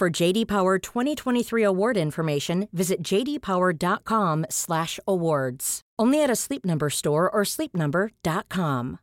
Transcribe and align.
For 0.00 0.08
JD 0.08 0.48
Power 0.48 0.78
2023 0.78 1.62
award 1.62 1.98
information, 1.98 2.68
visit 2.72 3.02
jdpower.com/awards. 3.02 5.80
Only 5.98 6.22
at 6.22 6.30
a 6.30 6.36
Sleep 6.36 6.64
Number 6.64 6.88
store 6.88 7.30
or 7.30 7.42
sleepnumber.com. 7.42 8.98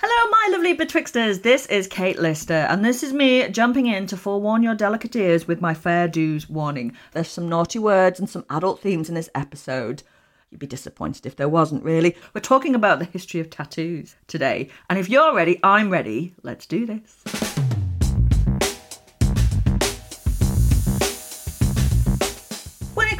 Hello, 0.00 0.30
my 0.32 0.48
lovely 0.50 0.76
betwixters. 0.76 1.42
This 1.42 1.66
is 1.66 1.86
Kate 1.86 2.18
Lister, 2.18 2.66
and 2.68 2.84
this 2.84 3.04
is 3.04 3.12
me 3.12 3.48
jumping 3.50 3.86
in 3.86 4.08
to 4.08 4.16
forewarn 4.16 4.64
your 4.64 4.74
delicate 4.74 5.14
ears 5.14 5.46
with 5.46 5.60
my 5.60 5.72
fair 5.72 6.08
dues 6.08 6.50
warning. 6.50 6.96
There's 7.12 7.28
some 7.28 7.48
naughty 7.48 7.78
words 7.78 8.18
and 8.18 8.28
some 8.28 8.44
adult 8.50 8.80
themes 8.80 9.08
in 9.08 9.14
this 9.14 9.30
episode. 9.32 10.02
You'd 10.50 10.58
be 10.58 10.66
disappointed 10.66 11.24
if 11.24 11.36
there 11.36 11.48
wasn't, 11.48 11.84
really. 11.84 12.16
We're 12.34 12.40
talking 12.40 12.74
about 12.74 12.98
the 12.98 13.04
history 13.04 13.38
of 13.38 13.48
tattoos 13.48 14.16
today, 14.26 14.70
and 14.88 14.98
if 14.98 15.08
you're 15.08 15.36
ready, 15.36 15.60
I'm 15.62 15.88
ready. 15.88 16.34
Let's 16.42 16.66
do 16.66 16.84
this. 16.84 17.22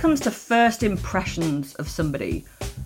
Comes 0.01 0.19
to 0.19 0.31
first 0.31 0.83
impressions 0.83 1.75
of 1.75 1.87
somebody, 1.87 2.43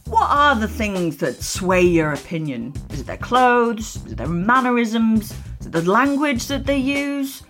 what 0.07 0.29
are 0.29 0.57
the 0.57 0.67
things 0.67 1.17
that 1.19 1.41
sway 1.41 1.81
your 1.81 2.13
opinion? 2.13 2.75
Is 2.91 3.03
it 3.03 3.07
their 3.07 3.17
clothes? 3.17 4.05
Is 4.05 4.13
it 4.13 4.19
their 4.19 4.27
mannerisms? 4.27 5.33
Is 5.61 5.67
it 5.67 5.73
the 5.73 5.89
language 5.89 6.49
that 6.49 6.67
they 6.67 6.77
use? 6.77 7.45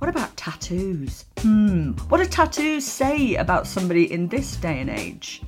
What 0.00 0.10
about 0.10 0.36
tattoos? 0.36 1.24
Hmm, 1.38 1.92
what 2.10 2.18
do 2.18 2.26
tattoos 2.26 2.84
say 2.84 3.36
about 3.36 3.66
somebody 3.66 4.12
in 4.12 4.28
this 4.28 4.54
day 4.56 4.82
and 4.82 4.90
age? 4.90 5.40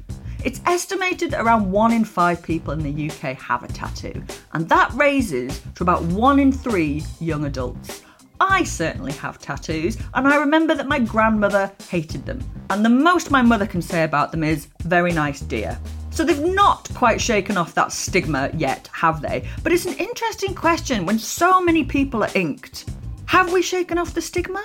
It's 0.43 0.63
estimated 0.65 1.33
that 1.33 1.43
around 1.43 1.71
one 1.71 1.93
in 1.93 2.07
five 2.07 2.43
people 2.43 2.73
in 2.73 2.79
the 2.79 3.11
UK 3.11 3.37
have 3.39 3.65
a 3.65 3.69
tattoo, 3.69 4.25
and 4.55 4.67
that 4.71 4.91
raises 4.95 5.61
to 5.75 5.83
about 5.83 6.03
one 6.05 6.39
in 6.39 6.53
three 6.53 7.05
young 7.21 7.45
adults. 7.45 8.03
I 8.41 8.65
certainly 8.65 9.13
have 9.13 9.39
tattoos, 9.39 9.99
and 10.15 10.27
I 10.29 10.37
remember 10.37 10.75
that 10.75 10.89
my 10.89 10.99
grandmother 10.99 11.73
hated 11.89 12.25
them. 12.25 12.43
And 12.71 12.85
the 12.85 12.91
most 12.91 13.31
my 13.31 13.43
mother 13.43 13.67
can 13.67 13.83
say 13.83 14.05
about 14.05 14.31
them 14.31 14.45
is, 14.45 14.69
very 14.83 15.13
nice, 15.13 15.41
dear. 15.41 15.79
So 16.11 16.25
they've 16.25 16.55
not 16.55 16.89
quite 16.95 17.21
shaken 17.21 17.57
off 17.57 17.75
that 17.75 17.93
stigma 17.93 18.51
yet, 18.55 18.89
have 18.93 19.21
they? 19.21 19.49
But 19.63 19.73
it's 19.73 19.87
an 19.87 19.97
interesting 19.99 20.55
question 20.55 21.07
when 21.07 21.19
so 21.19 21.61
many 21.61 21.85
people 21.85 22.25
are 22.25 22.31
inked. 22.35 22.91
Have 23.27 23.53
we 23.53 23.63
shaken 23.63 23.99
off 23.99 24.15
the 24.15 24.23
stigma? 24.23 24.65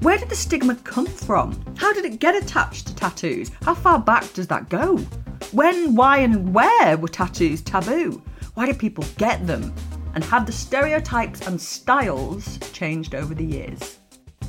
Where 0.00 0.18
did 0.18 0.28
the 0.28 0.36
stigma 0.36 0.74
come 0.76 1.06
from? 1.06 1.62
How 1.76 1.92
did 1.92 2.04
it 2.04 2.18
get 2.18 2.34
attached 2.34 2.88
to 2.88 2.94
tattoos? 2.94 3.50
How 3.62 3.74
far 3.74 3.98
back 4.00 4.32
does 4.32 4.48
that 4.48 4.68
go? 4.68 4.96
When, 5.52 5.94
why, 5.94 6.18
and 6.18 6.52
where 6.52 6.96
were 6.96 7.08
tattoos 7.08 7.62
taboo? 7.62 8.22
Why 8.54 8.66
did 8.66 8.78
people 8.78 9.04
get 9.16 9.46
them? 9.46 9.72
And 10.14 10.22
had 10.24 10.46
the 10.46 10.52
stereotypes 10.52 11.46
and 11.46 11.60
styles 11.60 12.58
changed 12.72 13.14
over 13.14 13.34
the 13.34 13.44
years? 13.44 13.98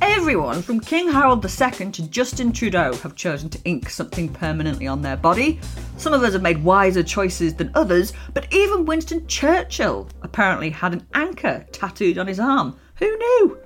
Everyone 0.02 0.62
from 0.62 0.82
King 0.82 1.10
Harold 1.10 1.46
II 1.46 1.92
to 1.92 2.10
Justin 2.10 2.52
Trudeau 2.52 2.94
have 2.96 3.16
chosen 3.16 3.50
to 3.50 3.60
ink 3.64 3.90
something 3.90 4.28
permanently 4.28 4.86
on 4.86 5.02
their 5.02 5.16
body. 5.16 5.62
Some 5.96 6.12
of 6.12 6.24
us 6.24 6.34
have 6.34 6.42
made 6.42 6.62
wiser 6.62 7.04
choices 7.04 7.54
than 7.54 7.72
others, 7.74 8.12
but 8.34 8.52
even 8.54 8.86
Winston 8.86 9.26
Churchill 9.28 10.10
apparently 10.22 10.70
had 10.70 10.92
an 10.92 11.08
anchor 11.14 11.66
tattooed 11.72 12.18
on 12.18 12.28
his 12.28 12.40
arm. 12.40 12.76
Who 12.96 13.18
knew? 13.18 13.58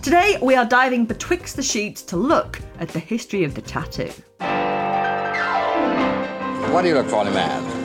Today 0.00 0.38
we 0.40 0.54
are 0.54 0.64
diving 0.64 1.04
betwixt 1.04 1.56
the 1.56 1.62
sheets 1.62 2.02
to 2.04 2.16
look 2.16 2.60
at 2.78 2.88
the 2.88 2.98
history 2.98 3.44
of 3.44 3.54
the 3.54 3.62
tattoo. 3.62 4.10
What 6.72 6.82
do 6.82 6.88
you 6.88 6.94
look 6.94 7.08
for 7.08 7.22
in 7.22 7.28
a 7.28 7.30
man? 7.30 7.73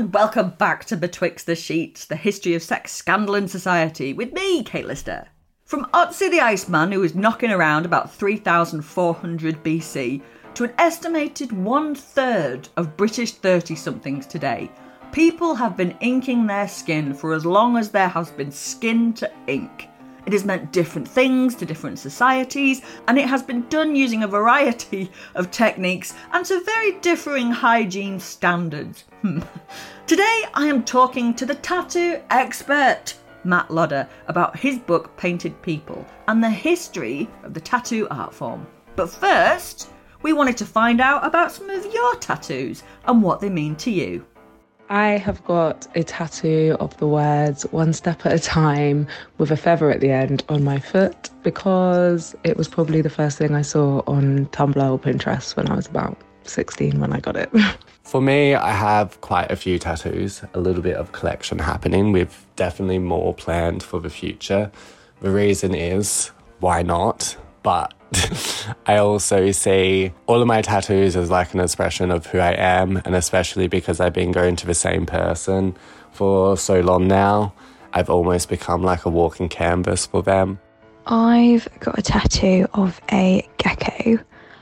And 0.00 0.14
welcome 0.14 0.48
back 0.56 0.86
to 0.86 0.96
Betwixt 0.96 1.44
the 1.44 1.54
Sheets, 1.54 2.06
the 2.06 2.16
history 2.16 2.54
of 2.54 2.62
sex, 2.62 2.90
scandal, 2.90 3.34
and 3.34 3.50
society, 3.50 4.14
with 4.14 4.32
me, 4.32 4.62
Kate 4.62 4.86
Lister. 4.86 5.28
From 5.66 5.84
Otzi 5.92 6.30
the 6.30 6.40
Iceman, 6.40 6.90
who 6.90 7.00
was 7.00 7.14
knocking 7.14 7.50
around 7.50 7.84
about 7.84 8.10
3400 8.10 9.62
BC, 9.62 10.22
to 10.54 10.64
an 10.64 10.72
estimated 10.78 11.52
one 11.52 11.94
third 11.94 12.66
of 12.78 12.96
British 12.96 13.32
30 13.32 13.74
somethings 13.74 14.26
today, 14.26 14.70
people 15.12 15.54
have 15.54 15.76
been 15.76 15.94
inking 16.00 16.46
their 16.46 16.66
skin 16.66 17.12
for 17.12 17.34
as 17.34 17.44
long 17.44 17.76
as 17.76 17.90
there 17.90 18.08
has 18.08 18.30
been 18.30 18.50
skin 18.50 19.12
to 19.12 19.30
ink. 19.48 19.86
It 20.26 20.32
has 20.32 20.44
meant 20.44 20.72
different 20.72 21.08
things 21.08 21.54
to 21.56 21.66
different 21.66 21.98
societies, 21.98 22.82
and 23.08 23.18
it 23.18 23.28
has 23.28 23.42
been 23.42 23.68
done 23.68 23.96
using 23.96 24.22
a 24.22 24.28
variety 24.28 25.10
of 25.34 25.50
techniques 25.50 26.14
and 26.32 26.44
to 26.46 26.62
very 26.64 26.92
differing 27.00 27.50
hygiene 27.50 28.20
standards. 28.20 29.04
Today, 30.06 30.44
I 30.54 30.66
am 30.66 30.84
talking 30.84 31.34
to 31.34 31.46
the 31.46 31.54
tattoo 31.54 32.20
expert, 32.30 33.14
Matt 33.44 33.70
Lodder, 33.70 34.08
about 34.28 34.58
his 34.58 34.78
book 34.78 35.16
Painted 35.16 35.60
People 35.62 36.04
and 36.28 36.42
the 36.42 36.50
history 36.50 37.28
of 37.42 37.54
the 37.54 37.60
tattoo 37.60 38.06
art 38.10 38.34
form. 38.34 38.66
But 38.96 39.10
first, 39.10 39.90
we 40.22 40.32
wanted 40.32 40.56
to 40.58 40.66
find 40.66 41.00
out 41.00 41.24
about 41.24 41.52
some 41.52 41.70
of 41.70 41.92
your 41.92 42.14
tattoos 42.16 42.82
and 43.06 43.22
what 43.22 43.40
they 43.40 43.48
mean 43.48 43.76
to 43.76 43.90
you. 43.90 44.26
I 44.90 45.18
have 45.18 45.44
got 45.44 45.86
a 45.94 46.02
tattoo 46.02 46.76
of 46.80 46.96
the 46.96 47.06
words 47.06 47.62
one 47.70 47.92
step 47.92 48.26
at 48.26 48.32
a 48.32 48.40
time 48.40 49.06
with 49.38 49.52
a 49.52 49.56
feather 49.56 49.88
at 49.88 50.00
the 50.00 50.10
end 50.10 50.42
on 50.48 50.64
my 50.64 50.80
foot 50.80 51.30
because 51.44 52.34
it 52.42 52.56
was 52.56 52.66
probably 52.66 53.00
the 53.00 53.08
first 53.08 53.38
thing 53.38 53.54
I 53.54 53.62
saw 53.62 54.02
on 54.08 54.46
Tumblr 54.46 54.76
or 54.76 54.98
Pinterest 54.98 55.56
when 55.56 55.68
I 55.68 55.76
was 55.76 55.86
about 55.86 56.18
16 56.42 56.98
when 56.98 57.12
I 57.12 57.20
got 57.20 57.36
it. 57.36 57.52
For 58.02 58.20
me, 58.20 58.56
I 58.56 58.72
have 58.72 59.20
quite 59.20 59.52
a 59.52 59.54
few 59.54 59.78
tattoos, 59.78 60.42
a 60.54 60.60
little 60.60 60.82
bit 60.82 60.96
of 60.96 61.12
collection 61.12 61.60
happening 61.60 62.10
with 62.10 62.44
definitely 62.56 62.98
more 62.98 63.32
planned 63.32 63.84
for 63.84 64.00
the 64.00 64.10
future. 64.10 64.72
The 65.20 65.30
reason 65.30 65.72
is 65.72 66.32
why 66.58 66.82
not? 66.82 67.36
But 67.62 67.94
I 68.86 68.96
also 68.96 69.50
see 69.50 70.12
all 70.26 70.40
of 70.40 70.46
my 70.46 70.62
tattoos 70.62 71.16
as 71.16 71.30
like 71.30 71.54
an 71.54 71.60
expression 71.60 72.10
of 72.10 72.26
who 72.26 72.38
I 72.38 72.52
am, 72.52 72.96
and 73.04 73.14
especially 73.14 73.68
because 73.68 74.00
I've 74.00 74.12
been 74.12 74.32
going 74.32 74.56
to 74.56 74.66
the 74.66 74.74
same 74.74 75.06
person 75.06 75.76
for 76.12 76.56
so 76.56 76.80
long 76.80 77.06
now, 77.06 77.52
I've 77.92 78.10
almost 78.10 78.48
become 78.48 78.82
like 78.82 79.04
a 79.04 79.10
walking 79.10 79.48
canvas 79.48 80.06
for 80.06 80.22
them. 80.22 80.58
I've 81.06 81.68
got 81.80 81.98
a 81.98 82.02
tattoo 82.02 82.66
of 82.74 83.00
a 83.10 83.48
gecko, 83.58 84.18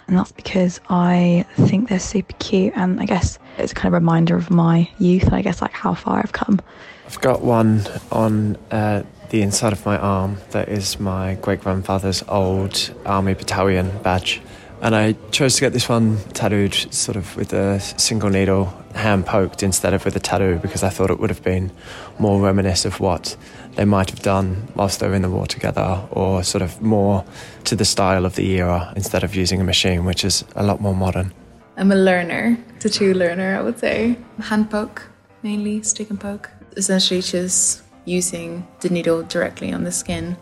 and 0.07 0.19
that's 0.19 0.33
because 0.33 0.81
I 0.89 1.45
think 1.57 1.89
they're 1.89 1.99
super 1.99 2.35
cute, 2.39 2.73
and 2.77 3.01
I 3.01 3.07
guess 3.07 3.39
it's 3.59 3.73
kind 3.73 3.89
of 3.89 3.95
a 3.95 4.01
reminder 4.01 4.37
of 4.37 4.51
my 4.51 4.89
youth, 4.99 5.25
and 5.25 5.35
I 5.35 5.43
guess 5.43 5.61
like 5.61 5.73
how 5.73 5.95
far 5.95 6.19
I've 6.19 6.33
come. 6.33 6.61
I've 7.07 7.21
got 7.21 7.43
one 7.43 7.83
on 8.13 8.57
uh, 8.71 9.03
the 9.31 9.43
inside 9.43 9.73
of 9.73 9.85
my 9.85 9.99
arm 9.99 10.39
that 10.51 10.69
is 10.69 10.99
my 10.99 11.35
great 11.37 11.61
grandfather's 11.61 12.23
old 12.29 12.95
army 13.05 13.35
battalion 13.35 13.91
badge. 14.03 14.41
And 14.81 14.95
I 14.95 15.15
chose 15.33 15.57
to 15.57 15.61
get 15.61 15.73
this 15.73 15.89
one 15.89 16.19
tattooed 16.35 16.75
sort 16.95 17.17
of 17.17 17.37
with 17.37 17.53
a 17.53 17.81
single 17.81 18.31
needle 18.31 18.67
hand 18.95 19.27
poked 19.27 19.63
instead 19.63 19.93
of 19.93 20.05
with 20.05 20.15
a 20.15 20.21
tattoo 20.21 20.59
because 20.63 20.83
I 20.83 20.89
thought 20.89 21.11
it 21.11 21.19
would 21.19 21.31
have 21.31 21.43
been 21.43 21.73
more 22.19 22.41
reminiscent 22.41 22.95
of 22.95 23.01
what 23.01 23.37
they 23.75 23.85
might 23.85 24.11
have 24.11 24.21
done 24.21 24.69
whilst 24.75 25.01
they 25.01 25.09
were 25.09 25.15
in 25.15 25.23
the 25.23 25.31
war 25.31 25.47
together 25.47 26.07
or 26.11 26.43
sort 26.45 26.63
of 26.63 26.81
more 26.81 27.25
to 27.65 27.75
the 27.75 27.85
style 27.85 28.25
of 28.25 28.37
the 28.37 28.49
era 28.53 28.93
instead 28.97 29.25
of 29.25 29.35
using 29.35 29.61
a 29.61 29.65
machine, 29.65 30.05
which 30.05 30.25
is 30.25 30.45
a 30.55 30.63
lot 30.63 30.81
more 30.81 30.95
modern. 30.95 31.33
I'm 31.77 31.93
a 31.93 31.97
learner, 31.97 32.57
tattoo 32.79 33.15
learner, 33.15 33.57
I 33.59 33.63
would 33.63 33.79
say. 33.79 34.17
Hand 34.41 34.71
poke, 34.71 35.09
mainly, 35.43 35.83
stick 35.83 36.11
and 36.11 36.21
poke. 36.21 36.51
Essentially, 36.77 37.21
just 37.21 37.83
using 38.09 38.67
the 38.81 38.89
needle 38.89 39.23
directly 39.23 39.73
on 39.73 39.85
the 39.85 39.93
skin, 39.93 40.37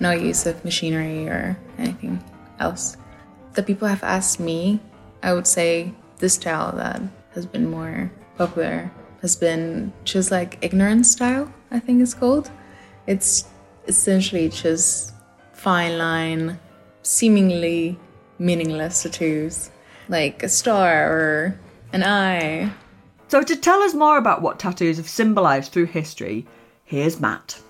no 0.00 0.10
use 0.10 0.44
of 0.46 0.64
machinery 0.64 1.28
or 1.28 1.56
anything 1.78 2.22
else 2.58 2.96
The 3.54 3.62
people 3.62 3.88
have 3.88 4.02
asked 4.02 4.40
me, 4.40 4.80
I 5.22 5.32
would 5.32 5.46
say 5.46 5.94
the 6.18 6.28
style 6.28 6.72
that 6.76 7.00
has 7.34 7.46
been 7.46 7.70
more 7.70 8.10
popular 8.36 8.90
has 9.22 9.36
been 9.36 9.92
just 10.04 10.30
like 10.30 10.58
ignorance 10.60 11.10
style, 11.10 11.52
I 11.70 11.80
think 11.80 12.02
it's 12.02 12.14
called. 12.14 12.50
It's 13.06 13.46
essentially 13.86 14.48
just 14.48 15.14
fine 15.52 15.96
line, 15.96 16.58
seemingly 17.02 17.98
meaningless 18.38 19.02
tattoos, 19.02 19.70
like 20.08 20.42
a 20.42 20.48
star 20.48 21.10
or 21.10 21.60
an 21.92 22.02
eye. 22.02 22.70
So, 23.28 23.42
to 23.42 23.56
tell 23.56 23.80
us 23.82 23.94
more 23.94 24.18
about 24.18 24.42
what 24.42 24.58
tattoos 24.58 24.98
have 24.98 25.08
symbolised 25.08 25.72
through 25.72 25.86
history, 25.86 26.46
here's 26.86 27.20
Matt. 27.20 27.60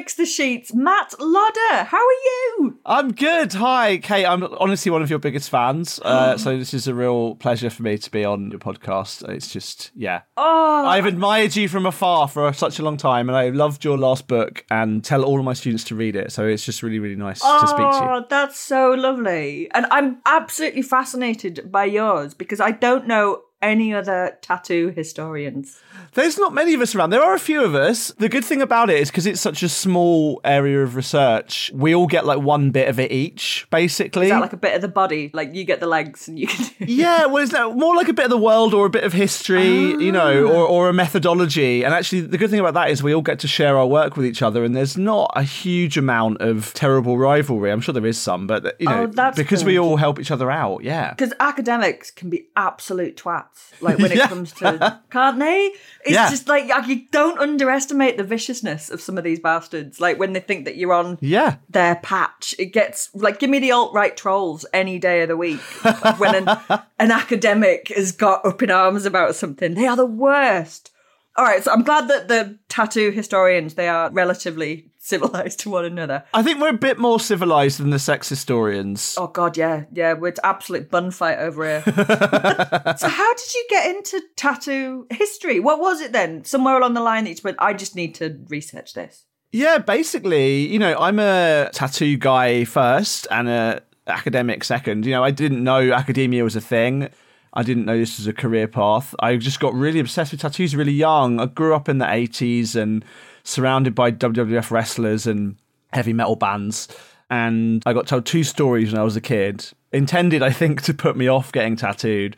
Betwixt 0.00 0.16
the 0.16 0.24
Sheets, 0.24 0.72
Matt 0.72 1.14
Lodder. 1.20 1.84
How 1.84 1.98
are 1.98 2.22
you? 2.24 2.78
I'm 2.86 3.12
good. 3.12 3.52
Hi, 3.52 3.98
Kate. 3.98 4.24
I'm 4.24 4.42
honestly 4.42 4.90
one 4.90 5.02
of 5.02 5.10
your 5.10 5.18
biggest 5.18 5.50
fans. 5.50 6.00
Uh, 6.02 6.38
so 6.38 6.56
this 6.56 6.72
is 6.72 6.88
a 6.88 6.94
real 6.94 7.34
pleasure 7.34 7.68
for 7.68 7.82
me 7.82 7.98
to 7.98 8.10
be 8.10 8.24
on 8.24 8.50
your 8.50 8.60
podcast. 8.60 9.28
It's 9.28 9.52
just, 9.52 9.90
yeah. 9.94 10.22
Oh, 10.38 10.86
I've 10.86 11.04
admired 11.04 11.54
you 11.54 11.68
from 11.68 11.84
afar 11.84 12.28
for 12.28 12.50
such 12.54 12.78
a 12.78 12.82
long 12.82 12.96
time, 12.96 13.28
and 13.28 13.36
I 13.36 13.50
loved 13.50 13.84
your 13.84 13.98
last 13.98 14.26
book 14.26 14.64
and 14.70 15.04
tell 15.04 15.22
all 15.22 15.38
of 15.38 15.44
my 15.44 15.52
students 15.52 15.84
to 15.84 15.94
read 15.94 16.16
it. 16.16 16.32
So 16.32 16.46
it's 16.46 16.64
just 16.64 16.82
really, 16.82 16.98
really 16.98 17.14
nice 17.14 17.42
oh, 17.44 17.60
to 17.60 17.66
speak 17.66 17.78
to 17.78 17.82
you. 17.84 18.10
Oh, 18.10 18.26
that's 18.26 18.58
so 18.58 18.92
lovely. 18.92 19.70
And 19.72 19.84
I'm 19.90 20.22
absolutely 20.24 20.80
fascinated 20.80 21.70
by 21.70 21.84
yours 21.84 22.32
because 22.32 22.58
I 22.58 22.70
don't 22.70 23.06
know 23.06 23.42
any 23.62 23.92
other 23.92 24.38
tattoo 24.40 24.92
historians? 24.94 25.80
There's 26.14 26.38
not 26.38 26.54
many 26.54 26.74
of 26.74 26.80
us 26.80 26.94
around. 26.94 27.10
There 27.10 27.22
are 27.22 27.34
a 27.34 27.38
few 27.38 27.64
of 27.64 27.74
us. 27.74 28.12
The 28.18 28.28
good 28.28 28.44
thing 28.44 28.62
about 28.62 28.90
it 28.90 28.98
is 28.98 29.10
because 29.10 29.26
it's 29.26 29.40
such 29.40 29.62
a 29.62 29.68
small 29.68 30.40
area 30.44 30.82
of 30.82 30.96
research, 30.96 31.70
we 31.74 31.94
all 31.94 32.06
get 32.06 32.26
like 32.26 32.40
one 32.40 32.70
bit 32.70 32.88
of 32.88 32.98
it 32.98 33.12
each, 33.12 33.66
basically. 33.70 34.26
Is 34.26 34.32
that 34.32 34.40
like 34.40 34.52
a 34.52 34.58
bit 34.58 34.74
of 34.74 34.82
the 34.82 34.88
body? 34.88 35.30
Like 35.32 35.54
you 35.54 35.64
get 35.64 35.80
the 35.80 35.86
legs 35.86 36.28
and 36.28 36.38
you 36.38 36.46
can 36.46 36.66
Yeah, 36.80 37.26
well, 37.26 37.42
is 37.42 37.50
that 37.50 37.76
more 37.76 37.94
like 37.94 38.08
a 38.08 38.12
bit 38.12 38.24
of 38.24 38.30
the 38.30 38.38
world 38.38 38.74
or 38.74 38.86
a 38.86 38.90
bit 38.90 39.04
of 39.04 39.12
history, 39.12 39.94
oh. 39.94 39.98
you 39.98 40.12
know, 40.12 40.46
ah. 40.48 40.52
or, 40.52 40.66
or 40.66 40.88
a 40.88 40.92
methodology. 40.92 41.84
And 41.84 41.94
actually, 41.94 42.22
the 42.22 42.38
good 42.38 42.50
thing 42.50 42.60
about 42.60 42.74
that 42.74 42.90
is 42.90 43.02
we 43.02 43.14
all 43.14 43.22
get 43.22 43.38
to 43.40 43.48
share 43.48 43.78
our 43.78 43.86
work 43.86 44.16
with 44.16 44.26
each 44.26 44.42
other, 44.42 44.64
and 44.64 44.74
there's 44.74 44.96
not 44.96 45.30
a 45.34 45.42
huge 45.42 45.96
amount 45.96 46.40
of 46.40 46.72
terrible 46.74 47.18
rivalry. 47.18 47.70
I'm 47.70 47.80
sure 47.80 47.92
there 47.92 48.06
is 48.06 48.18
some, 48.18 48.46
but, 48.46 48.76
you 48.80 48.86
know, 48.86 49.10
oh, 49.16 49.32
because 49.32 49.60
good. 49.60 49.66
we 49.66 49.78
all 49.78 49.96
help 49.96 50.18
each 50.18 50.30
other 50.30 50.50
out, 50.50 50.82
yeah. 50.82 51.10
Because 51.10 51.32
academics 51.40 52.10
can 52.10 52.30
be 52.30 52.48
absolute 52.56 53.16
twats 53.16 53.80
like 53.80 53.98
when 53.98 54.12
it 54.12 54.18
yeah. 54.18 54.28
comes 54.28 54.52
to 54.52 55.00
can't 55.10 55.38
they? 55.38 55.72
It's 56.04 56.14
yeah. 56.14 56.30
just 56.30 56.48
like 56.48 56.70
you 56.86 57.06
don't 57.10 57.38
underestimate 57.38 58.16
the 58.16 58.24
viciousness 58.24 58.90
of 58.90 59.00
some 59.00 59.18
of 59.18 59.24
these 59.24 59.38
bastards. 59.38 60.00
Like 60.00 60.18
when 60.18 60.32
they 60.32 60.40
think 60.40 60.64
that 60.64 60.76
you're 60.76 60.92
on 60.92 61.18
yeah 61.20 61.56
their 61.68 61.96
patch, 61.96 62.54
it 62.58 62.66
gets 62.66 63.14
like 63.14 63.38
give 63.38 63.50
me 63.50 63.58
the 63.58 63.72
alt 63.72 63.92
right 63.92 64.16
trolls 64.16 64.64
any 64.72 64.98
day 64.98 65.22
of 65.22 65.28
the 65.28 65.36
week. 65.36 65.60
when 66.18 66.34
an, 66.34 66.58
an 66.98 67.10
academic 67.10 67.88
has 67.88 68.12
got 68.12 68.44
up 68.46 68.62
in 68.62 68.70
arms 68.70 69.04
about 69.04 69.34
something, 69.34 69.74
they 69.74 69.86
are 69.86 69.96
the 69.96 70.06
worst. 70.06 70.90
All 71.40 71.46
right, 71.46 71.64
so 71.64 71.72
I'm 71.72 71.84
glad 71.84 72.08
that 72.08 72.28
the 72.28 72.58
tattoo 72.68 73.10
historians 73.10 73.72
they 73.72 73.88
are 73.88 74.10
relatively 74.10 74.90
civilized 74.98 75.60
to 75.60 75.70
one 75.70 75.86
another. 75.86 76.22
I 76.34 76.42
think 76.42 76.60
we're 76.60 76.68
a 76.68 76.74
bit 76.74 76.98
more 76.98 77.18
civilized 77.18 77.80
than 77.80 77.88
the 77.88 77.98
sex 77.98 78.28
historians. 78.28 79.14
Oh 79.16 79.28
god, 79.28 79.56
yeah, 79.56 79.84
yeah, 79.90 80.12
we're 80.12 80.34
absolute 80.44 80.90
bun 80.90 81.10
fight 81.10 81.38
over 81.38 81.64
here. 81.64 81.82
so, 82.98 83.08
how 83.08 83.34
did 83.34 83.54
you 83.54 83.66
get 83.70 83.96
into 83.96 84.20
tattoo 84.36 85.06
history? 85.08 85.60
What 85.60 85.80
was 85.80 86.02
it 86.02 86.12
then? 86.12 86.44
Somewhere 86.44 86.76
along 86.76 86.92
the 86.92 87.00
line 87.00 87.24
that 87.24 87.30
you 87.30 87.40
went, 87.42 87.56
I 87.58 87.72
just 87.72 87.96
need 87.96 88.14
to 88.16 88.38
research 88.48 88.92
this. 88.92 89.24
Yeah, 89.50 89.78
basically, 89.78 90.66
you 90.66 90.78
know, 90.78 90.94
I'm 90.98 91.18
a 91.18 91.70
tattoo 91.72 92.18
guy 92.18 92.66
first 92.66 93.26
and 93.30 93.48
a 93.48 93.82
academic 94.06 94.62
second. 94.62 95.06
You 95.06 95.12
know, 95.12 95.24
I 95.24 95.30
didn't 95.30 95.64
know 95.64 95.90
academia 95.90 96.44
was 96.44 96.54
a 96.54 96.60
thing. 96.60 97.08
I 97.52 97.62
didn't 97.62 97.84
know 97.84 97.98
this 97.98 98.18
was 98.18 98.26
a 98.26 98.32
career 98.32 98.68
path. 98.68 99.14
I 99.18 99.36
just 99.36 99.60
got 99.60 99.74
really 99.74 99.98
obsessed 99.98 100.32
with 100.32 100.40
tattoos 100.40 100.76
really 100.76 100.92
young. 100.92 101.40
I 101.40 101.46
grew 101.46 101.74
up 101.74 101.88
in 101.88 101.98
the 101.98 102.04
80s 102.04 102.76
and 102.76 103.04
surrounded 103.42 103.94
by 103.94 104.12
WWF 104.12 104.70
wrestlers 104.70 105.26
and 105.26 105.56
heavy 105.92 106.12
metal 106.12 106.36
bands. 106.36 106.88
And 107.28 107.82
I 107.86 107.92
got 107.92 108.06
told 108.06 108.26
two 108.26 108.44
stories 108.44 108.92
when 108.92 109.00
I 109.00 109.04
was 109.04 109.16
a 109.16 109.20
kid, 109.20 109.66
intended, 109.92 110.42
I 110.42 110.50
think, 110.50 110.82
to 110.82 110.94
put 110.94 111.16
me 111.16 111.28
off 111.28 111.52
getting 111.52 111.76
tattooed. 111.76 112.36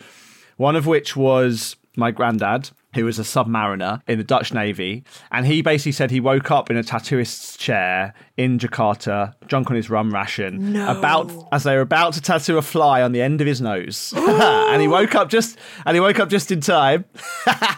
One 0.57 0.77
of 0.77 0.87
which 0.87 1.17
was 1.17 1.77
my 1.97 2.11
granddad 2.11 2.71
who 2.95 3.05
was 3.05 3.19
a 3.19 3.23
submariner 3.23 4.03
in 4.07 4.19
the 4.19 4.25
Dutch 4.25 4.53
Navy. 4.53 5.05
And 5.31 5.47
he 5.47 5.63
basically 5.63 5.93
said 5.93 6.11
he 6.11 6.21
woke 6.21 6.51
up 6.51 6.71
in 6.71 6.77
a 6.77 6.83
tattooist's 6.83 7.57
chair 7.57 8.15
in 8.37 8.59
Jakarta, 8.59 9.35
drunk 9.47 9.71
on 9.71 9.77
his 9.77 9.89
rum 9.89 10.13
ration, 10.13 10.73
no. 10.73 10.91
about 10.91 11.31
as 11.53 11.65
they 11.65 11.75
were 11.75 11.83
about 11.83 12.15
to 12.15 12.21
tattoo 12.21 12.59
a 12.59 12.63
fly 12.63 13.03
on 13.03 13.13
the 13.13 13.23
end 13.23 13.41
of 13.41 13.47
his 13.47 13.61
nose. 13.61 14.13
and 14.17 14.81
he 14.81 14.89
woke 14.89 15.15
up 15.15 15.29
just 15.29 15.59
and 15.87 15.95
he 15.95 16.01
woke 16.01 16.19
up 16.19 16.29
just 16.29 16.51
in 16.51 16.61
time, 16.61 17.05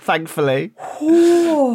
thankfully. 0.03 0.73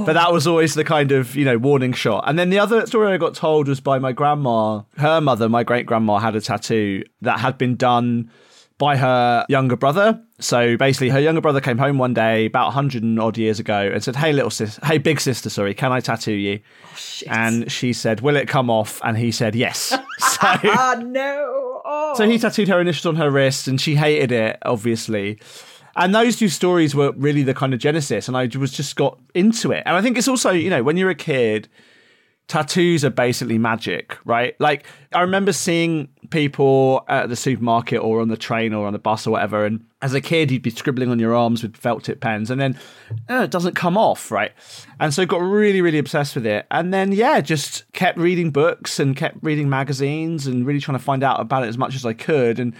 but 0.05 0.13
that 0.13 0.31
was 0.31 0.47
always 0.47 0.75
the 0.75 0.83
kind 0.83 1.11
of, 1.11 1.35
you 1.35 1.45
know, 1.45 1.57
warning 1.57 1.93
shot. 1.93 2.23
And 2.27 2.37
then 2.37 2.49
the 2.49 2.59
other 2.59 2.85
story 2.87 3.13
I 3.13 3.17
got 3.17 3.35
told 3.35 3.67
was 3.67 3.79
by 3.79 3.99
my 3.99 4.11
grandma. 4.11 4.81
Her 4.97 5.21
mother, 5.21 5.49
my 5.49 5.63
great 5.63 5.85
grandma, 5.85 6.19
had 6.19 6.35
a 6.35 6.41
tattoo 6.41 7.03
that 7.21 7.39
had 7.39 7.57
been 7.57 7.75
done 7.75 8.31
by 8.79 8.97
her 8.97 9.45
younger 9.49 9.75
brother. 9.75 10.19
So 10.39 10.77
basically, 10.77 11.09
her 11.09 11.19
younger 11.19 11.41
brother 11.41 11.61
came 11.61 11.77
home 11.77 11.99
one 11.99 12.15
day 12.15 12.47
about 12.47 12.67
100 12.67 13.03
and 13.03 13.19
odd 13.19 13.37
years 13.37 13.59
ago 13.59 13.91
and 13.93 14.03
said, 14.03 14.15
Hey, 14.15 14.33
little 14.33 14.49
sis, 14.49 14.79
hey, 14.83 14.97
big 14.97 15.21
sister, 15.21 15.49
sorry, 15.49 15.75
can 15.75 15.91
I 15.91 15.99
tattoo 15.99 16.31
you? 16.31 16.61
Oh, 16.95 16.97
and 17.27 17.71
she 17.71 17.93
said, 17.93 18.21
Will 18.21 18.37
it 18.37 18.47
come 18.47 18.71
off? 18.71 18.99
And 19.03 19.17
he 19.17 19.31
said, 19.31 19.53
Yes. 19.53 19.89
so, 20.17 20.59
no. 21.03 21.81
Oh. 21.85 22.13
So 22.15 22.27
he 22.27 22.39
tattooed 22.39 22.69
her 22.69 22.79
initials 22.81 23.05
on 23.05 23.15
her 23.17 23.29
wrist 23.29 23.67
and 23.67 23.79
she 23.79 23.95
hated 23.95 24.31
it, 24.31 24.57
obviously. 24.63 25.39
And 25.95 26.15
those 26.15 26.37
two 26.37 26.49
stories 26.49 26.95
were 26.95 27.11
really 27.11 27.43
the 27.43 27.53
kind 27.53 27.73
of 27.73 27.79
genesis. 27.79 28.29
And 28.29 28.37
I 28.37 28.49
was 28.57 28.71
just 28.71 28.95
got 28.95 29.19
into 29.35 29.73
it. 29.73 29.83
And 29.85 29.97
I 29.97 30.01
think 30.01 30.17
it's 30.17 30.29
also, 30.29 30.51
you 30.51 30.69
know, 30.69 30.81
when 30.81 30.95
you're 30.95 31.09
a 31.09 31.15
kid, 31.15 31.67
tattoos 32.47 33.03
are 33.05 33.09
basically 33.09 33.57
magic, 33.57 34.17
right? 34.25 34.55
Like 34.59 34.85
I 35.13 35.21
remember 35.21 35.53
seeing 35.53 36.09
people 36.29 37.03
at 37.07 37.29
the 37.29 37.35
supermarket 37.35 38.01
or 38.01 38.21
on 38.21 38.27
the 38.27 38.37
train 38.37 38.73
or 38.73 38.87
on 38.87 38.93
the 38.93 38.99
bus 38.99 39.25
or 39.27 39.31
whatever, 39.31 39.65
and 39.65 39.85
as 40.01 40.13
a 40.13 40.21
kid 40.21 40.51
you'd 40.51 40.61
be 40.61 40.69
scribbling 40.69 41.09
on 41.09 41.19
your 41.19 41.35
arms 41.35 41.63
with 41.63 41.75
felt 41.75 42.03
tip 42.03 42.21
pens, 42.21 42.49
and 42.49 42.59
then 42.59 42.77
uh, 43.29 43.41
it 43.43 43.51
doesn't 43.51 43.75
come 43.75 43.97
off, 43.97 44.31
right? 44.31 44.51
And 44.99 45.13
so 45.13 45.25
got 45.25 45.41
really, 45.41 45.81
really 45.81 45.97
obsessed 45.97 46.35
with 46.35 46.45
it, 46.45 46.65
and 46.71 46.93
then 46.93 47.11
yeah, 47.11 47.41
just 47.41 47.91
kept 47.93 48.17
reading 48.17 48.51
books 48.51 48.99
and 48.99 49.15
kept 49.15 49.37
reading 49.41 49.69
magazines 49.69 50.47
and 50.47 50.65
really 50.65 50.79
trying 50.79 50.97
to 50.97 51.03
find 51.03 51.23
out 51.23 51.39
about 51.39 51.63
it 51.63 51.67
as 51.67 51.77
much 51.77 51.95
as 51.95 52.05
I 52.05 52.13
could, 52.13 52.59
and 52.59 52.73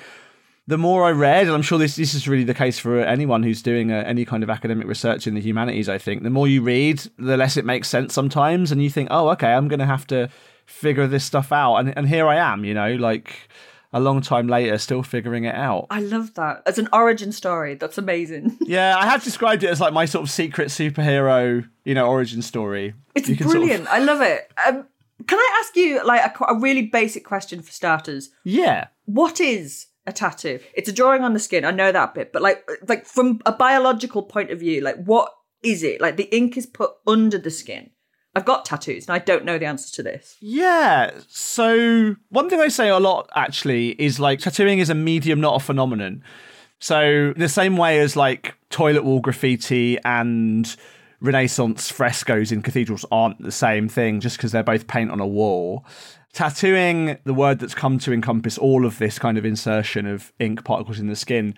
the 0.69 0.77
more 0.77 1.03
I 1.03 1.09
read, 1.09 1.47
and 1.47 1.55
I'm 1.55 1.63
sure 1.63 1.79
this 1.79 1.95
this 1.95 2.13
is 2.13 2.27
really 2.27 2.43
the 2.43 2.53
case 2.53 2.77
for 2.77 2.99
anyone 2.99 3.41
who's 3.41 3.63
doing 3.63 3.89
a, 3.91 3.99
uh, 3.99 4.03
any 4.03 4.23
kind 4.23 4.43
of 4.43 4.51
academic 4.51 4.87
research 4.87 5.25
in 5.25 5.33
the 5.33 5.41
humanities. 5.41 5.89
I 5.89 5.97
think 5.97 6.21
the 6.21 6.29
more 6.29 6.47
you 6.47 6.61
read, 6.61 7.01
the 7.17 7.37
less 7.37 7.57
it 7.57 7.65
makes 7.65 7.89
sense 7.89 8.13
sometimes, 8.13 8.71
and 8.71 8.81
you 8.83 8.91
think, 8.91 9.07
oh, 9.09 9.29
okay, 9.29 9.51
I'm 9.51 9.67
going 9.67 9.79
to 9.79 9.87
have 9.87 10.05
to 10.07 10.29
figure 10.69 11.07
this 11.07 11.25
stuff 11.25 11.51
out, 11.51 11.77
and 11.77 11.97
and 11.97 12.07
here 12.07 12.27
I 12.27 12.37
am, 12.37 12.63
you 12.63 12.73
know, 12.73 12.95
like 12.95 13.49
a 13.91 13.99
long 13.99 14.21
time 14.21 14.47
later, 14.47 14.77
still 14.77 15.03
figuring 15.03 15.45
it 15.45 15.55
out. 15.55 15.87
I 15.89 15.99
love 16.01 16.35
that 16.35 16.61
as 16.65 16.77
an 16.77 16.87
origin 16.93 17.31
story. 17.31 17.75
That's 17.75 17.97
amazing. 17.97 18.57
yeah, 18.61 18.95
I 18.97 19.05
have 19.07 19.23
described 19.23 19.63
it 19.63 19.69
as 19.69 19.81
like 19.81 19.93
my 19.93 20.05
sort 20.05 20.23
of 20.23 20.29
secret 20.29 20.69
superhero, 20.69 21.67
you 21.85 21.95
know, 21.95 22.07
origin 22.07 22.41
story. 22.41 22.93
It's 23.15 23.27
brilliant. 23.27 23.85
Sort 23.85 23.87
of... 23.87 23.87
I 23.87 23.99
love 23.99 24.21
it. 24.21 24.51
Um, 24.67 24.85
can 25.27 25.39
I 25.39 25.61
ask 25.63 25.75
you 25.75 26.05
like 26.05 26.39
a, 26.39 26.45
a 26.45 26.59
really 26.59 26.83
basic 26.83 27.25
question 27.25 27.61
for 27.61 27.71
starters? 27.71 28.29
Yeah. 28.43 28.87
What 29.05 29.41
is 29.41 29.87
a 30.09 30.13
tattoo. 30.13 30.59
It's 30.73 30.89
a 30.89 30.93
drawing 30.93 31.23
on 31.23 31.33
the 31.33 31.39
skin. 31.39 31.63
I 31.63 31.71
know 31.71 31.91
that 31.91 32.13
bit, 32.13 32.33
but 32.33 32.41
like 32.41 32.69
like 32.87 33.05
from 33.05 33.39
a 33.45 33.53
biological 33.53 34.23
point 34.23 34.51
of 34.51 34.59
view, 34.59 34.81
like 34.81 35.01
what 35.05 35.31
is 35.63 35.83
it? 35.83 36.01
Like 36.01 36.17
the 36.17 36.35
ink 36.35 36.57
is 36.57 36.65
put 36.65 36.91
under 37.07 37.37
the 37.37 37.51
skin. 37.51 37.91
I've 38.39 38.45
got 38.45 38.63
tattoos 38.63 39.05
and 39.05 39.13
I 39.13 39.19
don't 39.19 39.43
know 39.43 39.57
the 39.57 39.65
answer 39.65 39.93
to 39.95 40.03
this. 40.03 40.37
Yeah. 40.39 41.11
So 41.27 42.15
one 42.29 42.49
thing 42.49 42.61
I 42.61 42.69
say 42.69 42.87
a 42.87 42.97
lot 42.97 43.29
actually 43.35 43.89
is 44.01 44.17
like 44.17 44.39
tattooing 44.39 44.79
is 44.79 44.89
a 44.89 44.95
medium, 44.95 45.41
not 45.41 45.57
a 45.57 45.59
phenomenon. 45.59 46.23
So 46.79 47.33
the 47.35 47.49
same 47.49 47.75
way 47.75 47.99
as 47.99 48.15
like 48.15 48.55
toilet 48.69 49.03
wall 49.03 49.19
graffiti 49.19 49.97
and 50.05 50.73
Renaissance 51.19 51.91
frescoes 51.91 52.53
in 52.53 52.61
cathedrals 52.61 53.03
aren't 53.11 53.41
the 53.41 53.51
same 53.51 53.89
thing 53.89 54.21
just 54.21 54.37
because 54.37 54.53
they're 54.53 54.63
both 54.63 54.87
paint 54.87 55.11
on 55.11 55.19
a 55.19 55.27
wall. 55.27 55.85
Tattooing, 56.31 57.17
the 57.25 57.33
word 57.33 57.59
that's 57.59 57.75
come 57.75 57.99
to 57.99 58.13
encompass 58.13 58.57
all 58.57 58.85
of 58.85 58.99
this 58.99 59.19
kind 59.19 59.37
of 59.37 59.45
insertion 59.45 60.05
of 60.05 60.31
ink 60.39 60.63
particles 60.63 60.97
in 60.97 61.07
the 61.07 61.15
skin, 61.17 61.55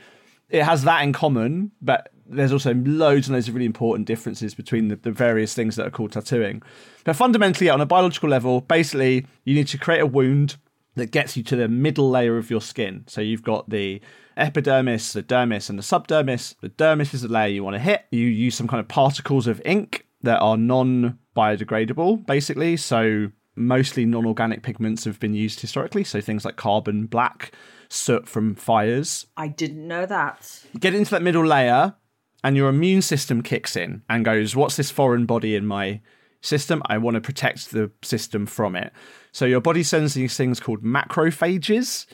it 0.49 0.63
has 0.63 0.83
that 0.85 1.03
in 1.03 1.13
common, 1.13 1.73
but 1.79 2.11
there's 2.31 2.51
also 2.51 2.73
loads 2.73 3.27
and 3.27 3.35
loads 3.35 3.47
of 3.47 3.53
really 3.53 3.65
important 3.65 4.07
differences 4.07 4.53
between 4.53 4.87
the, 4.87 4.95
the 4.95 5.11
various 5.11 5.53
things 5.53 5.75
that 5.75 5.87
are 5.87 5.91
called 5.91 6.11
tattooing. 6.13 6.61
But 7.03 7.15
fundamentally, 7.15 7.69
on 7.69 7.81
a 7.81 7.85
biological 7.85 8.29
level, 8.29 8.61
basically, 8.61 9.27
you 9.43 9.53
need 9.53 9.67
to 9.67 9.77
create 9.77 10.01
a 10.01 10.05
wound 10.05 10.57
that 10.95 11.11
gets 11.11 11.37
you 11.37 11.43
to 11.43 11.55
the 11.55 11.67
middle 11.67 12.09
layer 12.09 12.37
of 12.37 12.49
your 12.49 12.61
skin. 12.61 13.03
So 13.07 13.21
you've 13.21 13.43
got 13.43 13.69
the 13.69 14.01
epidermis, 14.37 15.13
the 15.13 15.23
dermis, 15.23 15.69
and 15.69 15.79
the 15.79 15.83
subdermis. 15.83 16.55
The 16.61 16.69
dermis 16.69 17.13
is 17.13 17.21
the 17.21 17.27
layer 17.27 17.47
you 17.47 17.63
want 17.63 17.75
to 17.75 17.79
hit. 17.79 18.05
You 18.11 18.27
use 18.27 18.55
some 18.55 18.67
kind 18.67 18.79
of 18.79 18.87
particles 18.87 19.47
of 19.47 19.61
ink 19.65 20.05
that 20.21 20.39
are 20.39 20.57
non 20.57 21.19
biodegradable, 21.35 22.25
basically. 22.25 22.77
So 22.77 23.31
mostly 23.55 24.05
non 24.05 24.25
organic 24.25 24.63
pigments 24.63 25.05
have 25.05 25.19
been 25.19 25.33
used 25.33 25.61
historically. 25.61 26.03
So 26.03 26.21
things 26.21 26.45
like 26.45 26.55
carbon 26.55 27.05
black, 27.05 27.53
soot 27.89 28.27
from 28.27 28.55
fires. 28.55 29.27
I 29.37 29.47
didn't 29.47 29.87
know 29.87 30.05
that. 30.05 30.65
You 30.73 30.79
get 30.79 30.93
into 30.93 31.11
that 31.11 31.21
middle 31.21 31.45
layer, 31.45 31.95
and 32.43 32.55
your 32.55 32.69
immune 32.69 33.01
system 33.01 33.41
kicks 33.41 33.75
in 33.75 34.01
and 34.09 34.25
goes, 34.25 34.55
What's 34.55 34.75
this 34.75 34.91
foreign 34.91 35.25
body 35.25 35.55
in 35.55 35.65
my 35.65 36.01
system? 36.41 36.81
I 36.87 36.97
want 36.97 37.15
to 37.15 37.21
protect 37.21 37.71
the 37.71 37.91
system 38.01 38.45
from 38.45 38.75
it. 38.75 38.91
So 39.31 39.45
your 39.45 39.61
body 39.61 39.83
sends 39.83 40.13
these 40.13 40.35
things 40.35 40.59
called 40.59 40.83
macrophages, 40.83 42.05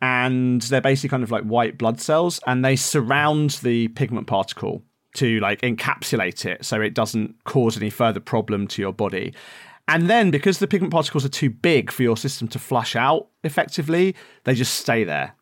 and 0.00 0.60
they're 0.62 0.80
basically 0.80 1.10
kind 1.10 1.22
of 1.22 1.30
like 1.30 1.44
white 1.44 1.78
blood 1.78 2.00
cells, 2.00 2.40
and 2.46 2.64
they 2.64 2.76
surround 2.76 3.50
the 3.62 3.88
pigment 3.88 4.26
particle 4.26 4.82
to 5.14 5.40
like 5.40 5.60
encapsulate 5.62 6.44
it 6.44 6.64
so 6.64 6.80
it 6.80 6.94
doesn't 6.94 7.42
cause 7.44 7.76
any 7.76 7.90
further 7.90 8.20
problem 8.20 8.66
to 8.68 8.82
your 8.82 8.92
body. 8.92 9.34
And 9.88 10.08
then 10.10 10.30
because 10.30 10.58
the 10.58 10.66
pigment 10.66 10.92
particles 10.92 11.24
are 11.24 11.30
too 11.30 11.48
big 11.48 11.90
for 11.90 12.02
your 12.02 12.16
system 12.16 12.46
to 12.48 12.58
flush 12.58 12.94
out 12.94 13.28
effectively, 13.42 14.14
they 14.44 14.54
just 14.54 14.74
stay 14.74 15.02
there. 15.02 15.34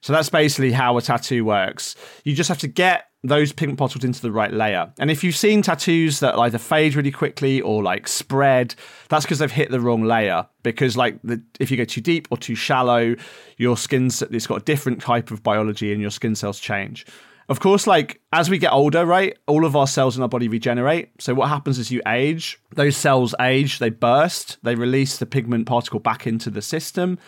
So 0.00 0.12
that's 0.12 0.28
basically 0.28 0.72
how 0.72 0.96
a 0.96 1.02
tattoo 1.02 1.44
works. 1.44 1.94
You 2.24 2.34
just 2.34 2.48
have 2.48 2.58
to 2.58 2.68
get 2.68 3.08
those 3.24 3.52
pigment 3.52 3.78
particles 3.78 4.04
into 4.04 4.22
the 4.22 4.30
right 4.30 4.52
layer. 4.52 4.92
And 4.98 5.10
if 5.10 5.24
you've 5.24 5.36
seen 5.36 5.60
tattoos 5.62 6.20
that 6.20 6.36
either 6.36 6.58
fade 6.58 6.94
really 6.94 7.10
quickly 7.10 7.60
or 7.60 7.82
like 7.82 8.06
spread, 8.06 8.74
that's 9.08 9.24
because 9.24 9.40
they've 9.40 9.50
hit 9.50 9.70
the 9.70 9.80
wrong 9.80 10.04
layer. 10.04 10.46
Because 10.62 10.96
like 10.96 11.18
the, 11.24 11.42
if 11.58 11.70
you 11.70 11.76
go 11.76 11.84
too 11.84 12.00
deep 12.00 12.28
or 12.30 12.36
too 12.36 12.54
shallow, 12.54 13.16
your 13.56 13.76
skin's 13.76 14.22
it's 14.22 14.46
got 14.46 14.62
a 14.62 14.64
different 14.64 15.00
type 15.02 15.30
of 15.30 15.42
biology 15.42 15.92
and 15.92 16.00
your 16.00 16.10
skin 16.10 16.36
cells 16.36 16.60
change. 16.60 17.06
Of 17.48 17.60
course, 17.60 17.86
like 17.86 18.20
as 18.32 18.50
we 18.50 18.58
get 18.58 18.72
older, 18.72 19.06
right, 19.06 19.36
all 19.46 19.64
of 19.64 19.74
our 19.74 19.86
cells 19.86 20.16
in 20.16 20.22
our 20.22 20.28
body 20.28 20.48
regenerate. 20.48 21.10
So 21.18 21.34
what 21.34 21.48
happens 21.48 21.78
as 21.78 21.90
you 21.90 22.02
age, 22.06 22.60
those 22.74 22.96
cells 22.96 23.34
age, 23.40 23.78
they 23.78 23.88
burst, 23.88 24.58
they 24.62 24.74
release 24.74 25.16
the 25.16 25.26
pigment 25.26 25.66
particle 25.66 25.98
back 25.98 26.26
into 26.26 26.50
the 26.50 26.60
system, 26.62 27.18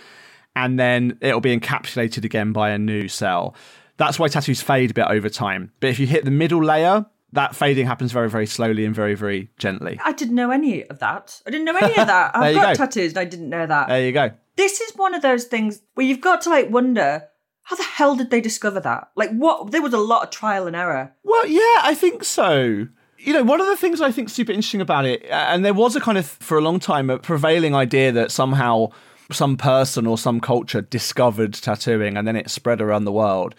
and 0.61 0.79
then 0.79 1.19
it'll 1.23 1.41
be 1.41 1.57
encapsulated 1.57 2.25
again 2.25 2.53
by 2.53 2.71
a 2.71 2.79
new 2.79 3.09
cell. 3.09 3.55
That's 3.97 4.19
why 4.19 4.29
tattoos 4.29 4.61
fade 4.61 4.91
a 4.91 4.95
bit 4.95 5.07
over 5.09 5.29
time. 5.31 5.73
But 5.81 5.89
if 5.89 5.99
you 5.99 6.07
hit 6.07 6.25
the 6.25 6.31
middle 6.31 6.63
layer, 6.63 7.07
that 7.33 7.57
fading 7.57 7.87
happens 7.87 8.13
very, 8.13 8.29
very 8.29 8.47
slowly 8.47 8.85
and 8.85 8.95
very, 8.95 9.15
very 9.15 9.51
gently. 9.59 9.99
I 10.05 10.13
didn't 10.13 10.35
know 10.35 10.51
any 10.51 10.87
of 10.89 10.99
that. 10.99 11.41
I 11.47 11.51
didn't 11.51 11.65
know 11.65 11.77
any 11.77 11.97
of 11.97 12.07
that. 12.07 12.33
I've 12.37 12.55
got 12.55 12.77
go. 12.77 12.85
tattoos 12.85 13.13
and 13.13 13.19
I 13.19 13.25
didn't 13.25 13.49
know 13.49 13.67
that. 13.67 13.89
There 13.89 14.05
you 14.05 14.13
go. 14.13 14.33
This 14.57 14.81
is 14.81 14.93
one 14.97 15.15
of 15.15 15.23
those 15.23 15.45
things 15.45 15.81
where 15.95 16.05
you've 16.05 16.21
got 16.21 16.43
to 16.43 16.51
like 16.51 16.71
wonder 16.71 17.25
how 17.63 17.77
the 17.77 17.83
hell 17.83 18.17
did 18.17 18.31
they 18.31 18.41
discover 18.41 18.81
that? 18.81 19.11
Like, 19.17 19.31
what? 19.31 19.71
There 19.71 19.81
was 19.81 19.95
a 19.95 19.99
lot 19.99 20.25
of 20.25 20.31
trial 20.31 20.67
and 20.67 20.77
error. 20.77 21.15
Well, 21.23 21.47
yeah, 21.47 21.81
I 21.83 21.95
think 21.95 22.25
so. 22.25 22.87
You 23.19 23.33
know, 23.33 23.45
one 23.45 23.61
of 23.61 23.67
the 23.67 23.77
things 23.77 24.01
I 24.01 24.11
think 24.11 24.29
super 24.29 24.53
interesting 24.53 24.81
about 24.81 25.05
it, 25.05 25.25
and 25.31 25.65
there 25.65 25.75
was 25.75 25.95
a 25.95 26.01
kind 26.01 26.19
of, 26.19 26.27
for 26.27 26.59
a 26.59 26.63
long 26.63 26.81
time, 26.81 27.11
a 27.11 27.19
prevailing 27.19 27.75
idea 27.75 28.13
that 28.13 28.31
somehow 28.33 28.89
some 29.33 29.57
person 29.57 30.07
or 30.07 30.19
some 30.19 30.41
culture 30.41 30.81
discovered 30.81 31.55
tattooing 31.55 32.17
and 32.17 32.27
then 32.27 32.37
it 32.37 32.51
spread 32.51 32.81
around 32.81 33.05
the 33.05 33.13
world. 33.13 33.55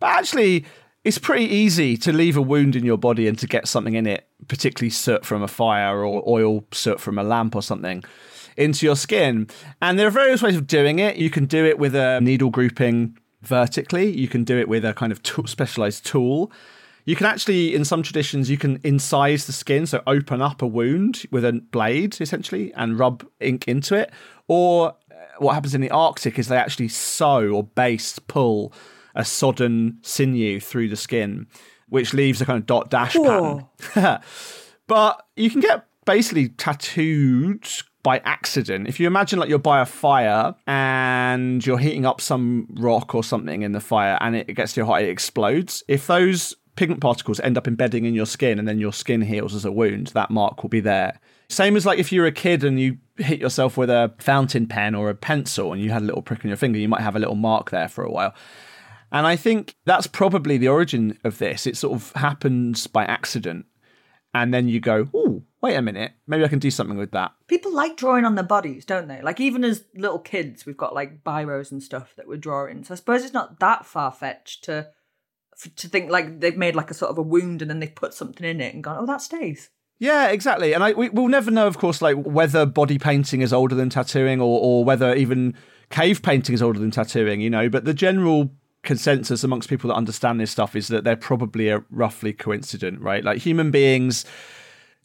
But 0.00 0.10
actually, 0.10 0.64
it's 1.04 1.18
pretty 1.18 1.46
easy 1.46 1.96
to 1.98 2.12
leave 2.12 2.36
a 2.36 2.42
wound 2.42 2.76
in 2.76 2.84
your 2.84 2.98
body 2.98 3.28
and 3.28 3.38
to 3.38 3.46
get 3.46 3.68
something 3.68 3.94
in 3.94 4.06
it, 4.06 4.28
particularly 4.48 4.90
soot 4.90 5.24
from 5.24 5.42
a 5.42 5.48
fire 5.48 6.04
or 6.04 6.22
oil 6.26 6.64
soot 6.72 7.00
from 7.00 7.18
a 7.18 7.22
lamp 7.22 7.56
or 7.56 7.62
something, 7.62 8.04
into 8.56 8.84
your 8.84 8.96
skin. 8.96 9.48
And 9.80 9.98
there 9.98 10.06
are 10.06 10.10
various 10.10 10.42
ways 10.42 10.56
of 10.56 10.66
doing 10.66 10.98
it. 10.98 11.16
You 11.16 11.30
can 11.30 11.46
do 11.46 11.64
it 11.64 11.78
with 11.78 11.94
a 11.94 12.20
needle 12.20 12.50
grouping 12.50 13.16
vertically, 13.42 14.10
you 14.16 14.28
can 14.28 14.44
do 14.44 14.58
it 14.58 14.68
with 14.68 14.84
a 14.84 14.92
kind 14.92 15.12
of 15.12 15.22
tool, 15.22 15.46
specialized 15.46 16.04
tool. 16.04 16.52
You 17.04 17.16
can 17.16 17.24
actually, 17.24 17.74
in 17.74 17.86
some 17.86 18.02
traditions, 18.02 18.50
you 18.50 18.58
can 18.58 18.80
incise 18.80 19.46
the 19.46 19.52
skin, 19.52 19.86
so 19.86 20.02
open 20.06 20.42
up 20.42 20.60
a 20.60 20.66
wound 20.66 21.24
with 21.30 21.42
a 21.42 21.52
blade, 21.52 22.20
essentially, 22.20 22.70
and 22.74 22.98
rub 22.98 23.26
ink 23.40 23.66
into 23.66 23.94
it. 23.94 24.10
Or 24.46 24.94
what 25.40 25.54
happens 25.54 25.74
in 25.74 25.80
the 25.80 25.90
Arctic 25.90 26.38
is 26.38 26.48
they 26.48 26.56
actually 26.56 26.88
sew 26.88 27.50
or 27.50 27.64
base 27.64 28.18
pull 28.18 28.72
a 29.14 29.24
sodden 29.24 29.98
sinew 30.02 30.60
through 30.60 30.88
the 30.88 30.96
skin, 30.96 31.46
which 31.88 32.14
leaves 32.14 32.40
a 32.40 32.46
kind 32.46 32.58
of 32.58 32.66
dot 32.66 32.90
dash 32.90 33.14
pattern. 33.14 33.66
but 34.86 35.26
you 35.36 35.50
can 35.50 35.60
get 35.60 35.86
basically 36.04 36.48
tattooed 36.50 37.66
by 38.02 38.18
accident. 38.24 38.88
If 38.88 39.00
you 39.00 39.06
imagine 39.06 39.38
like 39.38 39.48
you're 39.48 39.58
by 39.58 39.80
a 39.80 39.86
fire 39.86 40.54
and 40.66 41.64
you're 41.66 41.78
heating 41.78 42.06
up 42.06 42.20
some 42.20 42.66
rock 42.70 43.14
or 43.14 43.24
something 43.24 43.62
in 43.62 43.72
the 43.72 43.80
fire 43.80 44.16
and 44.20 44.36
it 44.36 44.46
gets 44.54 44.72
too 44.72 44.84
hot, 44.84 45.02
it 45.02 45.08
explodes. 45.08 45.82
If 45.88 46.06
those 46.06 46.54
pigment 46.76 47.00
particles 47.00 47.40
end 47.40 47.58
up 47.58 47.66
embedding 47.66 48.04
in 48.04 48.14
your 48.14 48.24
skin 48.24 48.58
and 48.58 48.68
then 48.68 48.78
your 48.78 48.92
skin 48.92 49.20
heals 49.20 49.54
as 49.54 49.64
a 49.64 49.72
wound, 49.72 50.08
that 50.08 50.30
mark 50.30 50.62
will 50.62 50.70
be 50.70 50.80
there. 50.80 51.18
Same 51.48 51.76
as 51.76 51.86
like 51.86 51.98
if 51.98 52.12
you're 52.12 52.26
a 52.26 52.32
kid 52.32 52.62
and 52.62 52.78
you 52.78 52.98
hit 53.16 53.40
yourself 53.40 53.76
with 53.76 53.90
a 53.90 54.12
fountain 54.18 54.66
pen 54.66 54.94
or 54.94 55.08
a 55.08 55.14
pencil 55.14 55.72
and 55.72 55.80
you 55.80 55.90
had 55.90 56.02
a 56.02 56.04
little 56.04 56.22
prick 56.22 56.44
on 56.44 56.48
your 56.48 56.56
finger, 56.56 56.78
you 56.78 56.88
might 56.88 57.00
have 57.00 57.16
a 57.16 57.18
little 57.18 57.34
mark 57.34 57.70
there 57.70 57.88
for 57.88 58.04
a 58.04 58.10
while. 58.10 58.34
And 59.10 59.26
I 59.26 59.36
think 59.36 59.74
that's 59.86 60.06
probably 60.06 60.58
the 60.58 60.68
origin 60.68 61.18
of 61.24 61.38
this. 61.38 61.66
It 61.66 61.76
sort 61.76 61.94
of 61.94 62.12
happens 62.12 62.86
by 62.86 63.04
accident. 63.04 63.66
And 64.34 64.52
then 64.52 64.68
you 64.68 64.78
go, 64.78 65.08
oh, 65.14 65.42
wait 65.62 65.74
a 65.74 65.82
minute, 65.82 66.12
maybe 66.26 66.44
I 66.44 66.48
can 66.48 66.58
do 66.58 66.70
something 66.70 66.98
with 66.98 67.12
that. 67.12 67.32
People 67.46 67.72
like 67.74 67.96
drawing 67.96 68.26
on 68.26 68.34
their 68.34 68.44
bodies, 68.44 68.84
don't 68.84 69.08
they? 69.08 69.22
Like 69.22 69.40
even 69.40 69.64
as 69.64 69.84
little 69.94 70.18
kids, 70.18 70.66
we've 70.66 70.76
got 70.76 70.94
like 70.94 71.24
biros 71.24 71.72
and 71.72 71.82
stuff 71.82 72.12
that 72.16 72.28
we're 72.28 72.36
drawing. 72.36 72.84
So 72.84 72.92
I 72.92 72.96
suppose 72.96 73.24
it's 73.24 73.32
not 73.32 73.58
that 73.60 73.86
far 73.86 74.12
fetched 74.12 74.64
to 74.64 74.88
to 75.74 75.88
think 75.88 76.08
like 76.08 76.38
they've 76.38 76.56
made 76.56 76.76
like 76.76 76.88
a 76.88 76.94
sort 76.94 77.10
of 77.10 77.18
a 77.18 77.22
wound 77.22 77.62
and 77.62 77.68
then 77.68 77.80
they've 77.80 77.92
put 77.92 78.14
something 78.14 78.46
in 78.46 78.60
it 78.60 78.74
and 78.74 78.84
gone, 78.84 78.98
oh, 79.00 79.06
that 79.06 79.20
stays. 79.20 79.70
Yeah, 79.98 80.28
exactly. 80.28 80.72
And 80.74 80.84
I 80.84 80.92
we, 80.92 81.08
we'll 81.08 81.28
never 81.28 81.50
know, 81.50 81.66
of 81.66 81.78
course, 81.78 82.00
like 82.00 82.16
whether 82.16 82.64
body 82.64 82.98
painting 82.98 83.40
is 83.42 83.52
older 83.52 83.74
than 83.74 83.90
tattooing 83.90 84.40
or, 84.40 84.60
or 84.60 84.84
whether 84.84 85.14
even 85.14 85.54
cave 85.90 86.22
painting 86.22 86.54
is 86.54 86.62
older 86.62 86.78
than 86.78 86.90
tattooing, 86.90 87.40
you 87.40 87.50
know, 87.50 87.68
but 87.68 87.84
the 87.84 87.94
general 87.94 88.50
consensus 88.82 89.42
amongst 89.42 89.68
people 89.68 89.88
that 89.88 89.94
understand 89.94 90.40
this 90.40 90.50
stuff 90.50 90.76
is 90.76 90.88
that 90.88 91.04
they're 91.04 91.16
probably 91.16 91.68
a 91.68 91.82
roughly 91.90 92.32
coincident, 92.32 93.00
right? 93.00 93.24
Like 93.24 93.38
human 93.38 93.70
beings 93.70 94.24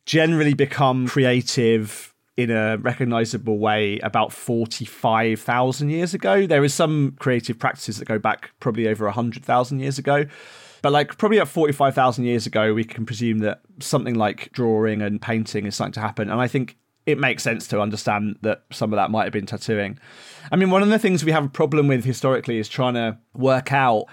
generally 0.05 0.53
become 0.53 1.07
creative 1.07 2.13
in 2.35 2.51
a 2.51 2.77
recognizable 2.77 3.57
way 3.57 3.99
about 3.99 4.33
45,000 4.33 5.89
years 5.89 6.13
ago. 6.13 6.47
There 6.47 6.63
is 6.63 6.73
some 6.73 7.15
creative 7.19 7.59
practices 7.59 7.97
that 7.97 8.05
go 8.05 8.19
back 8.19 8.51
probably 8.59 8.87
over 8.87 9.05
100,000 9.05 9.79
years 9.79 9.97
ago. 9.97 10.25
But 10.83 10.91
like 10.91 11.17
probably 11.17 11.39
at 11.39 11.47
45,000 11.47 12.25
years 12.25 12.45
ago, 12.45 12.73
we 12.73 12.83
can 12.83 13.05
presume 13.05 13.39
that 13.39 13.61
something 13.79 14.15
like 14.15 14.51
drawing 14.51 15.01
and 15.01 15.19
painting 15.19 15.65
is 15.65 15.75
starting 15.75 15.93
to 15.93 16.01
happen. 16.01 16.29
And 16.29 16.41
I 16.41 16.47
think 16.47 16.77
it 17.05 17.17
makes 17.17 17.41
sense 17.41 17.67
to 17.69 17.79
understand 17.79 18.37
that 18.41 18.63
some 18.69 18.91
of 18.91 18.97
that 18.97 19.09
might 19.09 19.23
have 19.23 19.31
been 19.31 19.45
tattooing. 19.45 19.97
I 20.51 20.57
mean, 20.57 20.71
one 20.71 20.83
of 20.83 20.89
the 20.89 20.99
things 20.99 21.23
we 21.23 21.31
have 21.31 21.45
a 21.45 21.49
problem 21.49 21.87
with 21.87 22.03
historically 22.03 22.59
is 22.59 22.67
trying 22.67 22.95
to 22.95 23.17
work 23.33 23.71
out 23.71 24.07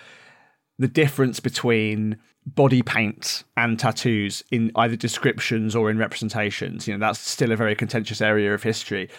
the 0.78 0.86
difference 0.86 1.40
between 1.40 2.16
body 2.46 2.82
paint 2.82 3.42
and 3.56 3.76
tattoos 3.76 4.44
in 4.52 4.70
either 4.76 4.94
descriptions 4.94 5.74
or 5.74 5.90
in 5.90 5.98
representations. 5.98 6.86
You 6.86 6.96
know, 6.96 7.04
that's 7.04 7.18
still 7.18 7.50
a 7.50 7.56
very 7.56 7.74
contentious 7.74 8.20
area 8.20 8.54
of 8.54 8.62
history. 8.62 9.10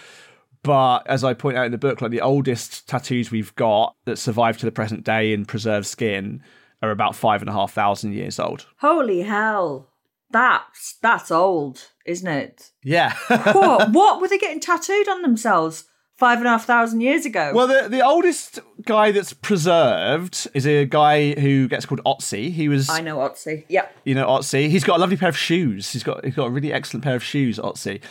But 0.64 1.00
as 1.06 1.26
I 1.26 1.34
point 1.34 1.58
out 1.58 1.66
in 1.66 1.74
the 1.74 1.78
book, 1.78 2.02
like 2.02 2.12
the 2.12 2.22
oldest 2.22 2.88
tattoos 2.88 3.30
we've 3.30 3.54
got 3.56 3.96
that 4.06 4.18
survive 4.18 4.58
to 4.60 4.66
the 4.66 4.72
present 4.72 5.04
day 5.04 5.34
in 5.34 5.44
preserved 5.44 5.86
skin 5.86 6.42
are 6.82 6.92
about 6.92 7.16
five 7.16 7.42
and 7.42 7.50
a 7.50 7.54
half 7.54 7.74
thousand 7.74 8.14
years 8.14 8.40
old. 8.40 8.68
Holy 8.78 9.22
hell. 9.22 9.90
That's 10.30 10.98
that's 11.02 11.30
old, 11.32 11.90
isn't 12.06 12.28
it? 12.28 12.72
Yeah. 12.84 13.14
what 13.54 13.90
what 13.92 14.22
were 14.22 14.28
they 14.28 14.38
getting 14.38 14.60
tattooed 14.62 15.10
on 15.10 15.22
themselves 15.22 15.86
five 16.18 16.38
and 16.38 16.48
a 16.48 16.52
half 16.52 16.66
thousand 16.66 17.02
years 17.02 17.26
ago? 17.26 17.52
Well, 17.54 17.68
the, 17.68 17.90
the 17.90 18.02
oldest 18.02 18.60
guy 18.86 19.12
that's 19.12 19.34
preserved 19.34 20.48
is 20.54 20.66
a 20.66 20.86
guy 20.86 21.34
who 21.34 21.68
gets 21.68 21.86
called 21.86 22.02
Otzi. 22.06 22.52
He 22.52 22.70
was, 22.70 22.90
I 22.90 23.02
know 23.02 23.18
Otzi. 23.18 23.66
Yep. 23.68 23.98
you 24.06 24.16
know, 24.16 24.28
Otzi. 24.28 24.70
He's 24.70 24.84
got 24.84 24.98
a 24.98 25.00
lovely 25.00 25.18
pair 25.18 25.30
of 25.30 25.38
shoes. 25.38 25.92
He's 25.92 26.04
got 26.04 26.24
he's 26.24 26.36
got 26.36 26.46
a 26.46 26.52
really 26.52 26.72
excellent 26.72 27.04
pair 27.04 27.16
of 27.16 27.24
shoes, 27.24 27.60
Otzi. 27.60 28.02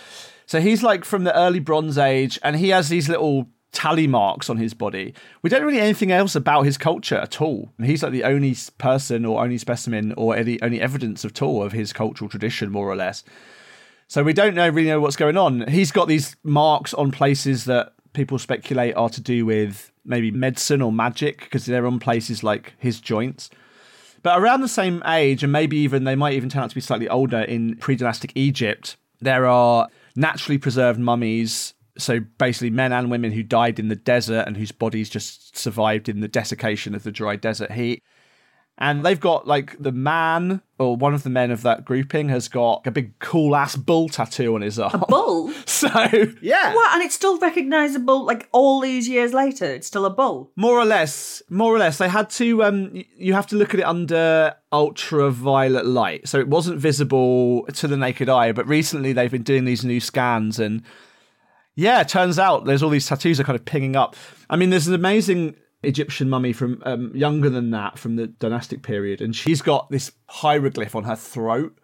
So 0.47 0.61
he's 0.61 0.83
like 0.83 1.05
from 1.05 1.25
the 1.25 1.35
early 1.37 1.61
Bronze 1.61 1.97
Age, 1.97 2.39
and 2.43 2.57
he 2.57 2.71
has 2.71 2.89
these 2.89 3.09
little 3.09 3.49
tally 3.73 4.07
marks 4.07 4.51
on 4.51 4.57
his 4.57 4.75
body. 4.75 5.15
We 5.43 5.51
don't 5.51 5.63
really 5.63 5.79
know 5.79 5.85
anything 5.85 6.11
else 6.11 6.35
about 6.35 6.63
his 6.63 6.77
culture 6.77 7.17
at 7.17 7.41
all. 7.41 7.71
He's 7.83 8.03
like 8.03 8.13
the 8.13 8.25
only 8.25 8.57
person 8.79 9.25
or 9.25 9.43
only 9.43 9.59
specimen 9.59 10.13
or 10.17 10.37
any 10.37 10.61
only 10.63 10.81
evidence 10.81 11.25
at 11.25 11.41
all 11.43 11.63
of 11.63 11.73
his 11.73 11.93
cultural 11.93 12.29
tradition, 12.29 12.71
more 12.71 12.89
or 12.89 12.97
less. 12.97 13.23
So 14.09 14.25
we 14.25 14.33
don't 14.33 14.55
know 14.55 14.69
really 14.69 14.89
know 14.89 15.01
what's 15.01 15.17
going 15.17 15.37
on. 15.37 15.69
He's 15.69 15.93
got 15.93 16.09
these 16.09 16.37
marks 16.43 16.93
on 16.95 17.13
places 17.13 17.65
that 17.67 17.93
people 18.13 18.39
speculate 18.39 18.97
are 18.97 19.09
to 19.09 19.21
do 19.21 19.47
with 19.47 19.93
maybe 20.05 20.31
medicine 20.31 20.83
or 20.83 20.93
magic 20.93 21.41
because 21.41 21.67
they're 21.67 21.87
on 21.87 22.01
places 22.01 22.43
like 22.43 22.75
his 22.79 23.01
joints. 23.01 23.51
But 24.23 24.39
around 24.39 24.61
the 24.61 24.69
same 24.69 25.03
age, 25.07 25.43
and 25.43 25.53
maybe 25.53 25.79
even 25.79 26.05
they 26.05 26.17
might 26.17 26.35
even 26.35 26.49
turn 26.49 26.65
out 26.65 26.71
to 26.71 26.75
be 26.75 26.81
slightly 26.81 27.09
older 27.09 27.41
in 27.41 27.77
pre 27.77 27.97
dynastic 27.97 28.33
Egypt, 28.35 28.97
there 29.21 29.47
are 29.47 29.89
naturally 30.15 30.59
preserved 30.59 30.99
mummies. 30.99 31.75
So 32.01 32.21
basically, 32.21 32.71
men 32.71 32.93
and 32.93 33.11
women 33.11 33.33
who 33.33 33.43
died 33.43 33.79
in 33.79 33.89
the 33.89 33.97
desert 33.97 34.47
and 34.47 34.57
whose 34.57 34.73
bodies 34.73 35.11
just 35.11 35.57
survived 35.57 36.09
in 36.09 36.21
the 36.21 36.29
desiccation 36.29 36.95
of 36.95 37.03
the 37.03 37.13
dry 37.13 37.37
desert 37.37 37.73
heat. 37.73 38.03
And 38.83 39.05
they've 39.05 39.21
got 39.21 39.47
like 39.47 39.77
the 39.79 39.93
man, 39.93 40.63
or 40.79 40.97
one 40.97 41.13
of 41.13 41.23
the 41.23 41.29
men 41.29 41.51
of 41.51 41.61
that 41.63 41.85
grouping, 41.85 42.31
has 42.31 42.49
got 42.49 42.87
a 42.87 42.91
big 42.91 43.19
cool 43.19 43.55
ass 43.55 43.77
bull 43.77 44.09
tattoo 44.09 44.55
on 44.55 44.63
his 44.63 44.79
arm. 44.79 45.03
A 45.03 45.07
bull? 45.07 45.53
So, 45.67 45.89
yeah. 46.43 46.75
What? 46.75 46.93
And 46.93 47.03
it's 47.03 47.15
still 47.15 47.39
recognisable, 47.39 48.25
like 48.27 48.51
all 48.53 48.81
these 48.81 49.09
years 49.09 49.33
later. 49.33 49.65
It's 49.65 49.87
still 49.87 50.05
a 50.05 50.11
bull. 50.11 50.53
More 50.57 50.79
or 50.79 50.85
less, 50.85 51.43
more 51.49 51.75
or 51.75 51.79
less. 51.79 51.97
They 51.97 52.09
had 52.09 52.29
to. 52.31 52.65
Um, 52.65 53.03
you 53.17 53.33
have 53.33 53.47
to 53.49 53.57
look 53.57 53.73
at 53.73 53.81
it 53.81 53.87
under 53.87 54.55
ultraviolet 54.73 55.87
light, 55.87 56.29
so 56.29 56.39
it 56.39 56.49
wasn't 56.49 56.79
visible 56.79 57.65
to 57.67 57.89
the 57.89 57.97
naked 57.97 58.29
eye. 58.29 58.53
But 58.53 58.69
recently, 58.69 59.15
they've 59.15 59.31
been 59.31 59.43
doing 59.43 59.65
these 59.65 59.85
new 59.85 60.01
scans, 60.01 60.59
and 60.59 60.83
yeah, 61.81 62.03
turns 62.03 62.39
out 62.39 62.67
there's 62.67 62.83
all 62.83 62.91
these 62.91 63.07
tattoos 63.07 63.41
are 63.41 63.45
kind 63.45 63.59
of 63.59 63.65
pinging 63.65 63.97
up. 63.97 64.15
I 64.51 64.57
mean, 64.57 64.69
there's 64.69 64.87
an 64.87 64.95
amazing 64.95 65.57
Egyptian 65.83 66.29
mummy 66.29 66.53
from 66.53 66.83
um, 66.85 67.11
younger 67.15 67.49
than 67.49 67.71
that, 67.71 67.99
from 67.99 68.17
the 68.17 68.27
dynastic 68.27 68.83
period, 68.83 69.23
and 69.23 69.35
she's 69.35 69.63
got 69.63 69.91
this 69.91 70.13
hieroglyph 70.29 70.95
on 70.95 71.05
her 71.05 71.17
throat 71.17 71.79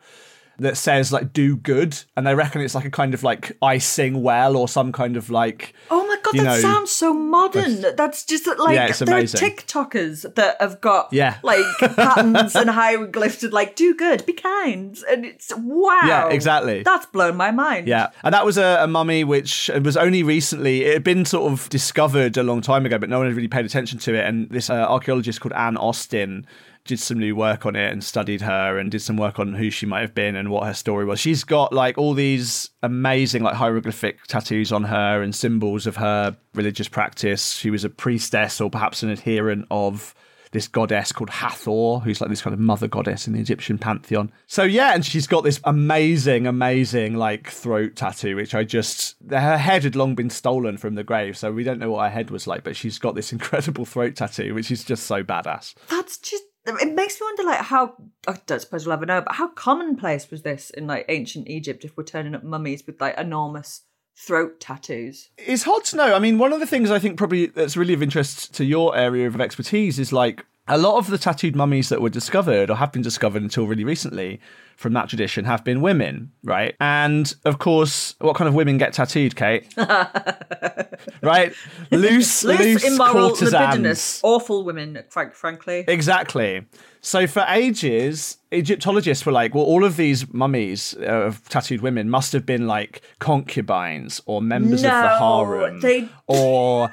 that 0.58 0.76
says 0.76 1.12
like 1.12 1.32
"do 1.32 1.56
good," 1.56 1.98
and 2.16 2.26
they 2.26 2.34
reckon 2.34 2.60
it's 2.60 2.74
like 2.74 2.84
a 2.84 2.90
kind 2.90 3.14
of 3.14 3.22
like 3.22 3.56
"I 3.62 3.78
sing 3.78 4.22
well" 4.22 4.56
or 4.56 4.68
some 4.68 4.92
kind 4.92 5.16
of 5.16 5.30
like 5.30 5.74
Oh 5.90 6.06
my 6.06 6.16
god, 6.22 6.34
that 6.34 6.44
know, 6.44 6.58
sounds 6.58 6.90
so 6.90 7.12
modern. 7.12 7.84
That's 7.96 8.24
just 8.24 8.46
like 8.46 8.74
Yeah, 8.74 8.92
there 8.92 9.14
are 9.14 9.18
amazing. 9.18 9.50
TikTokers 9.50 10.34
that 10.34 10.56
have 10.60 10.80
got 10.80 11.12
Yeah. 11.12 11.38
like 11.42 11.64
patterns 11.78 12.54
and 12.54 12.70
hieroglyphs 12.70 13.42
and 13.42 13.52
like 13.52 13.76
do 13.76 13.94
good, 13.94 14.24
be 14.26 14.32
kind, 14.32 14.96
and 15.08 15.24
it's 15.24 15.52
wow. 15.56 16.00
Yeah, 16.04 16.28
exactly. 16.28 16.82
That's 16.82 17.06
blown 17.06 17.36
my 17.36 17.50
mind. 17.50 17.88
Yeah, 17.88 18.10
and 18.22 18.32
that 18.34 18.44
was 18.44 18.58
a, 18.58 18.78
a 18.82 18.86
mummy 18.86 19.24
which 19.24 19.70
was 19.82 19.96
only 19.96 20.22
recently. 20.22 20.84
It 20.84 20.94
had 20.94 21.04
been 21.04 21.24
sort 21.24 21.52
of 21.52 21.68
discovered 21.68 22.36
a 22.36 22.42
long 22.42 22.60
time 22.60 22.86
ago, 22.86 22.98
but 22.98 23.08
no 23.08 23.18
one 23.18 23.26
had 23.26 23.36
really 23.36 23.48
paid 23.48 23.64
attention 23.64 23.98
to 24.00 24.14
it. 24.14 24.24
And 24.26 24.48
this 24.50 24.70
uh, 24.70 24.74
archaeologist 24.74 25.40
called 25.40 25.52
Anne 25.52 25.76
Austin 25.76 26.46
did 26.86 26.98
some 27.00 27.18
new 27.18 27.34
work 27.34 27.66
on 27.66 27.76
it 27.76 27.92
and 27.92 28.02
studied 28.02 28.42
her 28.42 28.78
and 28.78 28.90
did 28.90 29.02
some 29.02 29.16
work 29.16 29.38
on 29.38 29.54
who 29.54 29.70
she 29.70 29.86
might 29.86 30.00
have 30.00 30.14
been 30.14 30.36
and 30.36 30.50
what 30.50 30.66
her 30.66 30.74
story 30.74 31.04
was. 31.04 31.20
She's 31.20 31.44
got 31.44 31.72
like 31.72 31.98
all 31.98 32.14
these 32.14 32.70
amazing 32.82 33.42
like 33.42 33.54
hieroglyphic 33.54 34.24
tattoos 34.24 34.72
on 34.72 34.84
her 34.84 35.22
and 35.22 35.34
symbols 35.34 35.86
of 35.86 35.96
her 35.96 36.36
religious 36.54 36.88
practice. 36.88 37.52
She 37.52 37.70
was 37.70 37.84
a 37.84 37.90
priestess 37.90 38.60
or 38.60 38.70
perhaps 38.70 39.02
an 39.02 39.10
adherent 39.10 39.66
of 39.70 40.14
this 40.52 40.68
goddess 40.68 41.12
called 41.12 41.28
Hathor, 41.28 42.00
who's 42.00 42.20
like 42.20 42.30
this 42.30 42.40
kind 42.40 42.54
of 42.54 42.60
mother 42.60 42.88
goddess 42.88 43.26
in 43.26 43.34
the 43.34 43.40
Egyptian 43.40 43.78
pantheon. 43.78 44.32
So 44.46 44.62
yeah, 44.62 44.94
and 44.94 45.04
she's 45.04 45.26
got 45.26 45.44
this 45.44 45.60
amazing, 45.64 46.46
amazing 46.46 47.14
like 47.16 47.50
throat 47.50 47.96
tattoo, 47.96 48.36
which 48.36 48.54
I 48.54 48.64
just 48.64 49.16
her 49.28 49.58
head 49.58 49.84
had 49.84 49.96
long 49.96 50.14
been 50.14 50.30
stolen 50.30 50.78
from 50.78 50.94
the 50.94 51.04
grave, 51.04 51.36
so 51.36 51.52
we 51.52 51.62
don't 51.64 51.78
know 51.78 51.90
what 51.90 52.04
her 52.04 52.10
head 52.10 52.30
was 52.30 52.46
like, 52.46 52.64
but 52.64 52.74
she's 52.74 52.98
got 52.98 53.14
this 53.14 53.32
incredible 53.34 53.84
throat 53.84 54.16
tattoo, 54.16 54.54
which 54.54 54.70
is 54.70 54.82
just 54.82 55.04
so 55.04 55.22
badass. 55.22 55.74
That's 55.88 56.18
just. 56.18 56.44
It 56.66 56.94
makes 56.94 57.20
me 57.20 57.26
wonder, 57.26 57.44
like, 57.44 57.60
how 57.60 57.94
I 58.26 58.38
don't 58.46 58.60
suppose 58.60 58.86
we'll 58.86 58.94
ever 58.94 59.06
know, 59.06 59.20
but 59.20 59.34
how 59.34 59.48
commonplace 59.48 60.30
was 60.30 60.42
this 60.42 60.70
in 60.70 60.86
like 60.86 61.04
ancient 61.08 61.48
Egypt? 61.48 61.84
If 61.84 61.96
we're 61.96 62.04
turning 62.04 62.34
up 62.34 62.42
mummies 62.42 62.86
with 62.86 63.00
like 63.00 63.16
enormous 63.16 63.82
throat 64.16 64.60
tattoos, 64.60 65.28
It's 65.36 65.62
hard 65.62 65.84
to 65.84 65.96
know. 65.96 66.14
I 66.14 66.18
mean, 66.18 66.38
one 66.38 66.52
of 66.52 66.60
the 66.60 66.66
things 66.66 66.90
I 66.90 66.98
think 66.98 67.18
probably 67.18 67.46
that's 67.46 67.76
really 67.76 67.94
of 67.94 68.02
interest 68.02 68.54
to 68.54 68.64
your 68.64 68.96
area 68.96 69.26
of 69.26 69.40
expertise 69.40 69.98
is 69.98 70.12
like 70.12 70.44
a 70.68 70.76
lot 70.78 70.96
of 70.98 71.06
the 71.08 71.18
tattooed 71.18 71.54
mummies 71.54 71.88
that 71.90 72.00
were 72.00 72.08
discovered 72.10 72.70
or 72.70 72.76
have 72.76 72.92
been 72.92 73.02
discovered 73.02 73.42
until 73.42 73.66
really 73.66 73.84
recently 73.84 74.40
from 74.76 74.92
that 74.92 75.08
tradition 75.08 75.44
have 75.46 75.64
been 75.64 75.80
women, 75.80 76.32
right? 76.42 76.74
And 76.80 77.32
of 77.44 77.58
course, 77.58 78.14
what 78.20 78.36
kind 78.36 78.46
of 78.48 78.54
women 78.54 78.76
get 78.76 78.92
tattooed, 78.92 79.34
Kate? 79.36 79.72
right? 81.22 81.52
Loose, 81.90 82.44
loose, 82.44 82.58
loose, 82.60 82.84
immoral, 82.84 83.30
courtesans. 83.30 83.52
libidinous, 83.52 84.20
awful 84.22 84.64
women. 84.64 85.02
Frank, 85.08 85.34
frankly, 85.34 85.84
Exactly. 85.88 86.66
So 87.00 87.26
for 87.26 87.44
ages, 87.48 88.38
Egyptologists 88.52 89.24
were 89.24 89.32
like, 89.32 89.54
well, 89.54 89.64
all 89.64 89.84
of 89.84 89.96
these 89.96 90.32
mummies 90.34 90.94
uh, 91.00 91.04
of 91.04 91.48
tattooed 91.48 91.80
women 91.80 92.10
must 92.10 92.32
have 92.32 92.44
been 92.44 92.66
like 92.66 93.00
concubines 93.20 94.20
or 94.26 94.42
members 94.42 94.82
of 94.82 94.90
the 94.90 95.18
No, 95.18 95.44
harem, 95.44 95.80
they- 95.80 96.08
or 96.26 96.90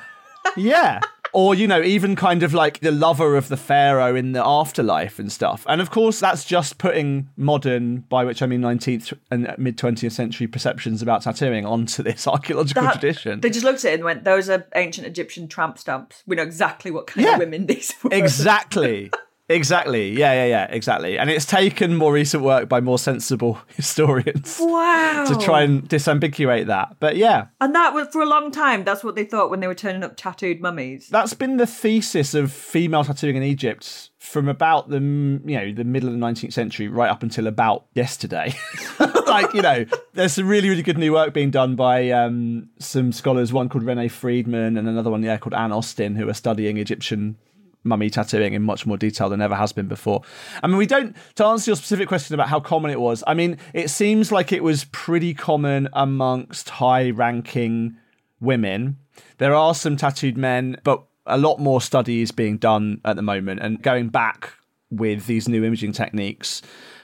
yeah, 0.55 0.99
or 1.33 1.55
you 1.55 1.67
know, 1.67 1.81
even 1.81 2.15
kind 2.15 2.43
of 2.43 2.53
like 2.53 2.79
the 2.79 2.91
lover 2.91 3.35
of 3.35 3.47
the 3.49 3.57
pharaoh 3.57 4.15
in 4.15 4.31
the 4.33 4.45
afterlife 4.45 5.19
and 5.19 5.31
stuff. 5.31 5.65
And 5.67 5.81
of 5.81 5.89
course, 5.91 6.19
that's 6.19 6.45
just 6.45 6.77
putting 6.77 7.29
modern, 7.35 8.01
by 8.09 8.23
which 8.23 8.41
I 8.41 8.45
mean 8.45 8.61
19th 8.61 9.13
and 9.31 9.53
mid 9.57 9.77
20th 9.77 10.11
century 10.11 10.47
perceptions 10.47 11.01
about 11.01 11.23
tattooing 11.23 11.65
onto 11.65 12.03
this 12.03 12.27
archaeological 12.35 12.83
That- 12.83 12.93
tradition. 12.99 13.41
They 13.41 13.49
just 13.49 13.65
looked 13.65 13.83
at 13.85 13.91
it 13.91 13.95
and 13.95 14.03
went, 14.03 14.23
"Those 14.23 14.49
are 14.49 14.65
ancient 14.75 15.07
Egyptian 15.07 15.47
tramp 15.47 15.77
stamps. 15.79 16.23
We 16.27 16.35
know 16.35 16.43
exactly 16.43 16.91
what 16.91 17.07
kind 17.07 17.25
Yeah. 17.25 17.33
of 17.33 17.39
women 17.39 17.65
these 17.65 17.93
were." 18.03 18.09
Exactly. 18.13 19.11
Exactly. 19.49 20.11
Yeah, 20.11 20.33
yeah, 20.33 20.45
yeah, 20.45 20.67
exactly. 20.69 21.19
And 21.19 21.29
it's 21.29 21.45
taken 21.45 21.97
more 21.97 22.13
recent 22.13 22.43
work 22.43 22.69
by 22.69 22.79
more 22.79 22.97
sensible 22.97 23.59
historians 23.75 24.57
Wow. 24.59 25.25
to 25.27 25.35
try 25.37 25.63
and 25.63 25.83
disambiguate 25.87 26.67
that. 26.67 26.95
But 26.99 27.17
yeah, 27.17 27.47
And 27.59 27.75
that 27.75 27.93
was 27.93 28.07
for 28.07 28.21
a 28.21 28.25
long 28.25 28.51
time. 28.51 28.83
That's 28.85 29.03
what 29.03 29.15
they 29.15 29.25
thought 29.25 29.49
when 29.49 29.59
they 29.59 29.67
were 29.67 29.75
turning 29.75 30.03
up 30.03 30.15
tattooed 30.15 30.61
mummies. 30.61 31.09
that's 31.09 31.33
been 31.33 31.57
the 31.57 31.67
thesis 31.67 32.33
of 32.33 32.51
female 32.53 33.03
tattooing 33.03 33.35
in 33.35 33.43
Egypt 33.43 34.11
from 34.17 34.47
about 34.47 34.89
the 34.89 34.99
you 34.99 35.59
know 35.59 35.73
the 35.73 35.83
middle 35.83 36.07
of 36.07 36.15
the 36.15 36.25
19th 36.25 36.53
century 36.53 36.87
right 36.87 37.09
up 37.11 37.21
until 37.23 37.45
about 37.45 37.85
yesterday. 37.93 38.53
like 39.27 39.53
you 39.53 39.61
know, 39.61 39.85
there's 40.13 40.31
some 40.33 40.47
really 40.47 40.69
really 40.69 40.83
good 40.83 40.97
new 40.97 41.11
work 41.11 41.33
being 41.33 41.51
done 41.51 41.75
by 41.75 42.09
um, 42.11 42.69
some 42.79 43.11
scholars. 43.11 43.51
One 43.51 43.67
called 43.67 43.83
Renee 43.83 44.07
Friedman 44.07 44.77
and 44.77 44.87
another 44.87 45.11
one 45.11 45.21
yeah 45.21 45.35
called 45.37 45.53
Anne 45.53 45.73
Austin, 45.73 46.15
who 46.15 46.29
are 46.29 46.33
studying 46.33 46.77
Egyptian 46.77 47.35
mummy 47.83 48.09
tattooing 48.09 48.53
in 48.53 48.61
much 48.61 48.85
more 48.85 48.97
detail 48.97 49.29
than 49.29 49.41
ever 49.41 49.55
has 49.55 49.73
been 49.73 49.87
before. 49.87 50.21
I 50.61 50.67
mean, 50.67 50.77
we 50.77 50.85
don't 50.85 51.15
to 51.35 51.45
answer 51.45 51.71
your 51.71 51.75
specific 51.75 52.07
question 52.07 52.33
about 52.33 52.49
how 52.49 52.59
common 52.59 52.91
it 52.91 52.99
was. 52.99 53.23
I 53.27 53.33
mean, 53.33 53.57
it 53.73 53.89
seems 53.89 54.31
like 54.31 54.51
it 54.51 54.63
was 54.63 54.85
pretty 54.85 55.33
common 55.33 55.89
amongst 55.93 56.69
high-ranking 56.69 57.97
women. 58.39 58.97
There 59.37 59.53
are 59.53 59.75
some 59.75 59.97
tattooed 59.97 60.37
men, 60.37 60.77
but 60.83 61.03
a 61.25 61.37
lot 61.37 61.59
more 61.59 61.81
study 61.81 62.21
is 62.21 62.31
being 62.31 62.57
done 62.57 62.99
at 63.05 63.15
the 63.15 63.21
moment 63.21 63.61
and 63.61 63.81
going 63.81 64.09
back 64.09 64.53
with 64.89 65.25
these 65.25 65.47
new 65.47 65.63
imaging 65.63 65.93
techniques 65.93 66.61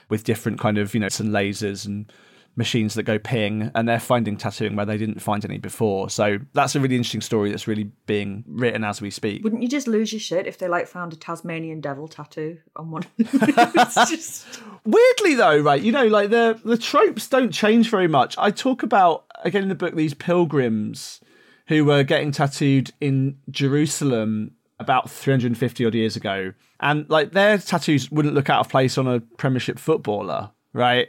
with 0.08 0.24
different 0.24 0.58
kind 0.58 0.78
of, 0.78 0.92
you 0.94 1.00
know, 1.00 1.08
some 1.08 1.28
lasers 1.28 1.86
and 1.86 2.12
machines 2.56 2.94
that 2.94 3.04
go 3.04 3.18
ping 3.18 3.70
and 3.74 3.88
they're 3.88 4.00
finding 4.00 4.36
tattooing 4.36 4.76
where 4.76 4.86
they 4.86 4.98
didn't 4.98 5.20
find 5.20 5.44
any 5.44 5.58
before. 5.58 6.10
So 6.10 6.38
that's 6.52 6.74
a 6.74 6.80
really 6.80 6.96
interesting 6.96 7.20
story 7.20 7.50
that's 7.50 7.66
really 7.66 7.90
being 8.06 8.44
written 8.46 8.84
as 8.84 9.00
we 9.00 9.10
speak. 9.10 9.42
Wouldn't 9.44 9.62
you 9.62 9.68
just 9.68 9.86
lose 9.86 10.12
your 10.12 10.20
shit 10.20 10.46
if 10.46 10.58
they 10.58 10.68
like 10.68 10.86
found 10.86 11.12
a 11.12 11.16
Tasmanian 11.16 11.80
devil 11.80 12.08
tattoo 12.08 12.58
on 12.76 12.90
one? 12.90 13.04
it's 13.18 13.94
just 14.10 14.60
Weirdly 14.84 15.34
though, 15.34 15.58
right, 15.58 15.80
you 15.80 15.92
know, 15.92 16.06
like 16.06 16.30
the 16.30 16.60
the 16.64 16.78
tropes 16.78 17.28
don't 17.28 17.52
change 17.52 17.90
very 17.90 18.08
much. 18.08 18.36
I 18.38 18.50
talk 18.50 18.82
about 18.82 19.24
again 19.44 19.62
in 19.62 19.68
the 19.68 19.74
book 19.74 19.94
these 19.94 20.14
pilgrims 20.14 21.20
who 21.68 21.84
were 21.84 22.02
getting 22.02 22.32
tattooed 22.32 22.92
in 23.00 23.38
Jerusalem 23.50 24.52
about 24.80 25.10
350 25.10 25.86
odd 25.86 25.94
years 25.94 26.16
ago. 26.16 26.52
And 26.80 27.08
like 27.08 27.32
their 27.32 27.58
tattoos 27.58 28.10
wouldn't 28.10 28.34
look 28.34 28.50
out 28.50 28.60
of 28.60 28.68
place 28.70 28.98
on 28.98 29.06
a 29.06 29.20
premiership 29.20 29.78
footballer, 29.78 30.50
right? 30.72 31.08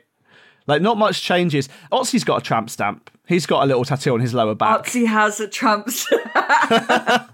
Like 0.72 0.82
not 0.82 0.98
much 0.98 1.22
changes. 1.22 1.68
Otzi's 1.92 2.24
got 2.24 2.38
a 2.38 2.42
tramp 2.42 2.70
stamp. 2.70 3.12
He's 3.28 3.46
got 3.46 3.62
a 3.62 3.66
little 3.66 3.84
tattoo 3.84 4.14
on 4.14 4.22
his 4.22 4.34
lower 4.34 4.56
back. 4.56 4.86
Otzi 4.86 5.06
has 5.06 5.42
a 5.42 5.48
tramp. 5.50 5.90
stamp. 5.90 6.22
I 6.34 7.30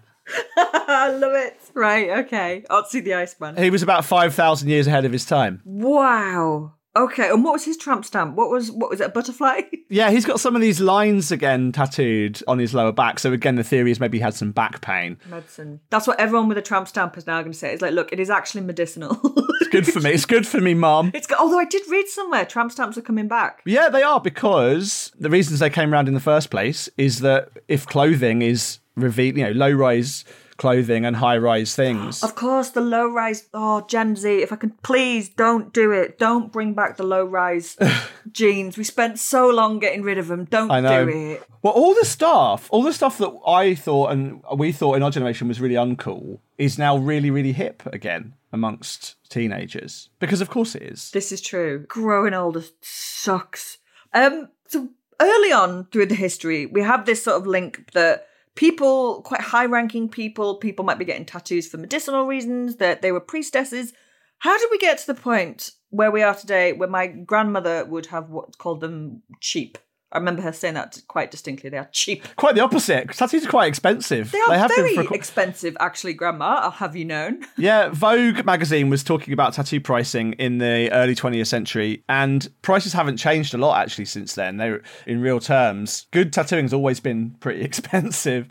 love 1.16 1.34
it. 1.36 1.60
Right, 1.76 2.10
okay. 2.26 2.66
Otzi 2.72 3.04
the 3.04 3.14
Iceman. 3.14 3.56
He 3.56 3.70
was 3.70 3.84
about 3.84 4.06
5,000 4.06 4.68
years 4.68 4.88
ahead 4.88 5.06
of 5.06 5.12
his 5.12 5.24
time. 5.24 5.62
Wow. 5.66 6.74
Okay, 6.98 7.30
and 7.30 7.44
what 7.44 7.54
was 7.54 7.64
his 7.64 7.78
tramp 7.78 8.04
stamp? 8.06 8.36
What 8.36 8.50
was 8.50 8.72
what 8.72 8.90
was 8.90 9.00
it? 9.00 9.06
A 9.06 9.10
butterfly? 9.10 9.62
Yeah, 9.90 10.12
he's 10.12 10.26
got 10.26 10.42
some 10.42 10.54
of 10.54 10.62
these 10.62 10.82
lines 10.82 11.32
again 11.32 11.72
tattooed 11.72 12.44
on 12.46 12.60
his 12.60 12.74
lower 12.74 12.92
back. 12.92 13.20
So 13.20 13.32
again, 13.32 13.56
the 13.56 13.64
theory 13.64 13.90
is 13.90 14.02
maybe 14.02 14.18
he 14.18 14.22
had 14.22 14.34
some 14.34 14.52
back 14.52 14.82
pain. 14.82 15.18
Medicine. 15.30 15.80
That's 15.92 16.06
what 16.06 16.20
everyone 16.20 16.50
with 16.50 16.58
a 16.58 16.62
tramp 16.62 16.90
stamp 16.90 17.18
is 17.18 17.26
now 17.26 17.40
going 17.40 17.54
to 17.54 17.58
say. 17.58 17.72
It's 17.72 17.82
like, 17.82 17.94
look, 17.94 18.12
it 18.12 18.20
is 18.20 18.30
actually 18.30 18.62
medicinal. 18.62 19.18
It's 19.60 19.70
good 19.70 19.88
for 19.88 20.00
me. 20.02 20.12
It's 20.12 20.26
good 20.26 20.46
for 20.48 20.60
me, 20.62 20.74
mom. 20.74 21.12
it's 21.14 21.28
go- 21.28 21.36
although 21.40 21.60
I 21.60 21.66
did 21.66 21.82
read 21.90 22.08
somewhere 22.08 22.46
tramp 22.46 22.72
stamps 22.72 22.98
are 22.98 23.02
coming 23.02 23.28
back. 23.28 23.62
Yeah, 23.66 23.90
they 23.90 24.04
are 24.04 24.20
because 24.22 25.12
the 25.20 25.30
reasons 25.30 25.60
they 25.60 25.70
came 25.70 25.92
around 25.94 26.08
in 26.08 26.14
the 26.14 26.20
first 26.20 26.50
place 26.50 26.90
is 26.98 27.20
that 27.22 27.50
if 27.68 27.86
clothing 27.86 28.42
is 28.42 28.80
reveal, 28.96 29.38
you 29.38 29.44
know, 29.46 29.52
low 29.52 29.72
rise 29.72 30.24
clothing 30.58 31.06
and 31.06 31.16
high 31.16 31.38
rise 31.38 31.76
things. 31.76 32.24
Of 32.24 32.36
course, 32.36 32.70
the 32.70 32.82
low 32.82 33.08
rise. 33.08 33.48
Oh, 33.54 33.86
Gen 33.88 34.16
Z, 34.16 34.42
if 34.42 34.52
I 34.52 34.56
can 34.56 34.72
please 34.84 35.30
don't 35.30 35.74
do 35.74 35.92
it. 35.92 36.18
Don't 36.18 36.52
bring 36.52 36.74
back 36.74 36.98
the 36.98 37.04
low 37.04 37.24
rise 37.24 37.78
jeans. 38.32 38.78
We 38.78 38.84
spent 38.84 39.20
so 39.20 39.50
long 39.50 39.80
getting 39.80 40.02
rid 40.02 40.18
of 40.18 40.28
them. 40.28 40.46
Don't 40.46 40.72
I 40.72 40.80
know. 40.80 41.06
do 41.06 41.12
it. 41.12 41.44
Well, 41.62 41.74
all 41.74 41.94
the 41.96 42.06
stuff, 42.06 42.68
all 42.72 42.84
the 42.84 42.94
stuff 42.94 43.18
that 43.20 43.32
I 43.46 43.76
thought 43.76 44.12
and 44.12 44.42
we 44.56 44.72
thought 44.72 44.96
in 44.96 45.04
our 45.04 45.12
generation 45.12 45.48
was 45.48 45.62
really 45.62 45.76
uncool 45.76 46.40
is 46.58 46.78
now 46.78 46.98
really, 46.98 47.30
really 47.32 47.54
hip 47.54 47.84
again 47.88 48.34
amongst 48.52 49.16
teenagers. 49.30 50.10
Because 50.20 50.42
of 50.42 50.50
course 50.50 50.76
it 50.76 50.84
is. 50.84 51.12
This 51.12 51.32
is 51.32 51.42
true. 51.42 51.86
Growing 51.88 52.34
older 52.34 52.64
sucks. 52.82 53.78
Um, 54.14 54.50
so 54.68 54.90
early 55.20 55.52
on 55.52 55.86
through 55.86 56.08
the 56.08 56.16
history, 56.16 56.66
we 56.66 56.82
have 56.82 57.06
this 57.06 57.24
sort 57.24 57.38
of 57.38 57.48
link 57.48 57.92
that 57.94 58.27
people, 58.58 59.22
quite 59.22 59.40
high 59.40 59.66
ranking 59.66 60.10
people, 60.10 60.56
people 60.56 60.84
might 60.84 61.00
be 61.00 61.06
getting 61.06 61.26
tattoos 61.26 61.68
for 61.68 61.78
medicinal 61.78 62.26
reasons, 62.26 62.76
that 62.78 63.02
they 63.02 63.14
were 63.14 63.22
priestesses. 63.22 63.94
How 64.40 64.58
did 64.58 64.68
we 64.70 64.78
get 64.78 64.98
to 64.98 65.08
the 65.08 65.14
point 65.14 65.72
where 65.90 66.12
we 66.12 66.24
are 66.24 66.36
today, 66.36 66.74
where 66.74 66.90
my 66.90 67.08
grandmother 67.08 67.86
would 67.86 68.08
have 68.08 68.30
what 68.30 68.58
called 68.58 68.82
them 68.82 69.22
cheap? 69.40 69.78
I 70.12 70.20
remember 70.20 70.42
her 70.42 70.54
saying 70.54 70.76
that 70.76 71.02
quite 71.08 71.32
distinctly. 71.32 71.70
They 71.70 71.78
are 71.78 71.90
cheap. 71.92 72.26
Quite 72.38 72.56
the 72.56 72.62
opposite. 72.62 73.12
Tattoos 73.12 73.46
are 73.46 73.50
quite 73.50 73.68
expensive. 73.68 74.32
They 74.32 74.40
are 74.40 74.58
have 74.58 74.70
been 74.70 74.96
very 74.96 75.08
for 75.08 75.14
expensive, 75.14 75.76
actually, 75.82 76.14
Grandma. 76.14 76.60
I'll 76.62 76.72
have 76.72 76.96
you 76.96 77.06
known. 77.06 77.46
Yeah, 77.60 77.90
Vogue 77.90 78.46
magazine 78.46 78.90
was 78.90 79.04
talking 79.04 79.34
about 79.34 79.54
tattoo 79.54 79.82
pricing 79.82 80.34
in 80.34 80.60
the 80.60 80.92
early 80.92 81.16
20th 81.16 81.48
century, 81.48 82.04
and 82.08 82.48
prices 82.62 82.94
haven't 82.94 83.18
changed 83.18 83.54
a 83.54 83.58
lot 83.58 83.82
actually 83.82 84.06
since 84.06 84.36
then. 84.36 84.58
They 84.58 84.78
in 85.06 85.22
real 85.22 85.40
terms. 85.40 86.06
Good 86.12 86.32
tattooing's 86.32 86.72
always 86.72 87.00
been 87.00 87.32
pretty 87.40 87.62
expensive. 87.66 88.48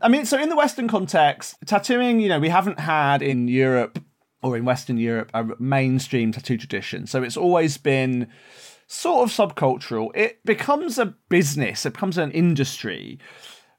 I 0.00 0.08
mean, 0.08 0.24
so 0.24 0.40
in 0.40 0.48
the 0.48 0.56
Western 0.56 0.88
context, 0.88 1.56
tattooing, 1.66 2.20
you 2.20 2.28
know, 2.28 2.40
we 2.40 2.48
haven't 2.48 2.80
had 2.80 3.20
in 3.22 3.48
Europe 3.48 4.02
or 4.42 4.56
in 4.56 4.64
Western 4.64 4.96
Europe 4.96 5.30
a 5.34 5.44
mainstream 5.58 6.32
tattoo 6.32 6.56
tradition. 6.56 7.06
So 7.06 7.22
it's 7.22 7.36
always 7.36 7.76
been 7.76 8.28
sort 8.88 9.22
of 9.22 9.30
subcultural. 9.30 10.10
It 10.16 10.44
becomes 10.44 10.98
a 10.98 11.14
business, 11.28 11.86
it 11.86 11.92
becomes 11.92 12.18
an 12.18 12.32
industry 12.32 13.20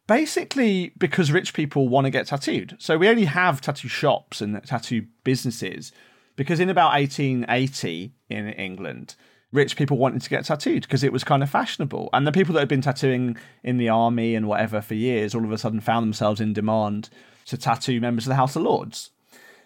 basically 0.10 0.92
because 0.98 1.32
rich 1.32 1.54
people 1.54 1.88
want 1.88 2.06
to 2.06 2.10
get 2.10 2.26
tattooed. 2.26 2.76
So 2.80 2.98
we 2.98 3.08
only 3.08 3.26
have 3.26 3.62
tattoo 3.62 3.88
shops 3.88 4.42
and 4.42 4.60
tattoo 4.66 5.06
businesses 5.24 5.92
because 6.36 6.60
in 6.60 6.68
about 6.68 6.94
1880 6.94 8.12
in 8.28 8.50
England, 8.50 9.14
rich 9.52 9.78
people 9.78 9.98
wanted 9.98 10.24
to 10.24 10.30
get 10.30 10.46
tattooed 10.46 10.82
because 10.82 11.04
it 11.04 11.14
was 11.14 11.24
kind 11.24 11.44
of 11.44 11.50
fashionable. 11.52 12.10
And 12.12 12.26
the 12.26 12.32
people 12.32 12.54
that 12.54 12.62
had 12.62 12.68
been 12.68 12.82
tattooing 12.82 13.38
in 13.64 13.78
the 13.78 13.90
army 13.90 14.34
and 14.34 14.48
whatever 14.48 14.82
for 14.82 14.96
years 14.96 15.36
all 15.36 15.46
of 15.46 15.52
a 15.52 15.60
sudden 15.60 15.80
found 15.80 16.06
themselves 16.06 16.42
in 16.42 16.54
demand 16.54 17.12
to 17.46 17.56
tattoo 17.56 18.02
members 18.02 18.26
of 18.26 18.30
the 18.30 18.36
House 18.36 18.56
of 18.56 18.64
Lords. 18.64 19.12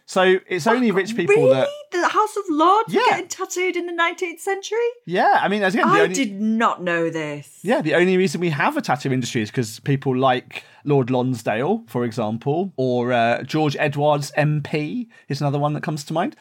So 0.06 0.40
it's 0.48 0.68
only 0.68 0.92
rich 0.92 1.16
people 1.16 1.36
really? 1.36 1.54
that 1.54 1.70
The 1.92 2.08
House 2.10 2.36
of 2.36 2.44
Lords 2.50 2.94
Yeah. 2.94 3.00
were 3.02 3.08
getting 3.12 3.28
tattooed 3.30 3.76
in 3.78 3.86
the 3.86 3.94
19th 3.94 4.40
century? 4.40 4.78
yeah, 5.06 5.40
I 5.42 5.48
mean, 5.48 5.64
again, 5.64 5.88
the 5.88 5.94
I 5.94 6.02
only, 6.02 6.14
did 6.14 6.40
not 6.42 6.84
know 6.84 7.10
this. 7.10 7.60
Yeah, 7.64 7.82
the 7.82 7.96
only 7.96 8.18
reason 8.18 8.42
we 8.42 8.50
have 8.50 8.76
a 8.76 8.82
tattoo 8.82 9.14
industry 9.14 9.42
is 9.42 9.50
because 9.50 9.80
people 9.80 10.16
like 10.16 10.64
Lord 10.84 11.10
Lonsdale, 11.10 11.84
for 11.88 12.04
example, 12.04 12.74
or 12.76 13.14
uh, 13.14 13.44
George 13.44 13.78
Edwards 13.80 14.32
MP 14.38 15.08
is 15.30 15.40
another 15.40 15.58
one 15.60 15.74
that 15.74 15.84
comes 15.84 16.04
to 16.06 16.14
mind. 16.14 16.36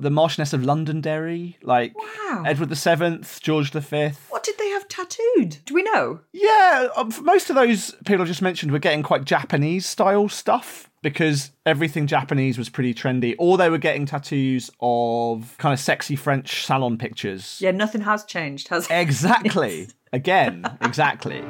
The 0.00 0.10
Marchioness 0.10 0.52
of 0.54 0.62
Londonderry, 0.64 1.56
like 1.60 1.92
Wow. 1.98 2.44
Edward 2.46 2.68
the 2.68 2.76
Seventh, 2.76 3.40
George 3.42 3.72
the 3.72 3.82
Fifth. 3.82 4.26
What 4.30 4.44
did 4.44 4.54
they 4.56 4.68
have 4.68 4.86
tattooed? 4.86 5.56
Do 5.64 5.74
we 5.74 5.82
know? 5.82 6.20
Yeah, 6.32 6.86
um, 6.96 7.12
most 7.22 7.50
of 7.50 7.56
those 7.56 7.96
people 8.06 8.22
I 8.22 8.26
just 8.28 8.40
mentioned 8.42 8.70
were 8.70 8.78
getting 8.78 9.02
quite 9.02 9.24
Japanese 9.24 9.86
style 9.86 10.28
stuff 10.28 10.87
because 11.02 11.50
everything 11.66 12.06
Japanese 12.06 12.58
was 12.58 12.68
pretty 12.68 12.94
trendy, 12.94 13.34
or 13.38 13.56
they 13.56 13.70
were 13.70 13.78
getting 13.78 14.06
tattoos 14.06 14.70
of 14.80 15.54
kind 15.58 15.72
of 15.72 15.80
sexy 15.80 16.16
French 16.16 16.64
salon 16.64 16.98
pictures. 16.98 17.58
Yeah, 17.60 17.70
nothing 17.70 18.02
has 18.02 18.24
changed, 18.24 18.68
has 18.68 18.86
it? 18.90 18.94
Exactly. 18.94 19.88
Again, 20.12 20.64
exactly. 20.80 21.42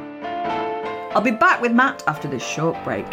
I'll 1.13 1.21
be 1.21 1.31
back 1.31 1.61
with 1.61 1.73
Matt 1.73 2.03
after 2.07 2.29
this 2.29 2.47
short 2.47 2.77
break. 2.85 3.07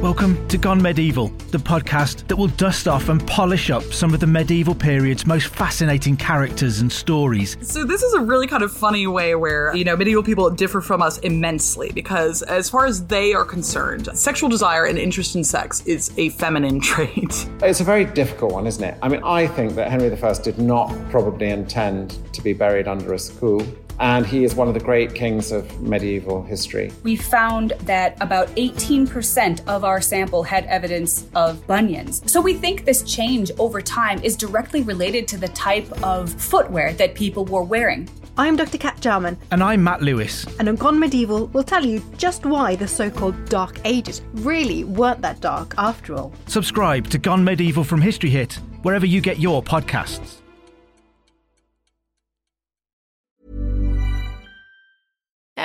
Welcome 0.00 0.46
to 0.46 0.58
Gone 0.58 0.80
Medieval, 0.80 1.26
the 1.50 1.58
podcast 1.58 2.28
that 2.28 2.36
will 2.36 2.46
dust 2.46 2.86
off 2.86 3.08
and 3.08 3.26
polish 3.26 3.68
up 3.68 3.82
some 3.82 4.14
of 4.14 4.20
the 4.20 4.28
medieval 4.28 4.72
period's 4.72 5.26
most 5.26 5.48
fascinating 5.48 6.16
characters 6.16 6.78
and 6.78 6.90
stories. 6.90 7.56
So 7.62 7.84
this 7.84 8.04
is 8.04 8.14
a 8.14 8.20
really 8.20 8.46
kind 8.46 8.62
of 8.62 8.72
funny 8.72 9.08
way 9.08 9.34
where, 9.34 9.74
you 9.74 9.82
know, 9.82 9.96
medieval 9.96 10.22
people 10.22 10.48
differ 10.50 10.80
from 10.80 11.02
us 11.02 11.18
immensely 11.18 11.90
because 11.90 12.42
as 12.42 12.70
far 12.70 12.86
as 12.86 13.08
they 13.08 13.34
are 13.34 13.44
concerned, 13.44 14.08
sexual 14.14 14.48
desire 14.48 14.84
and 14.84 14.98
interest 14.98 15.34
in 15.34 15.42
sex 15.42 15.84
is 15.84 16.16
a 16.16 16.28
feminine 16.28 16.78
trait. 16.80 17.48
It's 17.60 17.80
a 17.80 17.84
very 17.84 18.04
difficult 18.04 18.52
one, 18.52 18.68
isn't 18.68 18.84
it? 18.84 18.96
I 19.02 19.08
mean, 19.08 19.24
I 19.24 19.48
think 19.48 19.74
that 19.74 19.90
Henry 19.90 20.12
I 20.12 20.32
did 20.34 20.60
not 20.60 20.94
probably 21.10 21.48
intend 21.48 22.18
to 22.34 22.40
be 22.40 22.52
buried 22.52 22.86
under 22.86 23.14
a 23.14 23.18
school, 23.18 23.66
and 24.00 24.26
he 24.26 24.44
is 24.44 24.54
one 24.54 24.68
of 24.68 24.74
the 24.74 24.80
great 24.80 25.14
kings 25.14 25.50
of 25.52 25.80
medieval 25.80 26.42
history. 26.42 26.92
We 27.02 27.16
found 27.16 27.70
that 27.80 28.16
about 28.20 28.48
18% 28.56 29.66
of 29.66 29.84
our 29.84 30.00
sample 30.00 30.42
had 30.42 30.64
evidence 30.66 31.26
of 31.34 31.66
bunions. 31.66 32.22
So 32.30 32.40
we 32.40 32.54
think 32.54 32.84
this 32.84 33.02
change 33.02 33.50
over 33.58 33.80
time 33.80 34.22
is 34.22 34.36
directly 34.36 34.82
related 34.82 35.26
to 35.28 35.36
the 35.36 35.48
type 35.48 35.90
of 36.02 36.32
footwear 36.32 36.92
that 36.94 37.14
people 37.14 37.44
were 37.44 37.62
wearing. 37.62 38.08
I'm 38.36 38.54
Dr. 38.54 38.78
Cat 38.78 39.00
Jarman, 39.00 39.36
And 39.50 39.62
I'm 39.64 39.82
Matt 39.82 40.00
Lewis. 40.00 40.46
and 40.60 40.68
on 40.68 40.76
Gone 40.76 40.98
Medieval, 41.00 41.46
we'll 41.48 41.64
tell 41.64 41.84
you 41.84 42.00
just 42.16 42.46
why 42.46 42.76
the 42.76 42.86
so 42.86 43.10
called 43.10 43.48
Dark 43.48 43.80
Ages 43.84 44.22
really 44.34 44.84
weren't 44.84 45.20
that 45.22 45.40
dark 45.40 45.74
after 45.76 46.14
all. 46.14 46.32
Subscribe 46.46 47.08
to 47.08 47.18
Gone 47.18 47.42
Medieval 47.42 47.82
from 47.82 48.00
History 48.00 48.30
Hit, 48.30 48.54
wherever 48.82 49.06
you 49.06 49.20
get 49.20 49.40
your 49.40 49.60
podcasts. 49.60 50.36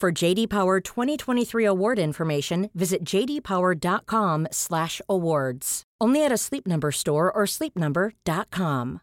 For 0.00 0.10
JD 0.10 0.48
Power 0.48 0.80
2023 0.80 1.66
award 1.66 1.98
information, 1.98 2.70
visit 2.72 3.04
jdpower.com/awards. 3.04 5.82
Only 6.00 6.24
at 6.24 6.32
a 6.32 6.38
Sleep 6.38 6.66
Number 6.66 6.90
store 6.90 7.30
or 7.30 7.44
sleepnumber.com. 7.44 9.00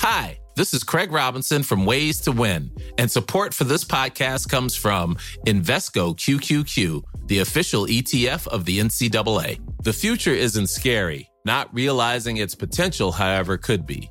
Hi, 0.00 0.40
this 0.56 0.74
is 0.74 0.82
Craig 0.82 1.12
Robinson 1.12 1.62
from 1.62 1.86
Ways 1.86 2.20
to 2.22 2.32
Win, 2.32 2.72
and 2.98 3.08
support 3.08 3.54
for 3.54 3.62
this 3.62 3.84
podcast 3.84 4.48
comes 4.48 4.74
from 4.74 5.14
Invesco 5.46 6.16
QQQ, 6.16 7.04
the 7.28 7.38
official 7.38 7.86
ETF 7.86 8.48
of 8.48 8.64
the 8.64 8.80
NCAA. 8.80 9.60
The 9.84 9.92
future 9.92 10.34
isn't 10.34 10.66
scary. 10.66 11.30
Not 11.44 11.72
realizing 11.72 12.38
its 12.38 12.56
potential, 12.56 13.12
however, 13.12 13.56
could 13.56 13.86
be. 13.86 14.10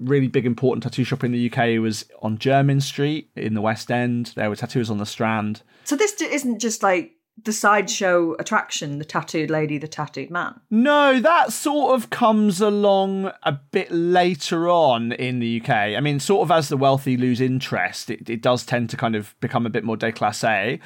really 0.00 0.28
big 0.28 0.46
important 0.46 0.82
tattoo 0.82 1.04
shop 1.04 1.24
in 1.24 1.32
the 1.32 1.50
UK 1.50 1.80
was 1.80 2.04
on 2.22 2.38
Jermyn 2.38 2.82
Street 2.82 3.30
in 3.36 3.54
the 3.54 3.60
West 3.60 3.90
End. 3.90 4.32
There 4.36 4.48
were 4.48 4.56
tattoos 4.56 4.90
on 4.90 4.98
the 4.98 5.06
Strand. 5.06 5.62
So 5.84 5.96
this 5.96 6.12
isn't 6.20 6.60
just 6.60 6.82
like 6.82 7.12
the 7.44 7.52
sideshow 7.52 8.34
attraction, 8.38 8.98
the 8.98 9.04
tattooed 9.04 9.50
lady, 9.50 9.78
the 9.78 9.88
tattooed 9.88 10.30
man. 10.30 10.60
No, 10.70 11.20
that 11.20 11.52
sort 11.52 11.94
of 11.94 12.10
comes 12.10 12.60
along 12.60 13.30
a 13.42 13.52
bit 13.52 13.90
later 13.90 14.68
on 14.68 15.12
in 15.12 15.38
the 15.38 15.60
UK. 15.60 15.70
I 15.70 16.00
mean, 16.00 16.20
sort 16.20 16.42
of 16.42 16.50
as 16.50 16.68
the 16.68 16.76
wealthy 16.76 17.16
lose 17.16 17.40
interest, 17.40 18.10
it, 18.10 18.28
it 18.28 18.42
does 18.42 18.64
tend 18.64 18.90
to 18.90 18.96
kind 18.96 19.14
of 19.14 19.34
become 19.40 19.66
a 19.66 19.70
bit 19.70 19.84
more 19.84 19.96
déclassé. 19.96 20.80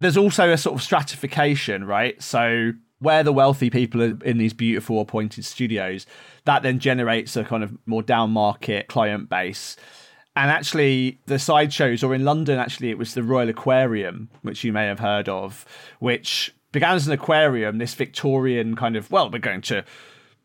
There's 0.00 0.16
also 0.16 0.50
a 0.50 0.56
sort 0.56 0.76
of 0.76 0.82
stratification, 0.82 1.84
right? 1.84 2.20
So 2.22 2.72
where 3.00 3.22
the 3.22 3.32
wealthy 3.32 3.70
people 3.70 4.02
are 4.02 4.18
in 4.24 4.38
these 4.38 4.52
beautiful 4.52 5.00
appointed 5.00 5.44
studios, 5.44 6.06
that 6.44 6.62
then 6.62 6.78
generates 6.78 7.34
a 7.36 7.44
kind 7.44 7.64
of 7.64 7.76
more 7.86 8.02
down 8.02 8.30
market 8.30 8.88
client 8.88 9.28
base. 9.28 9.76
And 10.36 10.50
actually, 10.50 11.20
the 11.26 11.38
sideshows, 11.38 12.04
or 12.04 12.14
in 12.14 12.24
London, 12.24 12.58
actually, 12.58 12.90
it 12.90 12.98
was 12.98 13.14
the 13.14 13.22
Royal 13.22 13.48
Aquarium, 13.48 14.28
which 14.42 14.62
you 14.62 14.72
may 14.72 14.86
have 14.86 15.00
heard 15.00 15.28
of, 15.28 15.66
which 15.98 16.54
began 16.72 16.94
as 16.94 17.06
an 17.06 17.12
aquarium, 17.12 17.78
this 17.78 17.94
Victorian 17.94 18.76
kind 18.76 18.94
of, 18.96 19.10
well, 19.10 19.28
we're 19.28 19.40
going 19.40 19.60
to 19.62 19.84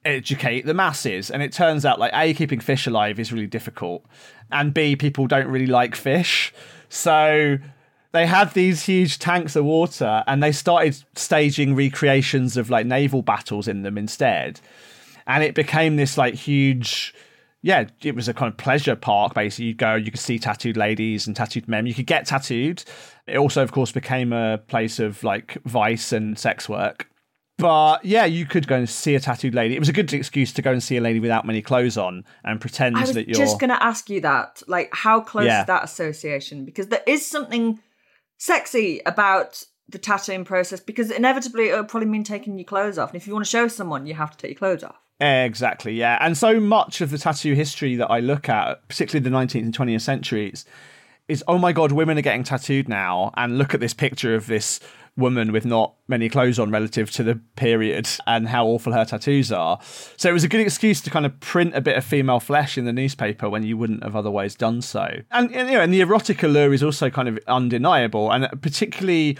educate 0.03 0.65
the 0.65 0.73
masses. 0.73 1.29
And 1.29 1.43
it 1.43 1.51
turns 1.51 1.85
out, 1.85 1.99
like, 1.99 2.11
A, 2.15 2.33
keeping 2.33 2.59
fish 2.59 2.87
alive 2.87 3.19
is 3.19 3.31
really 3.31 3.47
difficult, 3.47 4.03
and 4.51 4.73
B, 4.73 4.95
people 4.95 5.27
don't 5.27 5.47
really 5.47 5.67
like 5.67 5.95
fish. 5.95 6.51
So 6.89 7.57
they 8.15 8.25
had 8.25 8.53
these 8.53 8.83
huge 8.83 9.19
tanks 9.19 9.55
of 9.55 9.65
water 9.65 10.23
and 10.27 10.41
they 10.41 10.51
started 10.51 10.97
staging 11.15 11.75
recreations 11.75 12.57
of 12.57 12.69
like 12.69 12.85
naval 12.85 13.21
battles 13.21 13.67
in 13.67 13.83
them 13.83 13.97
instead. 13.97 14.59
And 15.27 15.43
it 15.43 15.55
became 15.55 15.95
this 15.95 16.17
like 16.17 16.33
huge 16.35 17.13
yeah, 17.61 17.85
it 18.03 18.13
was 18.13 18.27
a 18.27 18.33
kind 18.33 18.51
of 18.51 18.57
pleasure 18.57 18.95
park. 18.95 19.33
Basically, 19.33 19.65
you'd 19.65 19.77
go, 19.79 19.95
you 19.95 20.11
could 20.11 20.19
see 20.19 20.37
tattooed 20.37 20.77
ladies 20.77 21.25
and 21.25 21.35
tattooed 21.35 21.67
men. 21.67 21.87
You 21.87 21.95
could 21.95 22.05
get 22.05 22.27
tattooed. 22.27 22.83
It 23.25 23.37
also, 23.37 23.63
of 23.63 23.71
course, 23.71 23.91
became 23.91 24.31
a 24.33 24.59
place 24.59 24.99
of 24.99 25.23
like 25.23 25.57
vice 25.65 26.11
and 26.11 26.37
sex 26.37 26.69
work. 26.69 27.09
But 27.57 28.05
yeah, 28.05 28.25
you 28.25 28.45
could 28.45 28.67
go 28.67 28.75
and 28.75 28.87
see 28.87 29.15
a 29.15 29.19
tattooed 29.19 29.55
lady. 29.55 29.75
It 29.75 29.79
was 29.79 29.89
a 29.89 29.93
good 29.93 30.13
excuse 30.13 30.53
to 30.53 30.61
go 30.61 30.71
and 30.71 30.83
see 30.83 30.97
a 30.97 31.01
lady 31.01 31.19
without 31.19 31.43
many 31.43 31.63
clothes 31.63 31.97
on 31.97 32.23
and 32.43 32.61
pretend 32.61 32.97
I 32.97 33.01
was 33.01 33.13
that 33.13 33.27
you're 33.27 33.37
just 33.39 33.59
going 33.59 33.71
to 33.71 33.83
ask 33.83 34.11
you 34.11 34.21
that. 34.21 34.61
Like, 34.67 34.89
how 34.93 35.21
close 35.21 35.45
Yeah. 35.45 35.61
is 35.61 35.65
that 35.67 35.83
association? 35.83 36.65
Because 36.65 36.89
there 36.89 37.03
is 37.07 37.25
something 37.25 37.79
sexy 38.37 39.01
about 39.05 39.63
the 39.87 39.97
tattooing 39.97 40.45
process 40.45 40.79
because 40.79 41.11
inevitably 41.11 41.69
it'll 41.69 41.83
probably 41.83 42.09
mean 42.09 42.23
taking 42.23 42.57
your 42.57 42.65
clothes 42.65 42.97
off. 42.97 43.09
And 43.09 43.17
if 43.17 43.27
you 43.27 43.33
want 43.33 43.45
to 43.45 43.49
show 43.49 43.67
someone, 43.67 44.05
you 44.05 44.15
have 44.15 44.31
to 44.31 44.37
take 44.37 44.51
your 44.51 44.57
clothes 44.57 44.83
off. 44.83 44.99
Exactly, 45.19 45.93
yeah. 45.93 46.17
And 46.19 46.37
so 46.37 46.59
much 46.59 47.01
of 47.01 47.11
the 47.11 47.17
tattoo 47.17 47.53
history 47.53 47.95
that 47.95 48.11
I 48.11 48.19
look 48.19 48.49
at, 48.49 48.87
particularly 48.87 49.23
the 49.23 49.35
19th 49.35 49.63
and 49.63 49.77
20th 49.77 50.01
centuries, 50.01 50.65
is 51.27 51.43
oh 51.47 51.57
my 51.57 51.71
god, 51.71 51.91
women 51.91 52.17
are 52.17 52.21
getting 52.21 52.43
tattooed 52.43 52.89
now. 52.89 53.31
And 53.37 53.57
look 53.57 53.73
at 53.73 53.79
this 53.79 53.93
picture 53.93 54.35
of 54.35 54.47
this 54.47 54.79
woman 55.17 55.51
with 55.51 55.65
not 55.65 55.95
many 56.07 56.27
clothes 56.27 56.59
on 56.59 56.71
relative 56.71 57.09
to 57.09 57.23
the 57.23 57.35
period 57.55 58.07
and 58.27 58.49
how 58.49 58.65
awful 58.65 58.91
her 58.91 59.05
tattoos 59.05 59.51
are. 59.51 59.79
So 60.17 60.29
it 60.29 60.33
was 60.33 60.43
a 60.43 60.49
good 60.49 60.59
excuse 60.59 60.99
to 61.01 61.09
kind 61.09 61.25
of 61.25 61.39
print 61.39 61.75
a 61.75 61.81
bit 61.81 61.97
of 61.97 62.03
female 62.03 62.39
flesh 62.39 62.77
in 62.77 62.85
the 62.85 62.91
newspaper 62.91 63.49
when 63.49 63.63
you 63.63 63.77
wouldn't 63.77 64.03
have 64.03 64.15
otherwise 64.15 64.55
done 64.55 64.81
so. 64.81 65.07
And, 65.31 65.51
you 65.51 65.63
know, 65.63 65.81
and 65.81 65.93
the 65.93 66.01
erotic 66.01 66.43
allure 66.43 66.73
is 66.73 66.83
also 66.83 67.09
kind 67.09 67.29
of 67.29 67.39
undeniable. 67.47 68.31
And 68.31 68.49
particularly 68.61 69.37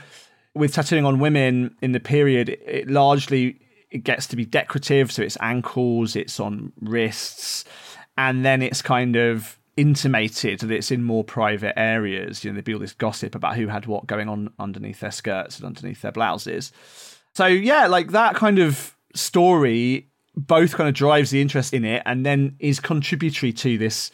with 0.54 0.74
tattooing 0.74 1.06
on 1.06 1.20
women 1.20 1.76
in 1.82 1.92
the 1.92 2.00
period, 2.00 2.50
it 2.50 2.90
largely 2.90 3.60
it 3.92 4.04
gets 4.04 4.28
to 4.28 4.36
be 4.36 4.46
decorative. 4.46 5.12
So 5.12 5.22
it's 5.22 5.38
ankles, 5.42 6.16
it's 6.16 6.40
on 6.40 6.72
wrists, 6.80 7.66
and 8.18 8.46
then 8.46 8.62
it's 8.62 8.82
kind 8.82 9.16
of 9.16 9.60
intimated 9.78 10.60
that 10.60 10.72
it's 10.72 10.92
in 10.92 11.04
more 11.04 11.24
private 11.24 11.78
areas. 11.78 12.44
You 12.44 12.52
know, 12.52 12.56
there'd 12.56 12.66
be 12.66 12.74
all 12.74 12.80
this 12.80 12.94
gossip 12.94 13.36
about 13.36 13.56
who 13.56 13.68
had 13.68 13.86
what 13.86 14.08
going 14.08 14.30
on 14.30 14.54
underneath 14.58 15.02
their 15.02 15.12
skirts 15.12 15.58
and 15.58 15.66
underneath 15.66 16.02
their 16.02 16.12
blouses. 16.12 16.72
So 17.34 17.46
yeah, 17.46 17.88
like 17.88 18.12
that 18.12 18.36
kind 18.36 18.60
of 18.60 18.96
story 19.14 20.10
both 20.36 20.76
kind 20.76 20.90
of 20.90 20.96
drives 20.96 21.32
the 21.32 21.42
interest 21.42 21.74
in 21.74 21.86
it 21.86 22.04
and 22.06 22.26
then 22.26 22.56
is 22.60 22.80
contributory 22.80 23.54
to 23.54 23.78
this 23.78 24.12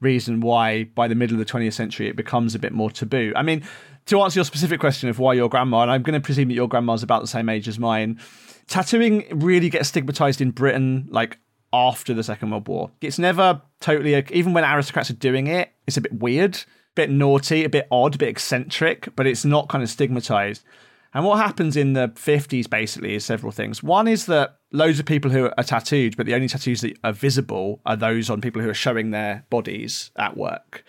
reason 0.00 0.40
why 0.40 0.84
by 0.84 1.06
the 1.06 1.14
middle 1.14 1.38
of 1.38 1.46
the 1.46 1.52
20th 1.52 1.74
century 1.74 2.08
it 2.08 2.16
becomes 2.16 2.54
a 2.54 2.58
bit 2.58 2.72
more 2.72 2.90
taboo. 2.90 3.32
I 3.36 3.42
mean, 3.42 3.62
to 4.06 4.20
answer 4.20 4.38
your 4.38 4.44
specific 4.44 4.80
question 4.80 5.08
of 5.08 5.18
why 5.18 5.34
your 5.34 5.48
grandma, 5.48 5.82
and 5.82 5.90
I'm 5.90 6.02
going 6.02 6.20
to 6.20 6.24
presume 6.24 6.48
that 6.48 6.54
your 6.54 6.68
grandma's 6.68 7.02
about 7.02 7.20
the 7.20 7.28
same 7.28 7.48
age 7.48 7.68
as 7.68 7.78
mine, 7.78 8.18
tattooing 8.66 9.26
really 9.30 9.68
gets 9.68 9.88
stigmatized 9.88 10.40
in 10.40 10.50
Britain 10.50 11.06
like 11.10 11.38
after 11.72 12.14
the 12.14 12.22
Second 12.22 12.50
World 12.50 12.68
War. 12.68 12.90
It's 13.00 13.18
never 13.18 13.62
totally, 13.80 14.14
even 14.30 14.52
when 14.52 14.64
aristocrats 14.64 15.10
are 15.10 15.14
doing 15.14 15.46
it, 15.46 15.70
it's 15.86 15.96
a 15.96 16.00
bit 16.00 16.12
weird, 16.12 16.56
a 16.56 16.66
bit 16.94 17.10
naughty, 17.10 17.64
a 17.64 17.68
bit 17.68 17.86
odd, 17.90 18.14
a 18.14 18.18
bit 18.18 18.28
eccentric, 18.28 19.08
but 19.16 19.26
it's 19.26 19.44
not 19.44 19.68
kind 19.68 19.82
of 19.82 19.90
stigmatized. 19.90 20.64
And 21.12 21.24
what 21.24 21.38
happens 21.38 21.76
in 21.76 21.94
the 21.94 22.08
50s 22.08 22.70
basically 22.70 23.14
is 23.14 23.24
several 23.24 23.50
things. 23.50 23.82
One 23.82 24.06
is 24.06 24.26
that 24.26 24.58
loads 24.72 25.00
of 25.00 25.06
people 25.06 25.30
who 25.30 25.50
are 25.56 25.64
tattooed, 25.64 26.16
but 26.16 26.26
the 26.26 26.34
only 26.34 26.46
tattoos 26.46 26.82
that 26.82 26.98
are 27.02 27.12
visible 27.12 27.80
are 27.84 27.96
those 27.96 28.30
on 28.30 28.40
people 28.40 28.62
who 28.62 28.68
are 28.68 28.74
showing 28.74 29.10
their 29.10 29.44
bodies 29.50 30.12
at 30.16 30.36
work. 30.36 30.84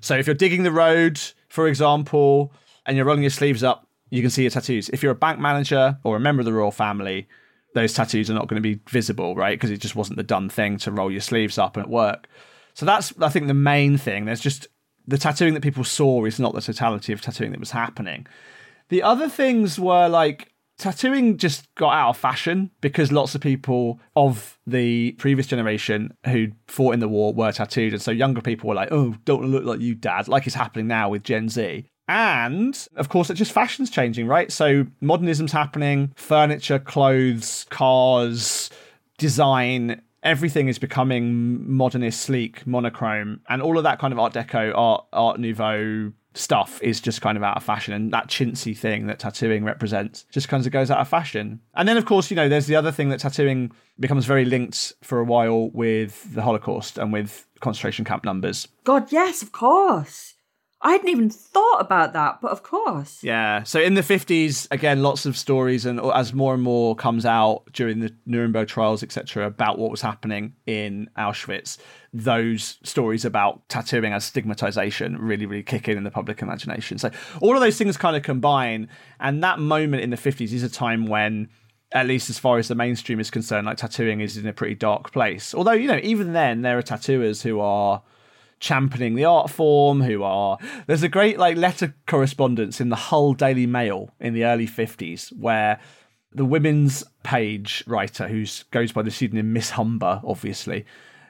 So 0.00 0.16
if 0.16 0.26
you're 0.26 0.34
digging 0.34 0.62
the 0.62 0.72
road, 0.72 1.20
for 1.48 1.68
example, 1.68 2.52
and 2.86 2.96
you're 2.96 3.06
rolling 3.06 3.22
your 3.22 3.30
sleeves 3.30 3.62
up, 3.62 3.86
you 4.08 4.22
can 4.22 4.30
see 4.30 4.42
your 4.42 4.50
tattoos. 4.50 4.88
If 4.90 5.02
you're 5.02 5.12
a 5.12 5.16
bank 5.16 5.40
manager 5.40 5.98
or 6.04 6.16
a 6.16 6.20
member 6.20 6.40
of 6.40 6.46
the 6.46 6.52
royal 6.52 6.70
family, 6.70 7.28
those 7.76 7.92
tattoos 7.92 8.30
are 8.30 8.34
not 8.34 8.48
going 8.48 8.60
to 8.60 8.66
be 8.66 8.80
visible, 8.88 9.36
right? 9.36 9.56
Because 9.56 9.70
it 9.70 9.82
just 9.82 9.94
wasn't 9.94 10.16
the 10.16 10.22
done 10.22 10.48
thing 10.48 10.78
to 10.78 10.90
roll 10.90 11.12
your 11.12 11.20
sleeves 11.20 11.58
up 11.58 11.76
at 11.76 11.90
work. 11.90 12.26
So 12.72 12.86
that's, 12.86 13.12
I 13.20 13.28
think, 13.28 13.48
the 13.48 13.54
main 13.54 13.98
thing. 13.98 14.24
There's 14.24 14.40
just 14.40 14.66
the 15.06 15.18
tattooing 15.18 15.52
that 15.54 15.62
people 15.62 15.84
saw 15.84 16.24
is 16.24 16.40
not 16.40 16.54
the 16.54 16.62
totality 16.62 17.12
of 17.12 17.20
tattooing 17.20 17.50
that 17.50 17.60
was 17.60 17.72
happening. 17.72 18.26
The 18.88 19.02
other 19.02 19.28
things 19.28 19.78
were 19.78 20.08
like 20.08 20.54
tattooing 20.78 21.36
just 21.36 21.72
got 21.74 21.92
out 21.92 22.10
of 22.10 22.16
fashion 22.16 22.70
because 22.80 23.12
lots 23.12 23.34
of 23.34 23.42
people 23.42 24.00
of 24.14 24.58
the 24.66 25.12
previous 25.12 25.46
generation 25.46 26.14
who 26.24 26.48
fought 26.66 26.94
in 26.94 27.00
the 27.00 27.08
war 27.08 27.34
were 27.34 27.52
tattooed. 27.52 27.92
And 27.92 28.00
so 28.00 28.10
younger 28.10 28.40
people 28.40 28.70
were 28.70 28.74
like, 28.74 28.90
oh, 28.90 29.16
don't 29.26 29.50
look 29.50 29.64
like 29.64 29.80
you, 29.80 29.94
dad, 29.94 30.28
like 30.28 30.46
it's 30.46 30.56
happening 30.56 30.86
now 30.86 31.10
with 31.10 31.24
Gen 31.24 31.50
Z. 31.50 31.90
And 32.08 32.86
of 32.96 33.08
course, 33.08 33.30
it's 33.30 33.38
just 33.38 33.52
fashion's 33.52 33.90
changing, 33.90 34.26
right? 34.26 34.52
So 34.52 34.86
modernism's 35.00 35.52
happening, 35.52 36.12
furniture, 36.16 36.78
clothes, 36.78 37.66
cars, 37.68 38.70
design, 39.18 40.02
everything 40.22 40.68
is 40.68 40.78
becoming 40.78 41.70
modernist, 41.70 42.20
sleek, 42.20 42.66
monochrome, 42.66 43.40
and 43.48 43.62
all 43.62 43.78
of 43.78 43.84
that 43.84 43.98
kind 43.98 44.12
of 44.12 44.18
Art 44.18 44.34
Deco, 44.34 44.72
Art 44.74 45.06
Art 45.12 45.40
Nouveau 45.40 46.12
stuff 46.34 46.82
is 46.82 47.00
just 47.00 47.22
kind 47.22 47.38
of 47.38 47.42
out 47.42 47.56
of 47.56 47.62
fashion, 47.62 47.94
and 47.94 48.12
that 48.12 48.28
chintzy 48.28 48.76
thing 48.76 49.06
that 49.06 49.18
tattooing 49.18 49.64
represents 49.64 50.26
just 50.30 50.48
kind 50.48 50.64
of 50.64 50.70
goes 50.72 50.90
out 50.90 50.98
of 50.98 51.08
fashion. 51.08 51.60
And 51.74 51.88
then, 51.88 51.96
of 51.96 52.04
course, 52.04 52.30
you 52.30 52.36
know, 52.36 52.48
there's 52.48 52.66
the 52.66 52.76
other 52.76 52.92
thing 52.92 53.08
that 53.08 53.20
tattooing 53.20 53.72
becomes 53.98 54.26
very 54.26 54.44
linked 54.44 54.92
for 55.02 55.18
a 55.18 55.24
while 55.24 55.70
with 55.70 56.34
the 56.34 56.42
Holocaust 56.42 56.98
and 56.98 57.12
with 57.12 57.46
concentration 57.60 58.04
camp 58.04 58.24
numbers. 58.24 58.68
God, 58.84 59.10
yes, 59.10 59.42
of 59.42 59.52
course. 59.52 60.34
I 60.86 60.92
hadn't 60.92 61.08
even 61.08 61.30
thought 61.30 61.80
about 61.80 62.12
that, 62.12 62.40
but 62.40 62.52
of 62.52 62.62
course. 62.62 63.20
Yeah. 63.24 63.64
So 63.64 63.80
in 63.80 63.94
the 63.94 64.02
50s, 64.02 64.68
again, 64.70 65.02
lots 65.02 65.26
of 65.26 65.36
stories, 65.36 65.84
and 65.84 65.98
as 66.14 66.32
more 66.32 66.54
and 66.54 66.62
more 66.62 66.94
comes 66.94 67.26
out 67.26 67.64
during 67.72 67.98
the 67.98 68.14
Nuremberg 68.24 68.68
trials, 68.68 69.02
etc., 69.02 69.46
about 69.46 69.80
what 69.80 69.90
was 69.90 70.00
happening 70.00 70.52
in 70.64 71.10
Auschwitz, 71.18 71.78
those 72.12 72.78
stories 72.84 73.24
about 73.24 73.68
tattooing 73.68 74.12
as 74.12 74.24
stigmatization 74.24 75.18
really, 75.18 75.44
really 75.44 75.64
kick 75.64 75.88
in 75.88 75.98
in 75.98 76.04
the 76.04 76.10
public 76.12 76.40
imagination. 76.40 76.98
So 76.98 77.10
all 77.40 77.56
of 77.56 77.60
those 77.60 77.76
things 77.76 77.96
kind 77.96 78.14
of 78.14 78.22
combine, 78.22 78.88
and 79.18 79.42
that 79.42 79.58
moment 79.58 80.04
in 80.04 80.10
the 80.10 80.16
50s 80.16 80.52
is 80.52 80.62
a 80.62 80.70
time 80.70 81.06
when. 81.06 81.48
At 81.92 82.08
least 82.08 82.28
as 82.28 82.38
far 82.38 82.58
as 82.58 82.66
the 82.66 82.74
mainstream 82.74 83.20
is 83.20 83.30
concerned, 83.30 83.66
like 83.66 83.76
tattooing 83.76 84.20
is 84.20 84.36
in 84.36 84.46
a 84.48 84.52
pretty 84.52 84.74
dark 84.74 85.12
place. 85.12 85.54
Although, 85.54 85.72
you 85.72 85.86
know, 85.86 86.00
even 86.02 86.32
then 86.32 86.62
there 86.62 86.76
are 86.76 86.82
tattooers 86.82 87.42
who 87.42 87.60
are 87.60 88.02
championing 88.58 89.14
the 89.14 89.24
art 89.24 89.50
form 89.50 90.00
who 90.00 90.22
are 90.22 90.56
there's 90.86 91.02
a 91.02 91.08
great 91.08 91.38
like 91.38 91.56
letter 91.56 91.94
correspondence 92.06 92.80
in 92.80 92.88
the 92.88 92.96
Hull 92.96 93.34
Daily 93.34 93.66
Mail 93.66 94.14
in 94.18 94.32
the 94.32 94.44
early 94.44 94.66
50s 94.66 95.28
where 95.36 95.78
the 96.32 96.44
women's 96.44 97.04
page 97.22 97.84
writer 97.86 98.28
who 98.28 98.44
goes 98.70 98.92
by 98.92 99.02
the 99.02 99.10
pseudonym 99.10 99.52
Miss 99.52 99.70
Humber 99.70 100.20
obviously 100.24 100.86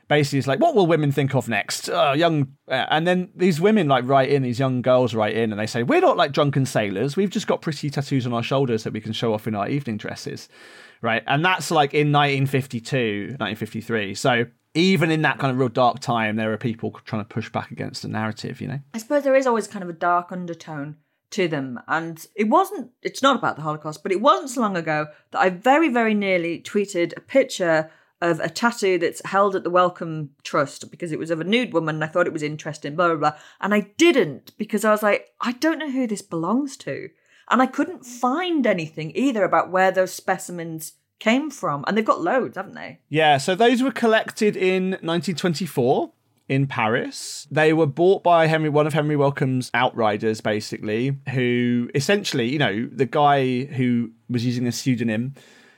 basically 0.08 0.38
is 0.38 0.46
like 0.46 0.60
what 0.60 0.74
will 0.74 0.86
women 0.86 1.10
think 1.10 1.34
of 1.34 1.48
next? 1.48 1.88
Uh, 1.88 2.14
young 2.16 2.54
uh, 2.68 2.86
and 2.90 3.06
then 3.06 3.30
these 3.34 3.60
women 3.60 3.88
like 3.88 4.06
write 4.06 4.28
in 4.28 4.42
these 4.42 4.58
young 4.58 4.82
girls 4.82 5.14
write 5.14 5.34
in 5.34 5.52
and 5.52 5.60
they 5.60 5.66
say 5.66 5.82
we're 5.82 6.00
not 6.00 6.16
like 6.16 6.32
drunken 6.32 6.66
sailors. 6.66 7.16
We've 7.16 7.30
just 7.30 7.46
got 7.46 7.62
pretty 7.62 7.90
tattoos 7.90 8.26
on 8.26 8.32
our 8.32 8.42
shoulders 8.42 8.84
that 8.84 8.92
we 8.92 9.00
can 9.00 9.12
show 9.12 9.34
off 9.34 9.46
in 9.46 9.54
our 9.54 9.68
evening 9.68 9.96
dresses. 9.96 10.48
Right? 11.02 11.22
And 11.26 11.44
that's 11.44 11.70
like 11.70 11.92
in 11.92 12.10
1952 12.12 13.36
1953 13.38 14.14
so 14.14 14.46
even 14.76 15.10
in 15.10 15.22
that 15.22 15.38
kind 15.38 15.50
of 15.50 15.58
real 15.58 15.68
dark 15.68 16.00
time, 16.00 16.36
there 16.36 16.52
are 16.52 16.58
people 16.58 16.90
trying 17.04 17.22
to 17.22 17.28
push 17.28 17.50
back 17.50 17.70
against 17.70 18.02
the 18.02 18.08
narrative, 18.08 18.60
you 18.60 18.68
know? 18.68 18.80
I 18.94 18.98
suppose 18.98 19.24
there 19.24 19.34
is 19.34 19.46
always 19.46 19.66
kind 19.66 19.82
of 19.82 19.88
a 19.88 19.94
dark 19.94 20.30
undertone 20.30 20.96
to 21.30 21.48
them. 21.48 21.80
And 21.88 22.24
it 22.34 22.48
wasn't, 22.48 22.90
it's 23.02 23.22
not 23.22 23.36
about 23.36 23.56
the 23.56 23.62
Holocaust, 23.62 24.02
but 24.02 24.12
it 24.12 24.20
wasn't 24.20 24.50
so 24.50 24.60
long 24.60 24.76
ago 24.76 25.06
that 25.30 25.40
I 25.40 25.48
very, 25.48 25.88
very 25.88 26.14
nearly 26.14 26.60
tweeted 26.60 27.16
a 27.16 27.20
picture 27.20 27.90
of 28.20 28.40
a 28.40 28.48
tattoo 28.48 28.98
that's 28.98 29.24
held 29.26 29.56
at 29.56 29.64
the 29.64 29.70
Wellcome 29.70 30.30
Trust 30.42 30.90
because 30.90 31.12
it 31.12 31.18
was 31.18 31.30
of 31.30 31.40
a 31.40 31.44
nude 31.44 31.72
woman 31.72 31.96
and 31.96 32.04
I 32.04 32.06
thought 32.06 32.26
it 32.26 32.32
was 32.32 32.42
interesting, 32.42 32.96
blah, 32.96 33.08
blah, 33.08 33.16
blah. 33.16 33.38
And 33.60 33.74
I 33.74 33.92
didn't 33.98 34.52
because 34.58 34.84
I 34.84 34.90
was 34.90 35.02
like, 35.02 35.28
I 35.40 35.52
don't 35.52 35.78
know 35.78 35.90
who 35.90 36.06
this 36.06 36.22
belongs 36.22 36.76
to. 36.78 37.10
And 37.50 37.62
I 37.62 37.66
couldn't 37.66 38.04
find 38.04 38.66
anything 38.66 39.12
either 39.14 39.44
about 39.44 39.70
where 39.70 39.90
those 39.90 40.12
specimens 40.12 40.94
came 41.18 41.50
from. 41.50 41.84
And 41.86 41.96
they've 41.96 42.04
got 42.04 42.20
loads, 42.20 42.56
haven't 42.56 42.74
they? 42.74 43.00
Yeah, 43.08 43.38
so 43.38 43.54
those 43.54 43.82
were 43.82 43.92
collected 43.92 44.56
in 44.56 44.90
1924 44.90 46.12
in 46.48 46.66
Paris. 46.66 47.46
They 47.50 47.72
were 47.72 47.86
bought 47.86 48.22
by 48.22 48.46
Henry, 48.46 48.68
one 48.68 48.86
of 48.86 48.92
Henry 48.92 49.16
Wellcome's 49.16 49.70
outriders, 49.74 50.40
basically, 50.40 51.18
who 51.30 51.90
essentially, 51.94 52.48
you 52.48 52.58
know, 52.58 52.88
the 52.90 53.06
guy 53.06 53.64
who 53.64 54.12
was 54.28 54.44
using 54.44 54.66
a 54.66 54.72
pseudonym, 54.72 55.34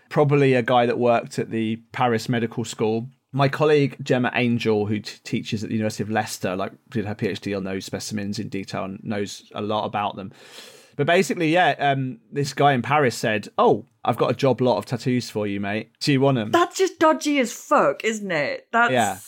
probably 0.08 0.54
a 0.54 0.62
guy 0.62 0.86
that 0.86 0.98
worked 0.98 1.38
at 1.38 1.50
the 1.50 1.76
Paris 1.92 2.28
Medical 2.28 2.64
School. 2.64 3.08
My 3.32 3.48
colleague 3.48 3.96
Gemma 4.02 4.30
Angel, 4.34 4.86
who 4.86 5.00
t- 5.00 5.18
teaches 5.22 5.62
at 5.62 5.68
the 5.68 5.74
University 5.74 6.02
of 6.02 6.10
Leicester, 6.10 6.56
like 6.56 6.72
did 6.90 7.04
her 7.04 7.14
PhD 7.14 7.56
on 7.56 7.64
those 7.64 7.84
specimens 7.84 8.38
in 8.38 8.48
detail 8.48 8.84
and 8.84 9.02
knows 9.02 9.50
a 9.54 9.60
lot 9.60 9.84
about 9.84 10.16
them. 10.16 10.32
But 10.96 11.06
basically, 11.06 11.52
yeah, 11.52 11.76
um, 11.78 12.18
this 12.32 12.54
guy 12.54 12.72
in 12.72 12.82
Paris 12.82 13.16
said, 13.16 13.48
"Oh, 13.58 13.84
I've 14.08 14.16
got 14.16 14.30
a 14.30 14.34
job 14.34 14.60
lot 14.60 14.78
of 14.78 14.86
tattoos 14.86 15.30
for 15.30 15.46
you, 15.46 15.60
mate. 15.60 15.90
Do 16.00 16.12
you 16.12 16.20
want 16.20 16.36
them?" 16.36 16.50
That's 16.50 16.78
just 16.78 16.98
dodgy 16.98 17.38
as 17.38 17.52
fuck, 17.52 18.04
isn't 18.04 18.30
it? 18.30 18.66
That's 18.72 18.92
Yeah. 18.92 19.18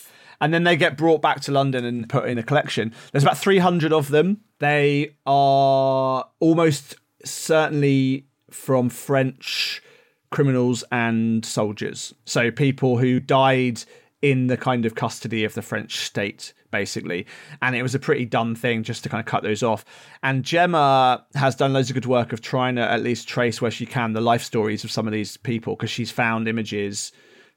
And 0.40 0.54
then 0.54 0.64
they 0.64 0.76
get 0.76 0.96
brought 0.96 1.20
back 1.20 1.40
to 1.42 1.52
London 1.52 1.84
and 1.84 2.08
put 2.08 2.26
in 2.26 2.38
a 2.38 2.42
collection. 2.42 2.94
There's 3.12 3.24
about 3.24 3.36
300 3.36 3.92
of 3.92 4.08
them. 4.08 4.40
They 4.58 5.16
are 5.26 6.24
almost 6.40 6.96
certainly 7.24 8.26
from 8.50 8.88
French 8.88 9.82
criminals 10.30 10.82
and 10.90 11.44
soldiers. 11.44 12.14
So 12.24 12.50
people 12.50 12.98
who 12.98 13.20
died 13.20 13.82
in 14.22 14.46
the 14.46 14.56
kind 14.56 14.86
of 14.86 14.94
custody 14.94 15.44
of 15.44 15.54
the 15.54 15.62
French 15.62 15.98
state, 15.98 16.54
basically. 16.70 17.26
And 17.62 17.74
it 17.76 17.82
was 17.82 17.94
a 17.94 17.98
pretty 17.98 18.24
dumb 18.24 18.54
thing 18.54 18.82
just 18.82 19.02
to 19.04 19.08
kind 19.08 19.20
of 19.20 19.26
cut 19.26 19.42
those 19.42 19.62
off. 19.62 19.84
And 20.22 20.44
Gemma 20.44 21.24
has 21.34 21.54
done 21.54 21.72
loads 21.72 21.90
of 21.90 21.94
good 21.94 22.06
work 22.06 22.32
of 22.32 22.40
trying 22.40 22.76
to 22.76 22.82
at 22.82 23.02
least 23.02 23.28
trace 23.28 23.60
where 23.60 23.70
she 23.70 23.86
can 23.86 24.12
the 24.12 24.20
life 24.20 24.42
stories 24.42 24.84
of 24.84 24.90
some 24.90 25.06
of 25.06 25.12
these 25.12 25.36
people 25.36 25.76
because 25.76 25.90
she's 25.90 26.10
found 26.10 26.48
images 26.48 27.12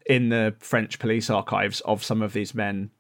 in 0.06 0.30
the 0.30 0.56
French 0.60 1.00
police 1.00 1.30
archives 1.30 1.80
of 1.82 2.04
some 2.04 2.22
of 2.22 2.34
these 2.34 2.54
men 2.54 2.92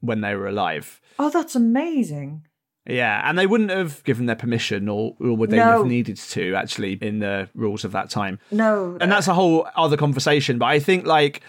when 0.00 0.20
they 0.20 0.34
were 0.34 0.48
alive. 0.48 1.00
Oh, 1.18 1.30
that's 1.30 1.54
amazing. 1.56 2.44
Yeah, 2.86 3.20
and 3.28 3.38
they 3.38 3.46
wouldn't 3.46 3.70
have 3.70 4.02
given 4.04 4.24
their 4.26 4.34
permission, 4.36 4.88
or, 4.88 5.14
or 5.20 5.36
would 5.36 5.50
they 5.50 5.58
No. 5.58 5.78
have 5.78 5.86
needed 5.86 6.16
to 6.16 6.54
actually 6.54 6.94
in 6.94 7.18
the 7.18 7.48
rules 7.54 7.84
of 7.84 7.92
that 7.92 8.08
time. 8.08 8.38
No. 8.50 8.96
And 9.00 9.12
that's 9.12 9.28
a 9.28 9.34
whole 9.34 9.68
other 9.76 9.98
conversation. 9.98 10.56
But 10.58 10.66
I 10.66 10.78
think 10.78 11.04
like 11.06 11.42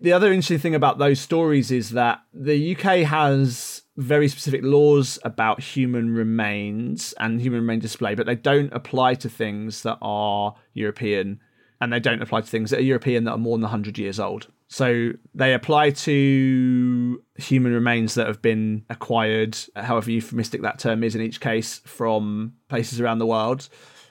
the 0.00 0.12
other 0.12 0.32
interesting 0.32 0.58
thing 0.58 0.74
about 0.74 0.98
those 0.98 1.20
stories 1.20 1.70
is 1.70 1.90
that 1.90 2.22
the 2.32 2.74
UK 2.74 3.06
has 3.06 3.82
very 3.96 4.28
specific 4.28 4.62
laws 4.62 5.18
about 5.24 5.60
human 5.60 6.14
remains 6.14 7.12
and 7.18 7.40
human 7.40 7.60
remain 7.60 7.80
display, 7.80 8.14
but 8.14 8.26
they 8.26 8.34
don't 8.34 8.72
apply 8.72 9.14
to 9.14 9.28
things 9.28 9.82
that 9.82 9.98
are 10.00 10.54
European 10.72 11.40
and 11.82 11.92
they 11.92 12.00
don't 12.00 12.22
apply 12.22 12.40
to 12.40 12.46
things 12.46 12.70
that 12.70 12.78
are 12.78 12.82
European 12.82 13.24
that 13.24 13.32
are 13.32 13.38
more 13.38 13.56
than 13.56 13.62
100 13.62 13.98
years 13.98 14.18
old. 14.20 14.48
So 14.68 15.10
they 15.34 15.54
apply 15.54 15.90
to 15.90 17.22
human 17.36 17.72
remains 17.72 18.14
that 18.14 18.26
have 18.26 18.40
been 18.40 18.84
acquired, 18.88 19.58
however 19.74 20.10
euphemistic 20.10 20.62
that 20.62 20.78
term 20.78 21.02
is 21.02 21.14
in 21.14 21.22
each 21.22 21.40
case, 21.40 21.80
from 21.84 22.54
places 22.68 23.00
around 23.00 23.18
the 23.18 23.26
world. 23.26 23.68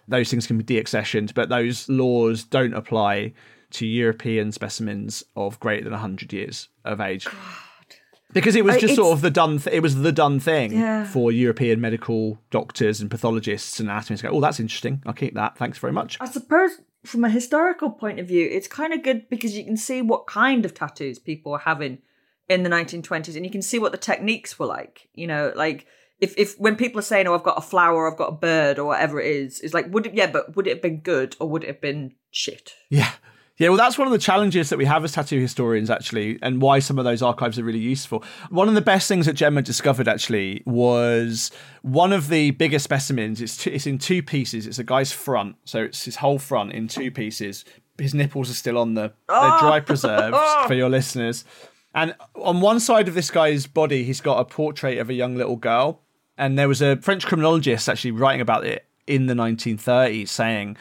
Those 0.08 0.30
things 0.30 0.47
can 0.47 0.58
be 0.58 0.63
deaccessioned, 0.63 1.34
but 1.34 1.49
those 1.49 1.88
laws 1.88 2.43
don't 2.43 2.73
apply 2.73 3.34
to 3.71 3.86
European 3.86 4.51
specimens 4.51 5.23
of 5.36 5.60
greater 5.60 5.84
than 5.84 5.93
100 5.93 6.34
years 6.34 6.69
of 6.86 6.99
age. 6.99 7.27
Because 8.32 8.55
it 8.55 8.63
was 8.63 8.77
just 8.77 8.95
sort 8.95 9.12
of 9.13 9.21
the 9.21 9.32
done. 9.32 9.58
Th- 9.58 9.75
it 9.75 9.79
was 9.79 9.95
the 10.01 10.12
done 10.12 10.39
thing 10.39 10.71
Yeah. 10.73 11.03
for 11.03 11.32
European 11.32 11.82
medical 11.82 12.39
doctors 12.51 13.01
and 13.01 13.10
pathologists 13.10 13.79
and 13.79 13.89
anatomists. 13.89 14.21
Go, 14.21 14.29
oh, 14.29 14.39
that's 14.41 14.60
interesting. 14.60 15.01
I'll 15.05 15.13
keep 15.13 15.34
that. 15.34 15.58
Thanks 15.58 15.79
very 15.79 15.93
much. 15.93 16.17
I 16.21 16.25
suppose 16.25 16.79
from 17.03 17.23
a 17.25 17.29
historical 17.29 17.89
point 17.89 18.19
of 18.19 18.27
view, 18.27 18.47
it's 18.51 18.67
kind 18.67 18.93
of 18.93 19.01
good 19.01 19.29
because 19.29 19.58
you 19.58 19.63
can 19.63 19.77
see 19.77 20.01
what 20.03 20.27
kind 20.27 20.63
of 20.63 20.75
tattoos 20.75 21.17
people 21.17 21.51
were 21.53 21.60
having 21.60 21.99
in 22.47 22.62
the 22.63 22.69
1920s 22.69 23.36
and 23.36 23.45
you 23.45 23.51
can 23.51 23.62
see 23.63 23.79
what 23.79 23.91
the 23.91 23.97
techniques 23.97 24.60
were 24.60 24.67
like. 24.67 25.08
You 25.15 25.25
know, 25.25 25.51
like 25.55 25.88
if, 26.19 26.38
if 26.38 26.53
when 26.60 26.75
people 26.75 26.99
are 26.99 27.03
saying, 27.03 27.25
oh, 27.25 27.34
I've 27.34 27.43
got 27.43 27.58
a 27.58 27.62
flower, 27.62 28.12
I've 28.12 28.17
got 28.17 28.29
a 28.29 28.34
bird, 28.36 28.77
or 28.77 28.86
whatever 28.86 29.19
it 29.19 29.27
is, 29.36 29.60
it's 29.62 29.73
like, 29.73 29.91
would 29.91 30.05
it, 30.05 30.13
yeah, 30.13 30.29
but 30.29 30.55
would 30.55 30.67
it 30.67 30.71
have 30.71 30.82
been 30.84 30.99
good 30.99 31.36
or 31.39 31.49
would 31.49 31.63
it 31.63 31.67
have 31.67 31.82
been 31.82 32.13
shit? 32.29 32.73
Yeah. 32.89 33.12
Yeah, 33.60 33.67
well, 33.67 33.78
that's 33.78 33.98
one 33.98 34.08
of 34.08 34.13
the 34.13 34.19
challenges 34.19 34.69
that 34.69 34.78
we 34.78 34.86
have 34.86 35.04
as 35.04 35.12
tattoo 35.12 35.38
historians, 35.41 35.89
actually, 35.89 36.39
and 36.41 36.62
why 36.62 36.80
some 36.80 36.98
of 36.98 37.04
those 37.04 37.22
archives 37.22 37.60
are 37.60 37.63
really 37.65 37.78
useful. 37.78 38.24
One 38.50 38.69
of 38.69 38.74
the 38.74 38.82
best 38.82 39.10
things 39.10 39.26
that 39.26 39.34
Gemma 39.34 39.62
discovered, 39.62 40.08
actually, 40.08 40.63
was 40.65 41.52
one 41.82 42.13
of 42.13 42.30
the 42.30 42.52
bigger 42.52 42.80
specimens. 42.80 43.41
It's, 43.41 43.58
two, 43.58 43.69
it's 43.72 43.86
in 43.86 43.98
two 43.98 44.24
pieces. 44.24 44.65
It's 44.65 44.80
a 44.80 44.84
guy's 44.86 45.12
front, 45.12 45.58
so 45.65 45.84
it's 45.84 46.06
his 46.06 46.15
whole 46.15 46.39
front 46.39 46.72
in 46.72 46.88
two 46.88 47.12
pieces. 47.12 47.65
His 47.98 48.13
nipples 48.13 48.50
are 48.50 48.54
still 48.54 48.78
on 48.78 48.93
the 48.93 49.12
they're 49.28 49.36
ah. 49.38 49.60
dry 49.60 49.82
preserves 49.82 50.38
ah. 50.39 50.63
for 50.65 50.74
your 50.74 50.89
listeners. 50.89 51.43
And 51.93 52.15
on 52.36 52.62
one 52.62 52.80
side 52.80 53.10
of 53.10 53.13
this 53.13 53.30
guy's 53.30 53.67
body, 53.67 54.06
he's 54.06 54.22
got 54.22 54.39
a 54.39 54.45
portrait 54.45 55.00
of 55.00 55.10
a 55.10 55.13
young 55.13 55.36
little 55.36 55.58
girl. 55.58 56.00
And 56.38 56.58
there 56.58 56.69
was 56.69 56.82
a 56.82 56.95
French 56.95 57.26
criminologist 57.26 57.89
actually 57.89 58.12
writing 58.12 58.39
about 58.39 58.65
it 58.65 58.86
in 59.06 59.26
the 59.26 59.34
1930s, 59.34 60.30
saying 60.30 60.78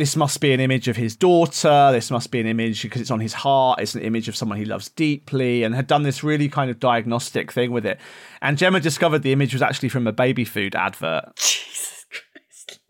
this 0.00 0.16
must 0.16 0.40
be 0.40 0.52
an 0.52 0.60
image 0.60 0.88
of 0.88 0.96
his 0.96 1.14
daughter. 1.14 1.90
This 1.92 2.10
must 2.10 2.30
be 2.30 2.40
an 2.40 2.46
image 2.46 2.82
because 2.82 3.02
it's 3.02 3.10
on 3.10 3.20
his 3.20 3.34
heart. 3.34 3.80
It's 3.80 3.94
an 3.94 4.00
image 4.00 4.28
of 4.28 4.34
someone 4.34 4.56
he 4.56 4.64
loves 4.64 4.88
deeply, 4.88 5.62
and 5.62 5.74
had 5.74 5.86
done 5.86 6.02
this 6.04 6.24
really 6.24 6.48
kind 6.48 6.70
of 6.70 6.80
diagnostic 6.80 7.52
thing 7.52 7.70
with 7.70 7.84
it. 7.84 8.00
And 8.40 8.56
Gemma 8.56 8.80
discovered 8.80 9.18
the 9.20 9.32
image 9.32 9.52
was 9.52 9.60
actually 9.62 9.90
from 9.90 10.06
a 10.06 10.12
baby 10.12 10.44
food 10.46 10.74
advert. 10.74 11.24
Jesus 11.36 12.06
Christ! 12.10 12.80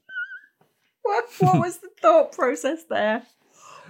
what, 1.02 1.24
what 1.40 1.58
was 1.58 1.78
the 1.78 1.88
thought 2.00 2.30
process 2.30 2.84
there? 2.88 3.22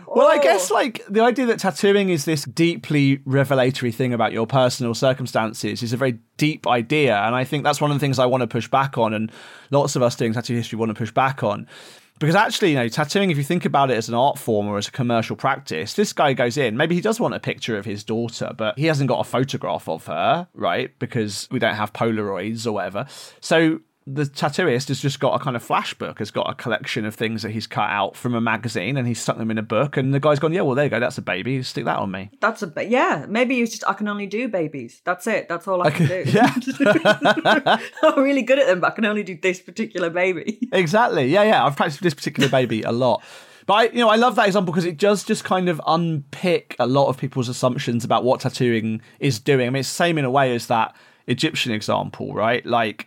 Well, 0.07 0.27
I 0.27 0.39
Oh. 0.39 0.43
guess 0.43 0.71
like 0.71 1.03
the 1.11 1.21
idea 1.21 1.45
that 1.47 1.59
tattooing 1.59 2.09
is 2.09 2.25
this 2.25 2.45
deeply 2.45 3.21
revelatory 3.27 3.93
thing 3.93 4.15
about 4.15 4.33
your 4.33 4.47
personal 4.47 4.95
circumstances 4.95 5.83
is 5.83 5.93
a 5.93 5.99
very 5.99 6.19
deep 6.39 6.67
idea, 6.67 7.19
and 7.19 7.35
I 7.35 7.45
think 7.45 7.65
that's 7.65 7.83
one 7.83 7.91
of 7.91 7.97
the 7.97 8.01
things 8.01 8.19
I 8.19 8.25
want 8.25 8.41
to 8.41 8.47
push 8.47 8.67
back 8.67 8.97
on, 8.97 9.13
and 9.13 9.31
lots 9.71 9.97
of 9.97 10.03
us 10.03 10.17
doing 10.17 10.33
tattoo 10.33 10.55
history 10.57 10.79
want 10.79 10.89
to 10.89 10.95
push 10.95 11.11
back 11.13 11.43
on. 11.43 11.67
Because 12.21 12.35
actually, 12.35 12.73
you 12.73 12.77
know, 12.77 12.89
tattooing, 12.89 13.31
if 13.31 13.39
you 13.39 13.43
think 13.43 13.65
about 13.65 13.91
it 13.91 13.97
as 13.97 14.09
an 14.09 14.15
art 14.15 14.39
form 14.39 14.69
or 14.69 14.77
as 14.77 14.87
a 14.87 14.91
commercial 14.91 15.37
practice, 15.37 15.95
this 15.95 16.13
guy 16.13 16.35
goes 16.35 16.59
in, 16.59 16.77
maybe 16.77 16.95
he 16.95 17.01
does 17.01 17.19
want 17.19 17.35
a 17.35 17.41
picture 17.41 17.79
of 17.79 17.87
his 17.87 18.05
daughter, 18.05 18.53
but 18.55 18.79
he 18.79 18.87
hasn't 18.87 19.09
got 19.09 19.21
a 19.21 19.25
photograph 19.25 19.89
of 19.89 20.07
her, 20.07 20.47
right? 20.53 20.97
Because 20.99 21.49
we 21.51 21.59
don't 21.59 21.75
have 21.75 21.95
Polaroids 21.95 22.67
or 22.67 22.73
whatever. 22.73 23.07
So 23.41 23.81
the 24.15 24.25
tattooist 24.25 24.89
has 24.89 25.01
just 25.01 25.21
got 25.21 25.35
a 25.35 25.43
kind 25.43 25.57
of 25.57 25.63
flash 25.63 25.95
book, 25.95 26.19
has 26.19 26.31
got 26.31 26.49
a 26.51 26.55
collection 26.55 27.05
of 27.05 27.15
things 27.15 27.43
that 27.43 27.51
he's 27.51 27.67
cut 27.67 27.89
out 27.91 28.17
from 28.17 28.35
a 28.35 28.41
magazine 28.41 28.97
and 28.97 29.07
he's 29.07 29.21
stuck 29.21 29.39
them 29.39 29.51
in 29.51 29.59
a 29.59 29.63
book. 29.63 29.97
And 29.97 30.13
the 30.13 30.21
guy's 30.21 30.39
gone, 30.39 30.53
yeah, 30.53 30.63
well, 30.63 30.75
there 30.75 30.85
you 30.85 30.91
go. 30.91 31.01
That's 31.01 31.19
a 31.19 31.23
baby. 31.23 31.63
Stick 31.63 31.85
that 31.85 31.99
on 31.99 32.11
me. 32.11 32.31
That's 32.41 32.63
a 32.63 32.67
ba- 32.67 32.87
yeah. 32.87 33.27
Maybe 33.29 33.61
it's 33.61 33.73
just 33.73 33.85
I 33.89 33.93
can 33.95 34.09
only 34.09 34.27
do 34.27 34.49
babies. 34.49 35.01
That's 35.05 35.27
it. 35.27 35.49
That's 35.49 35.69
all 35.69 35.83
I 35.83 35.91
can 35.91 36.07
do. 36.07 36.25
Yeah. 36.31 36.55
I'm 38.03 38.23
really 38.23 38.43
good 38.43 38.59
at 38.59 38.67
them, 38.67 38.81
but 38.81 38.93
I 38.93 38.95
can 38.95 39.05
only 39.05 39.23
do 39.23 39.39
this 39.41 39.61
particular 39.61 40.11
baby. 40.11 40.59
Exactly. 40.73 41.27
Yeah, 41.27 41.43
yeah. 41.43 41.65
I've 41.65 41.77
practiced 41.77 42.03
this 42.03 42.15
particular 42.15 42.49
baby 42.49 42.83
a 42.83 42.93
lot. 42.93 43.23
But 43.67 43.75
I, 43.75 43.83
you 43.85 43.99
know, 43.99 44.09
I 44.09 44.17
love 44.17 44.37
that 44.37 44.47
example 44.47 44.73
because 44.73 44.85
it 44.85 44.97
does 44.97 45.25
just 45.25 45.45
kind 45.45 45.69
of 45.69 45.81
unpick 45.87 46.75
a 46.79 46.87
lot 46.87 47.09
of 47.09 47.19
people's 47.19 47.49
assumptions 47.49 48.05
about 48.05 48.25
what 48.25 48.41
tattooing 48.41 49.03
is 49.19 49.39
doing. 49.39 49.67
I 49.67 49.71
mean, 49.71 49.81
it's 49.81 49.89
the 49.89 49.95
same 49.95 50.19
in 50.19 50.25
a 50.25 50.31
way 50.31 50.55
as 50.55 50.67
that 50.69 50.95
Egyptian 51.27 51.73
example, 51.73 52.35
right? 52.35 52.65
Like, 52.65 53.07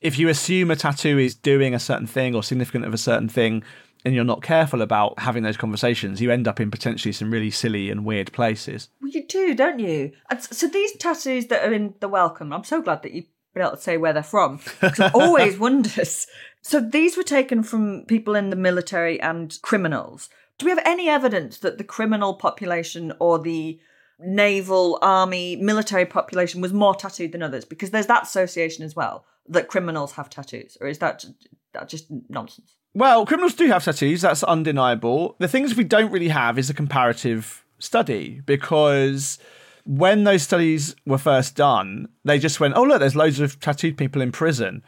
if 0.00 0.18
you 0.18 0.28
assume 0.28 0.70
a 0.70 0.76
tattoo 0.76 1.18
is 1.18 1.34
doing 1.34 1.74
a 1.74 1.78
certain 1.78 2.06
thing 2.06 2.34
or 2.34 2.42
significant 2.42 2.84
of 2.84 2.94
a 2.94 2.98
certain 2.98 3.28
thing, 3.28 3.62
and 4.04 4.14
you're 4.14 4.24
not 4.24 4.42
careful 4.42 4.80
about 4.80 5.18
having 5.18 5.42
those 5.42 5.58
conversations, 5.58 6.20
you 6.22 6.30
end 6.30 6.48
up 6.48 6.58
in 6.58 6.70
potentially 6.70 7.12
some 7.12 7.30
really 7.30 7.50
silly 7.50 7.90
and 7.90 8.04
weird 8.04 8.32
places. 8.32 8.88
Well, 9.02 9.10
you 9.10 9.26
do, 9.26 9.54
don't 9.54 9.78
you? 9.78 10.12
And 10.30 10.42
so 10.42 10.66
these 10.68 10.96
tattoos 10.96 11.46
that 11.48 11.64
are 11.68 11.72
in 11.72 11.94
the 12.00 12.08
Wellcome, 12.08 12.52
I'm 12.52 12.64
so 12.64 12.80
glad 12.80 13.02
that 13.02 13.12
you've 13.12 13.26
been 13.52 13.62
able 13.62 13.76
to 13.76 13.82
say 13.82 13.98
where 13.98 14.12
they're 14.14 14.22
from. 14.22 14.58
'cause 14.58 15.00
I 15.00 15.08
always 15.14 15.58
wonders. 15.58 16.26
So 16.62 16.80
these 16.80 17.16
were 17.16 17.22
taken 17.22 17.62
from 17.62 18.04
people 18.06 18.34
in 18.34 18.48
the 18.50 18.56
military 18.56 19.20
and 19.20 19.58
criminals. 19.60 20.30
Do 20.56 20.64
we 20.66 20.70
have 20.70 20.82
any 20.84 21.08
evidence 21.08 21.58
that 21.58 21.76
the 21.78 21.84
criminal 21.84 22.34
population 22.34 23.12
or 23.18 23.38
the 23.38 23.78
naval, 24.18 24.98
army, 25.02 25.56
military 25.56 26.04
population 26.06 26.60
was 26.60 26.72
more 26.72 26.94
tattooed 26.94 27.32
than 27.32 27.42
others? 27.42 27.64
Because 27.66 27.90
there's 27.90 28.06
that 28.06 28.22
association 28.24 28.84
as 28.84 28.96
well 28.96 29.24
that 29.48 29.68
criminals 29.68 30.12
have 30.12 30.30
tattoos, 30.30 30.76
or 30.80 30.86
is 30.86 30.98
that 30.98 31.24
that 31.72 31.88
just 31.88 32.06
nonsense? 32.28 32.76
Well, 32.94 33.24
criminals 33.24 33.54
do 33.54 33.66
have 33.68 33.84
tattoos, 33.84 34.22
that's 34.22 34.42
undeniable. 34.42 35.36
The 35.38 35.48
things 35.48 35.76
we 35.76 35.84
don't 35.84 36.10
really 36.10 36.28
have 36.28 36.58
is 36.58 36.70
a 36.70 36.74
comparative 36.74 37.64
study 37.78 38.40
because 38.44 39.38
when 39.84 40.24
those 40.24 40.42
studies 40.42 40.96
were 41.06 41.18
first 41.18 41.54
done, 41.56 42.08
they 42.24 42.38
just 42.38 42.60
went, 42.60 42.74
oh, 42.76 42.82
look, 42.82 43.00
there's 43.00 43.16
loads 43.16 43.40
of 43.40 43.60
tattooed 43.60 43.96
people 43.96 44.22
in 44.22 44.32
prison. 44.32 44.82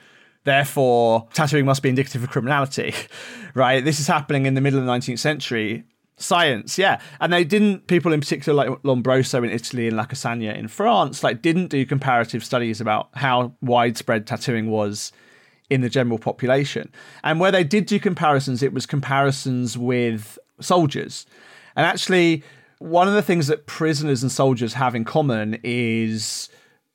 Therefore, 0.45 1.29
tattooing 1.33 1.65
must 1.65 1.83
be 1.83 1.89
indicative 1.89 2.25
of 2.25 2.31
criminality, 2.31 2.93
right? 3.55 3.85
This 3.85 4.01
is 4.01 4.09
happening 4.09 4.47
in 4.47 4.55
the 4.55 4.61
middle 4.61 4.81
of 4.81 4.85
the 4.85 4.91
19th 4.91 5.21
century. 5.21 5.85
Science, 6.17 6.79
yeah. 6.79 7.01
And 7.21 7.33
they 7.33 7.45
didn't, 7.45 7.87
people 7.87 8.13
in 8.13 8.21
particular 8.21 8.55
like 8.55 8.83
Lombroso 8.83 9.43
in 9.43 9.51
Italy 9.51 9.89
and 9.89 9.97
Lacassagne 9.97 10.57
in 10.57 10.69
France, 10.69 11.23
like 11.23 11.43
didn't 11.43 11.69
do 11.69 11.85
comparative 11.85 12.45
studies 12.45 12.81
about 12.81 13.09
how 13.15 13.55
widespread 13.61 14.27
tattooing 14.27 14.71
was 14.71 15.13
in 15.71 15.81
the 15.81 15.89
general 15.89 16.19
population. 16.19 16.93
And 17.25 17.41
where 17.41 17.51
they 17.51 17.65
did 17.65 17.87
do 17.87 17.99
comparisons, 17.99 18.63
it 18.63 18.73
was 18.73 18.87
comparisons 18.87 19.79
with 19.79 20.39
soldiers. 20.61 21.27
And 21.77 21.87
actually, 21.87 22.43
one 22.79 23.07
of 23.07 23.15
the 23.15 23.23
things 23.23 23.47
that 23.47 23.67
prisoners 23.67 24.23
and 24.23 24.31
soldiers 24.31 24.75
have 24.75 24.95
in 24.95 25.05
common 25.05 25.59
is 25.63 26.49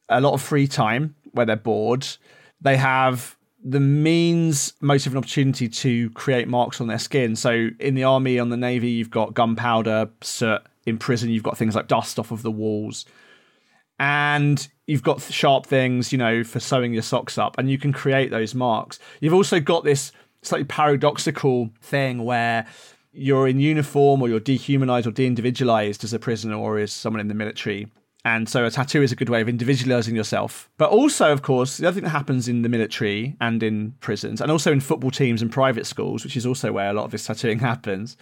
a 0.09 0.19
lot 0.19 0.33
of 0.33 0.41
free 0.41 0.67
time 0.67 1.15
where 1.31 1.45
they're 1.45 1.55
bored. 1.55 2.05
They 2.59 2.77
have 2.77 3.36
the 3.69 3.81
means, 3.81 4.73
motive, 4.79 5.11
and 5.11 5.17
opportunity 5.17 5.67
to 5.67 6.09
create 6.11 6.47
marks 6.47 6.79
on 6.79 6.87
their 6.87 6.97
skin. 6.97 7.35
So 7.35 7.67
in 7.81 7.95
the 7.95 8.05
army, 8.05 8.39
on 8.39 8.49
the 8.49 8.55
navy, 8.55 8.89
you've 8.91 9.09
got 9.09 9.33
gunpowder, 9.33 10.09
soot. 10.21 10.61
In 10.85 10.97
prison, 10.97 11.29
you've 11.29 11.43
got 11.43 11.57
things 11.57 11.75
like 11.75 11.89
dust 11.89 12.17
off 12.17 12.31
of 12.31 12.43
the 12.43 12.51
walls. 12.51 13.05
And 13.99 14.65
you've 14.85 15.03
got 15.03 15.21
sharp 15.21 15.65
things, 15.65 16.13
you 16.13 16.17
know, 16.17 16.45
for 16.45 16.61
sewing 16.61 16.93
your 16.93 17.03
socks 17.03 17.37
up, 17.37 17.57
and 17.57 17.69
you 17.69 17.77
can 17.77 17.91
create 17.91 18.31
those 18.31 18.55
marks. 18.55 18.99
You've 19.19 19.33
also 19.33 19.59
got 19.59 19.83
this 19.83 20.13
slightly 20.43 20.63
paradoxical 20.63 21.69
thing 21.81 22.23
where 22.23 22.65
you're 23.11 23.49
in 23.49 23.59
uniform 23.59 24.21
or 24.21 24.29
you're 24.29 24.39
dehumanized 24.39 25.07
or 25.07 25.11
de 25.11 25.27
individualized 25.27 26.05
as 26.05 26.13
a 26.13 26.19
prisoner 26.19 26.55
or 26.55 26.77
as 26.77 26.93
someone 26.93 27.19
in 27.19 27.27
the 27.27 27.33
military. 27.33 27.87
And 28.27 28.49
so 28.49 28.65
a 28.65 28.69
tattoo 28.69 29.01
is 29.01 29.13
a 29.13 29.15
good 29.15 29.29
way 29.29 29.39
of 29.39 29.47
individualizing 29.47 30.13
yourself. 30.13 30.69
But 30.77 30.89
also, 30.89 31.31
of 31.31 31.43
course, 31.43 31.77
the 31.77 31.87
other 31.87 31.95
thing 31.95 32.03
that 32.03 32.09
happens 32.09 32.49
in 32.49 32.61
the 32.61 32.67
military 32.67 33.37
and 33.39 33.63
in 33.63 33.93
prisons 34.01 34.41
and 34.41 34.51
also 34.51 34.69
in 34.73 34.81
football 34.81 35.11
teams 35.11 35.41
and 35.41 35.49
private 35.49 35.85
schools, 35.85 36.25
which 36.25 36.35
is 36.35 36.45
also 36.45 36.73
where 36.73 36.89
a 36.89 36.93
lot 36.93 37.05
of 37.05 37.11
this 37.11 37.25
tattooing 37.25 37.59
happens, 37.71 38.17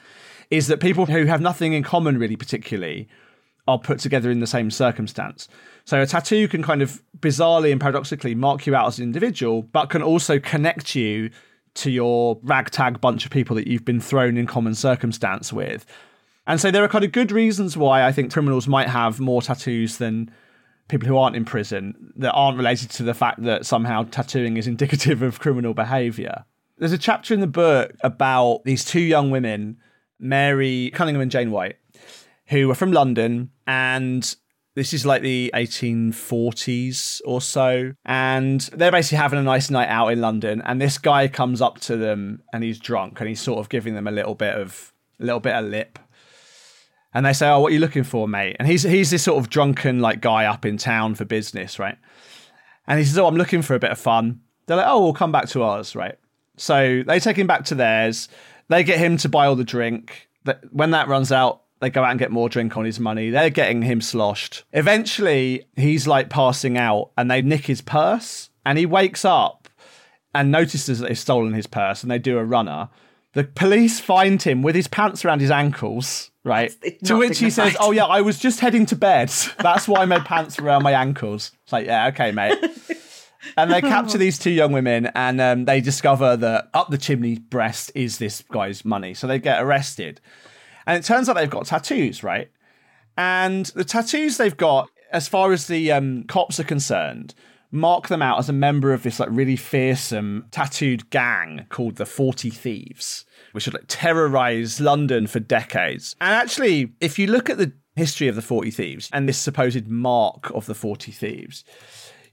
is 0.52 0.68
that 0.68 0.80
people 0.80 1.08
who 1.08 1.26
have 1.26 1.42
nothing 1.42 1.74
in 1.74 1.82
common 1.82 2.20
really 2.20 2.36
particularly 2.36 3.10
are 3.68 3.80
put 3.80 3.98
together 3.98 4.30
in 4.30 4.42
the 4.42 4.46
same 4.46 4.70
circumstance. 4.70 5.48
So 5.86 6.00
a 6.00 6.06
tattoo 6.06 6.48
can 6.48 6.62
kind 6.62 6.84
of 6.84 7.02
bizarrely 7.18 7.72
and 7.72 7.82
paradoxically 7.82 8.36
mark 8.36 8.68
you 8.68 8.76
out 8.76 8.86
as 8.86 9.00
an 9.00 9.06
individual, 9.06 9.64
but 9.64 9.88
can 9.88 10.04
also 10.04 10.38
connect 10.38 10.94
you 10.94 11.32
to 11.74 11.90
your 11.90 12.38
ragtag 12.44 13.02
bunch 13.02 13.26
of 13.26 13.32
people 13.32 13.56
that 13.56 13.66
you've 13.66 13.86
been 13.86 14.00
thrown 14.00 14.38
in 14.38 14.46
common 14.46 14.76
circumstance 14.76 15.52
with. 15.52 15.84
And 16.48 16.62
so 16.62 16.72
there 16.72 16.84
are 16.84 16.88
kind 16.88 17.04
of 17.04 17.12
good 17.12 17.32
reasons 17.32 17.76
why 17.76 18.06
I 18.06 18.12
think 18.12 18.32
criminals 18.32 18.68
might 18.68 18.90
have 18.90 19.20
more 19.20 19.42
tattoos 19.42 19.98
than 19.98 20.32
people 20.88 21.08
who 21.08 21.18
aren't 21.18 21.36
in 21.36 21.46
prison 21.46 22.14
that 22.18 22.34
aren't 22.34 22.58
related 22.58 22.92
to 22.92 23.04
the 23.04 23.14
fact 23.14 23.44
that 23.44 23.66
somehow 23.66 24.04
tattooing 24.04 24.58
is 24.58 24.68
indicative 24.76 25.22
of 25.22 25.40
criminal 25.40 25.74
behavior. 25.74 26.46
There's 26.78 26.92
a 26.92 26.98
chapter 26.98 27.34
in 27.34 27.40
the 27.40 27.48
book 27.48 27.94
about 28.02 28.64
these 28.66 28.84
two 28.84 29.00
young 29.00 29.32
women, 29.32 29.78
Mary 30.20 30.92
Cunningham 30.94 31.22
and 31.22 31.32
Jane 31.32 31.52
White, 31.52 31.78
who 32.48 32.70
are 32.70 32.76
from 32.76 32.92
London 32.92 33.50
and 33.66 34.36
this 34.76 34.94
is 34.94 35.06
like 35.06 35.22
the 35.22 35.52
1840s 35.56 37.22
or 37.26 37.40
so. 37.40 37.94
And 38.04 38.60
they're 38.74 38.92
basically 38.92 39.18
having 39.18 39.40
a 39.40 39.44
nice 39.44 39.70
night 39.70 39.88
out 39.88 40.10
in 40.10 40.20
London. 40.20 40.62
And 40.66 40.82
this 40.82 40.98
guy 40.98 41.30
comes 41.30 41.62
up 41.62 41.80
to 41.82 41.96
them 41.96 42.44
and 42.52 42.62
he's 42.62 42.78
drunk 42.78 43.20
and 43.22 43.30
he's 43.30 43.40
sort 43.40 43.60
of 43.60 43.70
giving 43.70 43.96
them 43.96 44.06
a 44.06 44.12
little 44.12 44.36
bit 44.36 44.54
of 44.54 44.94
a 45.20 45.24
little 45.24 45.40
bit 45.40 45.56
of 45.56 45.66
lip. 45.66 45.98
And 47.16 47.26
they 47.26 47.34
say, 47.34 47.50
Oh, 47.50 47.62
what 47.62 47.72
are 47.72 47.74
you 47.74 47.80
looking 47.80 48.04
for, 48.04 48.28
mate? 48.28 48.58
And 48.60 48.68
he's 48.68 48.84
he's 48.84 49.10
this 49.10 49.24
sort 49.24 49.40
of 49.40 49.50
drunken 49.50 50.00
like 50.02 50.20
guy 50.22 50.46
up 50.46 50.66
in 50.66 50.78
town 50.78 51.16
for 51.16 51.26
business, 51.26 51.80
right? 51.80 51.98
And 52.86 53.00
he 53.00 53.06
says, 53.06 53.18
Oh, 53.18 53.26
I'm 53.26 53.38
looking 53.38 53.64
for 53.64 53.74
a 53.74 53.80
bit 53.80 53.90
of 53.90 53.98
fun. 53.98 54.42
They're 54.66 54.78
like, 54.78 54.86
Oh, 54.88 55.02
we'll 55.02 55.14
come 55.14 55.32
back 55.32 55.48
to 55.50 55.64
ours, 55.64 55.96
right? 55.96 56.20
So 56.58 57.04
they 57.08 57.20
take 57.20 57.38
him 57.38 57.48
back 57.48 57.64
to 57.66 57.76
theirs. 57.76 58.28
They 58.68 58.84
get 58.84 59.00
him 59.00 59.18
to 59.18 59.30
buy 59.30 59.48
all 59.48 59.56
the 59.56 59.64
drink. 59.64 60.28
When 60.72 60.92
that 60.92 61.08
runs 61.08 61.32
out, 61.32 61.62
they 61.80 61.90
go 61.90 62.04
out 62.04 62.12
and 62.12 62.20
get 62.20 62.32
more 62.32 62.50
drink 62.50 62.76
on 62.78 62.86
his 62.86 63.00
money. 63.00 63.30
They're 63.30 63.50
getting 63.50 63.82
him 63.82 64.02
sloshed. 64.02 64.64
Eventually, 64.74 65.68
he's 65.76 66.08
like 66.08 66.30
passing 66.30 66.78
out 66.78 67.12
and 67.18 67.32
they 67.32 67.42
nick 67.42 67.66
his 67.66 67.82
purse 67.82 68.50
and 68.66 68.78
he 68.78 68.86
wakes 68.86 69.24
up 69.24 69.70
and 70.34 70.52
notices 70.52 71.00
that 71.00 71.08
they've 71.08 71.18
stolen 71.18 71.54
his 71.54 71.68
purse 71.68 72.02
and 72.02 72.12
they 72.12 72.20
do 72.20 72.38
a 72.38 72.44
runner. 72.44 72.90
The 73.34 73.46
police 73.46 74.00
find 74.00 74.42
him 74.42 74.62
with 74.62 74.76
his 74.76 74.88
pants 74.88 75.24
around 75.24 75.42
his 75.42 75.52
ankles, 75.52 76.32
right? 76.46 76.74
To 77.06 77.18
which 77.18 77.40
he 77.40 77.50
says, 77.50 77.76
Oh, 77.80 77.92
yeah, 77.92 78.06
I 78.06 78.22
was 78.22 78.40
just 78.40 78.62
heading 78.62 78.86
to 78.88 78.96
bed. 78.96 79.30
That's 79.60 79.88
why 79.88 80.06
my 80.06 80.20
pants 80.20 80.58
were 80.58 80.68
around 80.68 80.84
my 80.84 80.94
ankles. 80.94 81.52
It's 81.64 81.74
like, 81.74 81.88
Yeah, 81.88 82.08
okay, 82.08 82.32
mate. 82.32 82.58
and 83.58 83.72
they 83.72 83.82
capture 83.82 84.18
these 84.18 84.40
two 84.40 84.52
young 84.52 84.72
women 84.72 85.08
and 85.16 85.42
um, 85.42 85.66
they 85.66 85.82
discover 85.82 86.38
that 86.38 86.70
up 86.74 86.90
the 86.90 86.98
chimney 86.98 87.40
breast 87.40 87.92
is 87.96 88.20
this 88.20 88.44
guy's 88.52 88.86
money. 88.86 89.14
So 89.14 89.28
they 89.28 89.40
get 89.40 89.62
arrested. 89.62 90.22
And 90.88 90.98
it 90.98 91.06
turns 91.06 91.28
out 91.28 91.34
they've 91.36 91.50
got 91.50 91.66
tattoos, 91.66 92.24
right? 92.24 92.50
And 93.18 93.66
the 93.68 93.84
tattoos 93.84 94.38
they've 94.38 94.56
got, 94.56 94.90
as 95.12 95.28
far 95.28 95.52
as 95.52 95.68
the 95.68 95.92
um, 95.92 96.24
cops 96.26 96.60
are 96.60 96.66
concerned, 96.66 97.34
mark 97.72 98.08
them 98.08 98.22
out 98.22 98.40
as 98.40 98.50
a 98.50 98.54
member 98.54 98.94
of 98.94 99.04
this 99.04 99.20
like 99.20 99.30
really 99.32 99.56
fearsome 99.56 100.46
tattooed 100.52 101.10
gang 101.10 101.66
called 101.70 101.96
the 101.96 102.06
40 102.06 102.50
Thieves, 102.50 103.26
which 103.56 103.66
had 103.66 103.74
like 103.74 103.86
terrorized 103.88 104.82
London 104.82 105.28
for 105.28 105.40
decades. 105.40 106.14
And 106.20 106.34
actually, 106.36 106.92
if 107.00 107.18
you 107.18 107.28
look 107.28 107.50
at 107.50 107.58
the 107.58 107.72
history 107.96 108.28
of 108.28 108.36
the 108.36 108.42
40 108.42 108.70
Thieves 108.70 109.10
and 109.14 109.30
this 109.30 109.38
supposed 109.38 109.88
mark 109.88 110.52
of 110.54 110.66
the 110.66 110.76
40 110.76 111.14
Thieves, 111.14 111.64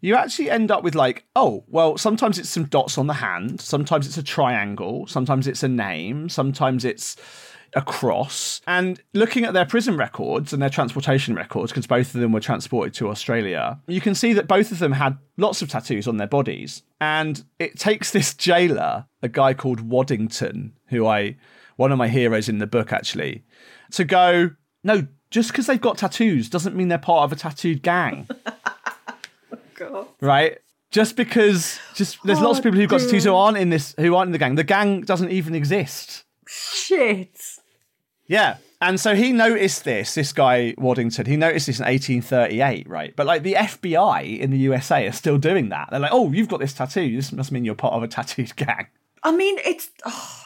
you 0.00 0.16
actually 0.16 0.50
end 0.50 0.72
up 0.72 0.82
with 0.82 0.96
like, 0.96 1.24
oh, 1.36 1.62
well, 1.68 1.96
sometimes 1.96 2.40
it's 2.40 2.48
some 2.48 2.64
dots 2.64 2.98
on 2.98 3.06
the 3.06 3.14
hand, 3.14 3.60
sometimes 3.60 4.08
it's 4.08 4.18
a 4.18 4.22
triangle, 4.22 5.06
sometimes 5.06 5.46
it's 5.46 5.62
a 5.62 5.68
name, 5.68 6.28
sometimes 6.28 6.84
it's 6.84 7.16
across 7.74 8.60
and 8.66 9.00
looking 9.14 9.44
at 9.44 9.54
their 9.54 9.64
prison 9.64 9.96
records 9.96 10.52
and 10.52 10.62
their 10.62 10.70
transportation 10.70 11.34
records, 11.34 11.72
because 11.72 11.86
both 11.86 12.14
of 12.14 12.20
them 12.20 12.32
were 12.32 12.40
transported 12.40 12.94
to 12.94 13.08
Australia, 13.08 13.80
you 13.86 14.00
can 14.00 14.14
see 14.14 14.32
that 14.32 14.48
both 14.48 14.72
of 14.72 14.78
them 14.78 14.92
had 14.92 15.18
lots 15.36 15.62
of 15.62 15.68
tattoos 15.68 16.06
on 16.06 16.16
their 16.16 16.26
bodies. 16.26 16.82
And 17.00 17.44
it 17.58 17.78
takes 17.78 18.10
this 18.10 18.34
jailer, 18.34 19.06
a 19.22 19.28
guy 19.28 19.54
called 19.54 19.80
Waddington, 19.80 20.72
who 20.88 21.06
I, 21.06 21.36
one 21.76 21.92
of 21.92 21.98
my 21.98 22.08
heroes 22.08 22.48
in 22.48 22.58
the 22.58 22.66
book 22.66 22.92
actually, 22.92 23.44
to 23.92 24.04
go, 24.04 24.50
no, 24.84 25.06
just 25.30 25.50
because 25.50 25.66
they've 25.66 25.80
got 25.80 25.98
tattoos 25.98 26.48
doesn't 26.48 26.76
mean 26.76 26.88
they're 26.88 26.98
part 26.98 27.24
of 27.24 27.32
a 27.32 27.36
tattooed 27.36 27.82
gang. 27.82 28.28
God. 29.74 30.06
Right? 30.20 30.58
Just 30.90 31.16
because 31.16 31.78
just 31.94 32.18
there's 32.22 32.40
lots 32.40 32.58
of 32.58 32.62
oh, 32.62 32.68
people 32.68 32.80
who've 32.80 32.90
got 32.90 33.00
tattoos 33.00 33.24
who 33.24 33.34
aren't 33.34 33.56
in 33.56 33.70
this 33.70 33.94
who 33.98 34.14
aren't 34.14 34.28
in 34.28 34.32
the 34.32 34.38
gang. 34.38 34.56
The 34.56 34.64
gang 34.64 35.00
doesn't 35.00 35.30
even 35.30 35.54
exist. 35.54 36.24
Shit. 36.46 37.40
Yeah. 38.26 38.56
And 38.80 38.98
so 38.98 39.14
he 39.14 39.30
noticed 39.32 39.84
this, 39.84 40.14
this 40.14 40.32
guy 40.32 40.74
Waddington, 40.76 41.26
he 41.26 41.36
noticed 41.36 41.66
this 41.68 41.78
in 41.78 41.84
1838, 41.84 42.88
right? 42.88 43.14
But 43.14 43.26
like 43.26 43.44
the 43.44 43.54
FBI 43.54 44.40
in 44.40 44.50
the 44.50 44.58
USA 44.58 45.06
are 45.06 45.12
still 45.12 45.38
doing 45.38 45.68
that. 45.68 45.88
They're 45.90 46.00
like, 46.00 46.10
oh, 46.12 46.32
you've 46.32 46.48
got 46.48 46.58
this 46.58 46.72
tattoo. 46.72 47.14
This 47.14 47.30
must 47.32 47.52
mean 47.52 47.64
you're 47.64 47.76
part 47.76 47.94
of 47.94 48.02
a 48.02 48.08
tattooed 48.08 48.56
gang. 48.56 48.88
I 49.22 49.30
mean, 49.34 49.58
it's. 49.64 49.90
Oh. 50.04 50.38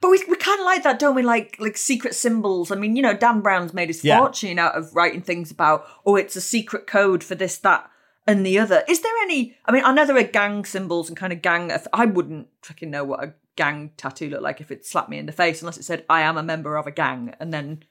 But 0.00 0.10
we, 0.10 0.22
we 0.28 0.36
kind 0.36 0.60
of 0.60 0.66
like 0.66 0.82
that, 0.82 0.98
don't 0.98 1.14
we? 1.14 1.22
Like 1.22 1.56
like 1.60 1.76
secret 1.76 2.14
symbols. 2.14 2.70
I 2.70 2.74
mean, 2.74 2.96
you 2.96 3.02
know, 3.02 3.14
Dan 3.16 3.40
Brown's 3.40 3.72
made 3.72 3.88
his 3.88 4.04
Yeah. 4.04 4.18
fortune 4.18 4.58
out 4.58 4.76
of 4.76 4.94
writing 4.94 5.22
things 5.22 5.50
about, 5.50 5.86
oh, 6.04 6.16
it's 6.16 6.36
a 6.36 6.40
secret 6.40 6.86
code 6.86 7.24
for 7.24 7.34
this, 7.34 7.56
that, 7.58 7.88
and 8.26 8.44
the 8.44 8.58
other. 8.58 8.82
Is 8.88 9.00
there 9.00 9.16
any? 9.22 9.56
I 9.64 9.72
mean, 9.72 9.84
I 9.84 9.92
know 9.92 10.04
there 10.04 10.18
are 10.18 10.22
gang 10.22 10.64
symbols 10.64 11.08
and 11.08 11.16
kind 11.16 11.32
of 11.32 11.40
gang. 11.40 11.72
I 11.92 12.04
wouldn't 12.04 12.48
fucking 12.62 12.90
know 12.90 13.04
what 13.04 13.24
a 13.24 13.34
gang 13.56 13.90
tattoo 13.96 14.28
look 14.28 14.42
like 14.42 14.60
if 14.60 14.70
it 14.70 14.86
slapped 14.86 15.08
me 15.08 15.18
in 15.18 15.26
the 15.26 15.32
face, 15.32 15.62
unless 15.62 15.78
it 15.78 15.84
said 15.84 16.04
I 16.08 16.22
am 16.22 16.36
a 16.36 16.42
member 16.42 16.76
of 16.76 16.86
a 16.86 16.92
gang, 16.92 17.34
and 17.40 17.52
then 17.52 17.82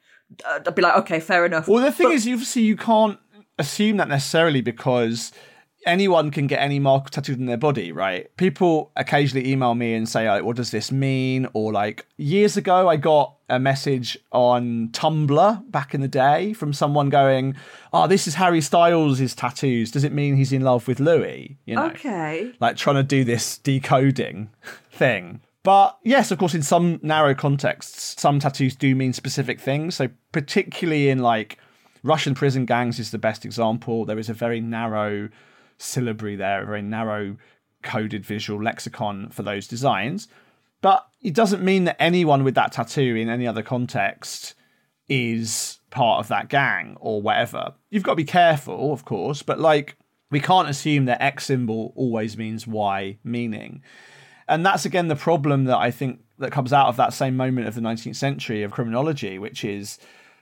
uh, 0.46 0.60
I'd 0.66 0.76
be 0.76 0.82
like, 0.82 0.98
okay, 1.00 1.20
fair 1.20 1.46
enough. 1.46 1.68
Well, 1.68 1.84
the 1.84 1.92
thing 1.92 2.08
But- 2.08 2.16
is, 2.16 2.28
obviously 2.28 2.64
you 2.64 2.78
can't 2.78 3.20
assume 3.58 3.98
that 3.98 4.08
necessarily 4.08 4.62
because 4.62 5.32
anyone 5.86 6.32
can 6.32 6.48
get 6.48 6.60
any 6.60 6.80
mark 6.80 7.10
tattooed 7.10 7.40
on 7.40 7.46
their 7.46 7.58
body, 7.58 7.92
right? 7.92 8.36
People 8.38 8.92
occasionally 8.96 9.50
email 9.50 9.76
me 9.76 9.94
and 9.94 10.10
say, 10.10 10.30
like, 10.30 10.44
what 10.44 10.56
does 10.56 10.72
this 10.72 10.92
mean? 10.92 11.48
Or 11.54 11.72
like 11.72 12.06
years 12.18 12.58
ago, 12.58 12.90
I 12.90 12.98
got 12.98 13.36
a 13.50 13.60
message 13.60 14.18
on 14.32 14.90
Tumblr 14.90 15.72
back 15.72 15.94
in 15.94 16.02
the 16.02 16.08
day 16.08 16.54
from 16.54 16.74
someone 16.74 17.10
going, 17.10 17.56
oh, 17.94 18.08
this 18.08 18.28
is 18.28 18.36
Harry 18.36 18.62
Styles' 18.62 19.36
tattoos. 19.36 19.92
Does 19.92 20.04
it 20.04 20.12
mean 20.12 20.36
he's 20.36 20.52
in 20.52 20.64
love 20.64 20.88
with 20.88 21.00
Louis? 21.00 21.58
You 21.66 21.76
know, 21.76 21.86
okay. 21.88 22.52
like 22.60 22.78
trying 22.78 22.96
to 22.96 23.04
do 23.04 23.24
this 23.24 23.58
decoding 23.60 24.50
thing. 24.92 25.42
But 25.66 25.98
yes, 26.04 26.30
of 26.30 26.38
course, 26.38 26.54
in 26.54 26.62
some 26.62 27.00
narrow 27.02 27.34
contexts, 27.34 28.22
some 28.22 28.38
tattoos 28.40 28.76
do 28.76 28.96
mean 28.96 29.14
specific 29.14 29.60
things. 29.60 29.96
So, 29.96 30.10
particularly 30.32 31.10
in 31.10 31.18
like 31.18 31.58
Russian 32.04 32.36
prison 32.36 32.68
gangs, 32.68 33.00
is 33.00 33.10
the 33.10 33.18
best 33.18 33.46
example. 33.46 34.06
There 34.06 34.20
is 34.20 34.30
a 34.30 34.34
very 34.34 34.62
narrow 34.62 35.28
syllabary 35.80 36.36
there, 36.36 36.62
a 36.62 36.66
very 36.68 36.84
narrow 36.84 37.38
coded 37.82 38.24
visual 38.24 38.62
lexicon 38.62 39.32
for 39.32 39.42
those 39.42 39.68
designs. 39.68 40.28
But 40.82 41.08
it 41.20 41.34
doesn't 41.34 41.64
mean 41.64 41.86
that 41.86 42.00
anyone 42.00 42.44
with 42.44 42.54
that 42.54 42.72
tattoo 42.72 43.16
in 43.16 43.28
any 43.28 43.48
other 43.48 43.64
context 43.64 44.54
is 45.10 45.80
part 45.90 46.20
of 46.20 46.28
that 46.28 46.48
gang 46.48 46.96
or 47.00 47.24
whatever. 47.24 47.74
You've 47.90 48.04
got 48.04 48.12
to 48.12 48.18
be 48.18 48.24
careful, 48.24 48.94
of 48.94 49.04
course, 49.04 49.42
but 49.42 49.60
like 49.60 49.98
we 50.30 50.40
can't 50.40 50.70
assume 50.70 51.06
that 51.06 51.24
X 51.24 51.46
symbol 51.46 51.92
always 51.96 52.38
means 52.38 52.68
Y 52.68 53.18
meaning. 53.24 53.82
And 54.48 54.66
that's 54.66 54.86
again 54.86 55.08
the 55.08 55.16
problem 55.16 55.66
that 55.66 55.78
I 55.78 55.92
think 55.92 56.22
that 56.38 56.52
comes 56.52 56.74
out 56.74 56.88
of 56.88 56.98
that 56.98 57.14
same 57.14 57.38
moment 57.38 57.68
of 57.68 57.76
the 57.76 57.82
19th 57.82 58.16
century 58.16 58.64
of 58.64 58.72
criminology, 58.72 59.40
which 59.40 59.64
is 59.64 59.98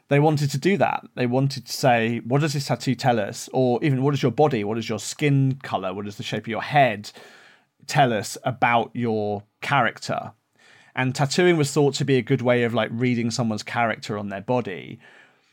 they 0.10 0.20
wanted 0.20 0.52
to 0.52 0.58
do 0.58 0.78
that. 0.78 1.06
They 1.16 1.26
wanted 1.26 1.66
to 1.66 1.74
say, 1.74 2.20
what 2.20 2.42
does 2.42 2.54
this 2.54 2.68
tattoo 2.68 2.96
tell 2.96 3.20
us? 3.20 3.50
Or 3.54 3.84
even 3.84 4.04
what 4.04 4.14
is 4.14 4.22
your 4.22 4.32
body? 4.32 4.64
What 4.64 4.78
is 4.78 4.90
your 4.90 5.00
skin 5.00 5.60
color? 5.64 5.94
What 5.94 6.08
is 6.08 6.18
the 6.18 6.24
shape 6.24 6.44
of 6.44 6.50
your 6.50 6.62
head 6.62 7.12
tell 7.88 8.12
us 8.12 8.38
about 8.44 8.92
your 8.94 9.44
character? 9.62 10.34
And 10.96 11.16
tattooing 11.16 11.58
was 11.58 11.72
thought 11.72 11.96
to 11.96 12.06
be 12.06 12.18
a 12.18 12.22
good 12.22 12.42
way 12.42 12.64
of 12.64 12.74
like 12.74 12.90
reading 12.92 13.32
someone's 13.32 13.64
character 13.64 14.18
on 14.18 14.30
their 14.30 14.42
body. 14.42 15.00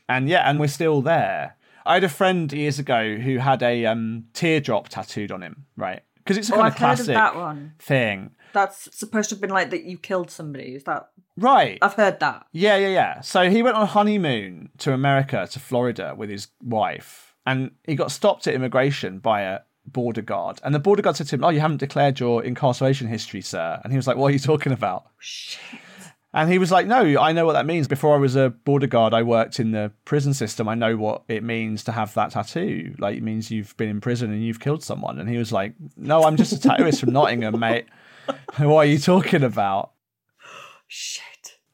And 0.07 0.27
yeah, 0.27 0.47
and 0.49 0.59
we're 0.59 0.67
still 0.67 1.01
there. 1.01 1.55
I 1.85 1.95
had 1.95 2.03
a 2.03 2.09
friend 2.09 2.51
years 2.51 2.77
ago 2.77 3.15
who 3.15 3.37
had 3.37 3.63
a 3.63 3.85
um, 3.85 4.25
teardrop 4.33 4.89
tattooed 4.89 5.31
on 5.31 5.41
him, 5.41 5.65
right? 5.75 6.01
Because 6.23 6.37
it's 6.37 6.49
a 6.49 6.53
Oh, 6.53 6.57
kind 6.57 6.65
I've 6.67 6.73
of 6.73 6.77
heard 6.79 6.91
of 6.91 6.95
classic 6.97 7.13
that 7.15 7.35
one. 7.35 7.73
thing. 7.79 8.31
That's 8.53 8.95
supposed 8.97 9.29
to 9.29 9.35
have 9.35 9.41
been 9.41 9.49
like 9.49 9.69
that 9.69 9.83
you 9.83 9.97
killed 9.97 10.29
somebody. 10.29 10.75
Is 10.75 10.83
that 10.85 11.07
Right. 11.37 11.77
I've 11.81 11.93
heard 11.93 12.19
that. 12.19 12.45
Yeah, 12.51 12.75
yeah, 12.77 12.89
yeah. 12.89 13.21
So 13.21 13.49
he 13.49 13.63
went 13.63 13.77
on 13.77 13.87
honeymoon 13.87 14.69
to 14.79 14.93
America, 14.93 15.47
to 15.51 15.59
Florida 15.59 16.13
with 16.17 16.29
his 16.29 16.47
wife, 16.61 17.33
and 17.45 17.71
he 17.85 17.95
got 17.95 18.11
stopped 18.11 18.45
at 18.47 18.53
immigration 18.53 19.19
by 19.19 19.41
a 19.43 19.59
border 19.85 20.21
guard. 20.21 20.59
And 20.63 20.75
the 20.75 20.79
border 20.79 21.01
guard 21.01 21.15
said 21.15 21.27
to 21.27 21.35
him, 21.35 21.43
Oh, 21.43 21.49
you 21.49 21.59
haven't 21.61 21.77
declared 21.77 22.19
your 22.19 22.43
incarceration 22.43 23.07
history, 23.07 23.41
sir. 23.41 23.79
And 23.83 23.91
he 23.93 23.97
was 23.97 24.05
like, 24.07 24.17
What 24.17 24.27
are 24.27 24.33
you 24.33 24.39
talking 24.39 24.73
about? 24.73 25.05
Oh, 25.07 25.79
And 26.33 26.49
he 26.49 26.57
was 26.59 26.71
like, 26.71 26.87
No, 26.87 27.19
I 27.19 27.33
know 27.33 27.45
what 27.45 27.53
that 27.53 27.65
means. 27.65 27.87
Before 27.87 28.15
I 28.15 28.17
was 28.17 28.35
a 28.35 28.49
border 28.49 28.87
guard, 28.87 29.13
I 29.13 29.21
worked 29.23 29.59
in 29.59 29.71
the 29.71 29.91
prison 30.05 30.33
system. 30.33 30.69
I 30.69 30.75
know 30.75 30.95
what 30.95 31.23
it 31.27 31.43
means 31.43 31.83
to 31.85 31.91
have 31.91 32.13
that 32.13 32.31
tattoo. 32.31 32.95
Like, 32.99 33.17
it 33.17 33.23
means 33.23 33.51
you've 33.51 33.75
been 33.77 33.89
in 33.89 34.01
prison 34.01 34.31
and 34.31 34.43
you've 34.43 34.59
killed 34.59 34.83
someone. 34.83 35.19
And 35.19 35.29
he 35.29 35.37
was 35.37 35.51
like, 35.51 35.73
No, 35.97 36.23
I'm 36.23 36.37
just 36.37 36.53
a 36.53 36.55
tattooist 36.55 37.01
from 37.01 37.11
Nottingham, 37.11 37.59
mate. 37.59 37.87
what 38.57 38.75
are 38.77 38.85
you 38.85 38.99
talking 38.99 39.43
about? 39.43 39.91
Shit. 40.87 41.23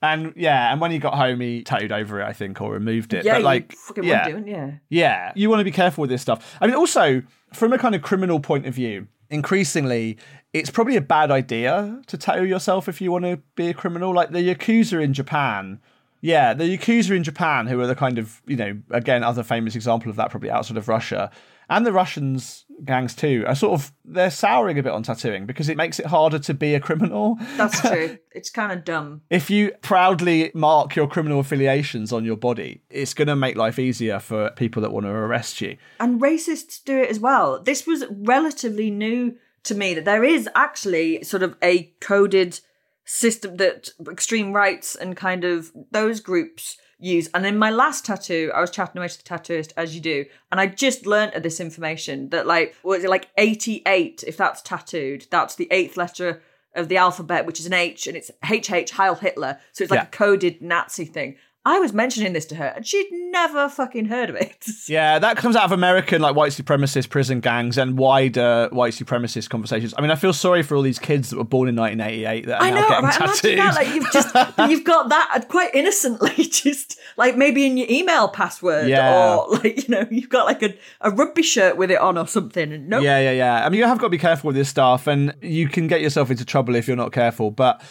And 0.01 0.33
yeah, 0.35 0.71
and 0.71 0.79
when 0.79 0.91
he 0.91 0.99
got 0.99 1.15
home, 1.15 1.39
he 1.39 1.63
tattooed 1.63 1.91
over 1.91 2.21
it, 2.21 2.25
I 2.25 2.33
think, 2.33 2.61
or 2.61 2.71
removed 2.71 3.13
it. 3.13 3.25
Yeah, 3.25 3.35
but 3.35 3.43
like, 3.43 3.73
fucking 3.73 4.03
yeah, 4.03 4.25
would 4.25 4.29
do, 4.29 4.35
wouldn't 4.35 4.81
yeah, 4.89 5.31
you 5.35 5.49
want 5.49 5.59
to 5.59 5.63
be 5.63 5.71
careful 5.71 6.01
with 6.01 6.11
this 6.11 6.21
stuff. 6.21 6.55
I 6.61 6.67
mean, 6.67 6.75
also 6.75 7.23
from 7.53 7.73
a 7.73 7.79
kind 7.79 7.95
of 7.95 8.03
criminal 8.03 8.39
point 8.39 8.67
of 8.67 8.75
view, 8.75 9.07
increasingly, 9.29 10.17
it's 10.53 10.69
probably 10.69 10.95
a 10.95 11.01
bad 11.01 11.31
idea 11.31 12.01
to 12.07 12.17
tattoo 12.17 12.45
yourself 12.45 12.87
if 12.87 13.01
you 13.01 13.11
want 13.11 13.25
to 13.25 13.37
be 13.55 13.67
a 13.67 13.73
criminal. 13.73 14.13
Like 14.13 14.31
the 14.31 14.39
yakuza 14.39 15.01
in 15.03 15.13
Japan. 15.13 15.79
Yeah, 16.21 16.53
the 16.53 16.77
yakuza 16.77 17.15
in 17.15 17.23
Japan, 17.23 17.67
who 17.67 17.79
are 17.79 17.87
the 17.87 17.95
kind 17.95 18.17
of 18.17 18.41
you 18.47 18.55
know, 18.55 18.77
again, 18.91 19.23
other 19.23 19.43
famous 19.43 19.75
example 19.75 20.09
of 20.09 20.15
that, 20.15 20.31
probably 20.31 20.49
outside 20.49 20.77
of 20.77 20.87
Russia, 20.87 21.31
and 21.69 21.85
the 21.85 21.91
Russians 21.91 22.65
gangs 22.83 23.15
too, 23.15 23.43
are 23.47 23.55
sort 23.55 23.73
of 23.73 23.91
they're 24.05 24.31
souring 24.31 24.77
a 24.77 24.83
bit 24.83 24.91
on 24.91 25.03
tattooing 25.03 25.45
because 25.45 25.69
it 25.69 25.77
makes 25.77 25.99
it 25.99 26.05
harder 26.05 26.39
to 26.39 26.53
be 26.53 26.75
a 26.75 26.79
criminal. 26.79 27.37
That's 27.55 27.81
true. 27.81 28.17
it's 28.31 28.49
kind 28.49 28.71
of 28.71 28.83
dumb. 28.83 29.21
If 29.29 29.49
you 29.49 29.71
proudly 29.81 30.51
mark 30.53 30.95
your 30.95 31.07
criminal 31.07 31.39
affiliations 31.39 32.13
on 32.13 32.23
your 32.23 32.37
body, 32.37 32.81
it's 32.89 33.13
going 33.13 33.27
to 33.27 33.35
make 33.35 33.55
life 33.55 33.79
easier 33.79 34.19
for 34.19 34.51
people 34.51 34.81
that 34.81 34.91
want 34.91 35.05
to 35.05 35.11
arrest 35.11 35.61
you. 35.61 35.77
And 35.99 36.21
racists 36.21 36.83
do 36.83 36.97
it 36.97 37.09
as 37.09 37.19
well. 37.19 37.61
This 37.61 37.85
was 37.85 38.05
relatively 38.09 38.91
new 38.91 39.35
to 39.63 39.75
me 39.75 39.93
that 39.93 40.05
there 40.05 40.23
is 40.23 40.47
actually 40.55 41.23
sort 41.23 41.43
of 41.43 41.57
a 41.61 41.93
coded 41.99 42.59
system 43.05 43.55
that 43.57 43.89
extreme 44.09 44.53
rights 44.53 44.95
and 44.95 45.15
kind 45.15 45.43
of 45.43 45.71
those 45.91 46.19
groups 46.19 46.77
use. 46.99 47.29
And 47.33 47.45
in 47.45 47.57
my 47.57 47.69
last 47.69 48.05
tattoo, 48.05 48.51
I 48.53 48.61
was 48.61 48.71
chatting 48.71 48.97
away 48.97 49.07
to 49.07 49.17
the 49.17 49.23
tattooist 49.23 49.71
as 49.77 49.93
you 49.95 50.01
do, 50.01 50.25
and 50.51 50.59
I 50.59 50.67
just 50.67 51.05
learnt 51.05 51.35
of 51.35 51.43
this 51.43 51.59
information 51.59 52.29
that 52.29 52.47
like 52.47 52.75
was 52.83 53.03
it 53.03 53.09
like 53.09 53.29
88 53.37 54.23
if 54.27 54.37
that's 54.37 54.61
tattooed, 54.61 55.27
that's 55.29 55.55
the 55.55 55.67
eighth 55.71 55.97
letter 55.97 56.41
of 56.75 56.89
the 56.89 56.97
alphabet, 56.97 57.45
which 57.47 57.59
is 57.59 57.65
an 57.65 57.73
H, 57.73 58.05
and 58.07 58.15
it's 58.15 58.29
HH 58.43 58.91
Heil 58.91 59.15
Hitler. 59.15 59.59
So 59.71 59.83
it's 59.83 59.91
like 59.91 59.99
Yeah. 59.99 60.07
a 60.07 60.11
coded 60.11 60.61
Nazi 60.61 61.05
thing. 61.05 61.37
I 61.69 61.79
was 61.79 61.91
mentioning 61.91 62.31
this 62.31 62.45
to 62.45 62.55
her, 62.55 62.67
and 62.77 62.87
she'd 62.87 63.07
never 63.11 63.67
fucking 63.67 64.05
heard 64.05 64.29
of 64.29 64.35
it. 64.37 64.65
Yeah, 64.87 65.19
that 65.19 65.35
comes 65.35 65.57
out 65.57 65.65
of 65.65 65.73
American 65.73 66.21
like 66.21 66.33
white 66.35 66.53
supremacist 66.53 67.09
prison 67.09 67.41
gangs 67.41 67.77
and 67.77 67.97
wider 67.97 68.69
white 68.71 68.93
supremacist 68.93 69.49
conversations. 69.49 69.93
I 69.97 70.01
mean, 70.01 70.11
I 70.11 70.15
feel 70.15 70.31
sorry 70.31 70.63
for 70.63 70.75
all 70.77 70.81
these 70.81 70.97
kids 70.99 71.29
that 71.29 71.37
were 71.37 71.43
born 71.43 71.67
in 71.67 71.75
1988 71.75 72.45
that 72.45 72.61
are 72.61 72.63
I 72.63 72.69
now 72.69 72.75
know, 72.81 72.87
getting 72.87 73.03
right? 73.05 73.13
tattoos. 73.13 73.43
Imagine 73.43 73.57
that, 73.57 73.75
like 73.75 73.93
you've 73.93 74.11
just 74.11 74.59
you've 74.71 74.83
got 74.85 75.09
that 75.09 75.45
quite 75.49 75.75
innocently, 75.75 76.31
just 76.45 76.97
like 77.17 77.35
maybe 77.35 77.65
in 77.65 77.75
your 77.75 77.87
email 77.89 78.29
password, 78.29 78.87
Yeah. 78.87 79.35
or 79.35 79.49
like 79.57 79.87
you 79.87 79.93
know 79.93 80.05
you've 80.09 80.29
got 80.29 80.45
like 80.45 80.63
a, 80.63 80.73
a 81.01 81.11
rugby 81.11 81.43
shirt 81.43 81.75
with 81.75 81.91
it 81.91 81.99
on 81.99 82.17
or 82.17 82.27
something. 82.27 82.71
And 82.71 82.87
nope. 82.87 83.03
Yeah, 83.03 83.19
yeah, 83.19 83.31
yeah. 83.31 83.65
I 83.65 83.69
mean, 83.69 83.79
you 83.79 83.85
have 83.87 83.97
got 83.97 84.05
to 84.05 84.09
be 84.11 84.17
careful 84.17 84.47
with 84.47 84.55
this 84.55 84.69
stuff, 84.69 85.07
and 85.07 85.33
you 85.41 85.67
can 85.67 85.87
get 85.87 85.99
yourself 86.01 86.31
into 86.31 86.45
trouble 86.45 86.75
if 86.75 86.87
you're 86.87 86.95
not 86.97 87.11
careful. 87.11 87.51
But 87.51 87.81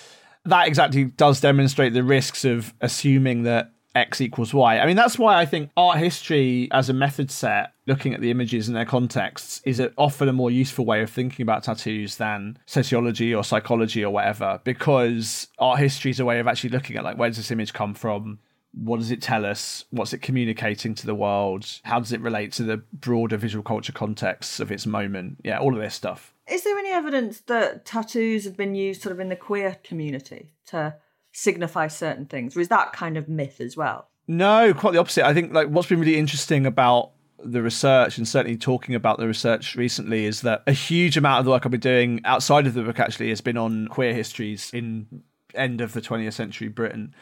that 0.47 0.69
exactly 0.69 1.05
does 1.05 1.41
demonstrate 1.41 1.93
the 1.93 2.03
risks 2.03 2.45
of 2.45 2.75
assuming 2.81 3.45
that 3.45 3.73
X 3.97 4.21
equals 4.21 4.53
Y. 4.53 4.79
I 4.79 4.87
mean, 4.87 4.97
that's 4.97 5.19
why 5.19 5.39
I 5.41 5.47
think 5.47 5.71
art 5.77 5.99
history 5.99 6.69
as 6.71 6.91
a 6.91 6.93
method 6.93 7.31
set, 7.31 7.73
looking 7.87 8.13
at 8.13 8.21
the 8.21 8.31
images 8.31 8.69
and 8.69 8.77
their 8.77 8.85
contexts, 8.85 9.63
is 9.65 9.83
often 9.97 10.29
a 10.29 10.33
more 10.35 10.51
useful 10.51 10.85
way 10.85 11.03
of 11.03 11.11
thinking 11.11 11.43
about 11.43 11.63
tattoos 11.63 12.17
than 12.17 12.59
sociology 12.67 13.35
or 13.35 13.43
psychology 13.43 14.05
or 14.05 14.13
whatever, 14.13 14.61
because 14.65 15.49
art 15.59 15.79
history 15.79 16.11
is 16.11 16.21
a 16.21 16.25
way 16.25 16.39
of 16.39 16.47
actually 16.47 16.71
looking 16.71 16.97
at 16.97 17.05
like 17.05 17.17
where 17.17 17.31
does 17.31 17.39
this 17.39 17.51
image 17.51 17.73
come 17.73 17.95
from? 17.95 18.39
What 18.75 18.99
does 18.99 19.11
it 19.11 19.23
tell 19.23 19.47
us? 19.47 19.87
What's 19.91 20.13
it 20.13 20.21
communicating 20.21 20.95
to 20.97 21.07
the 21.07 21.15
world? 21.15 21.67
How 21.85 21.99
does 21.99 22.13
it 22.13 22.21
relate 22.21 22.53
to 22.53 22.63
the 22.63 22.83
broader 22.93 23.39
visual 23.39 23.63
culture 23.63 23.93
contexts 23.93 24.61
of 24.61 24.71
its 24.71 24.85
moment? 24.85 25.39
Yeah, 25.43 25.59
all 25.59 25.75
of 25.75 25.81
this 25.81 25.95
stuff. 25.95 26.35
Is 26.49 26.63
there 26.63 26.79
any 26.79 26.91
evidence 26.91 27.41
that 27.43 27.85
tattoos 27.85 28.45
have 28.45 28.57
been 28.57 28.75
used 28.75 29.03
sort 29.03 29.13
of 29.13 29.21
in 29.21 29.29
the 29.29 29.37
queer 29.37 29.79
community 29.83 30.53
to 30.67 30.97
signify 31.33 31.89
certain 31.89 32.27
things, 32.27 32.57
or 32.57 32.61
is 32.61 32.69
that 32.69 32.93
kind 32.93 33.17
of 33.17 33.29
myth 33.29 33.61
as 33.61 33.77
well? 33.77 34.09
No, 34.29 34.73
quite 34.75 34.93
the 34.93 35.01
opposite. 35.01 35.25
I 35.25 35.35
think 35.35 35.53
like 35.53 35.69
what's 35.69 35.89
been 35.89 36.01
really 36.01 36.19
interesting 36.19 36.67
about 36.67 37.13
the 37.39 37.63
research 37.63 38.19
and 38.19 38.27
certainly 38.27 38.57
talking 38.57 38.95
about 38.95 39.19
the 39.19 39.27
research 39.27 39.77
recently 39.77 40.25
is 40.25 40.41
that 40.41 40.63
a 40.67 40.73
huge 40.73 41.17
amount 41.17 41.41
of 41.41 41.45
the 41.45 41.51
work 41.51 41.67
I've 41.67 41.71
been 41.71 41.81
doing 41.81 42.21
outside 42.25 42.67
of 42.67 42.75
the 42.75 42.83
book 42.83 42.99
actually 42.99 43.29
has 43.29 43.41
been 43.41 43.57
on 43.59 43.89
queer 43.89 44.15
histories 44.15 44.71
in 44.73 45.23
end 45.55 45.81
of 45.81 45.93
the 45.93 46.01
20th 46.01 46.33
century 46.33 46.69
Britain. 46.69 47.15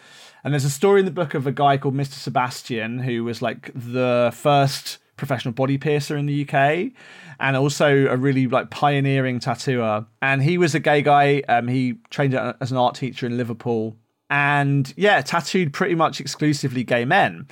And 0.42 0.52
there's 0.52 0.64
a 0.64 0.70
story 0.70 1.00
in 1.00 1.06
the 1.06 1.12
book 1.12 1.34
of 1.34 1.46
a 1.46 1.52
guy 1.52 1.76
called 1.76 1.94
Mr. 1.94 2.14
Sebastian 2.14 2.98
who 3.00 3.24
was 3.24 3.42
like 3.42 3.70
the 3.74 4.32
first 4.34 4.98
professional 5.16 5.54
body 5.54 5.78
piercer 5.78 6.16
in 6.16 6.26
the 6.26 6.46
UK 6.46 6.92
and 7.40 7.56
also 7.56 8.06
a 8.06 8.16
really 8.16 8.46
like 8.46 8.70
pioneering 8.70 9.40
tattooer. 9.40 10.06
And 10.22 10.42
he 10.42 10.58
was 10.58 10.74
a 10.74 10.80
gay 10.80 11.02
guy. 11.02 11.42
Um, 11.48 11.68
he 11.68 11.94
trained 12.10 12.34
as 12.34 12.70
an 12.70 12.76
art 12.76 12.94
teacher 12.94 13.26
in 13.26 13.36
Liverpool 13.36 13.96
and 14.30 14.92
yeah, 14.96 15.20
tattooed 15.20 15.72
pretty 15.72 15.94
much 15.94 16.20
exclusively 16.20 16.84
gay 16.84 17.04
men. 17.04 17.46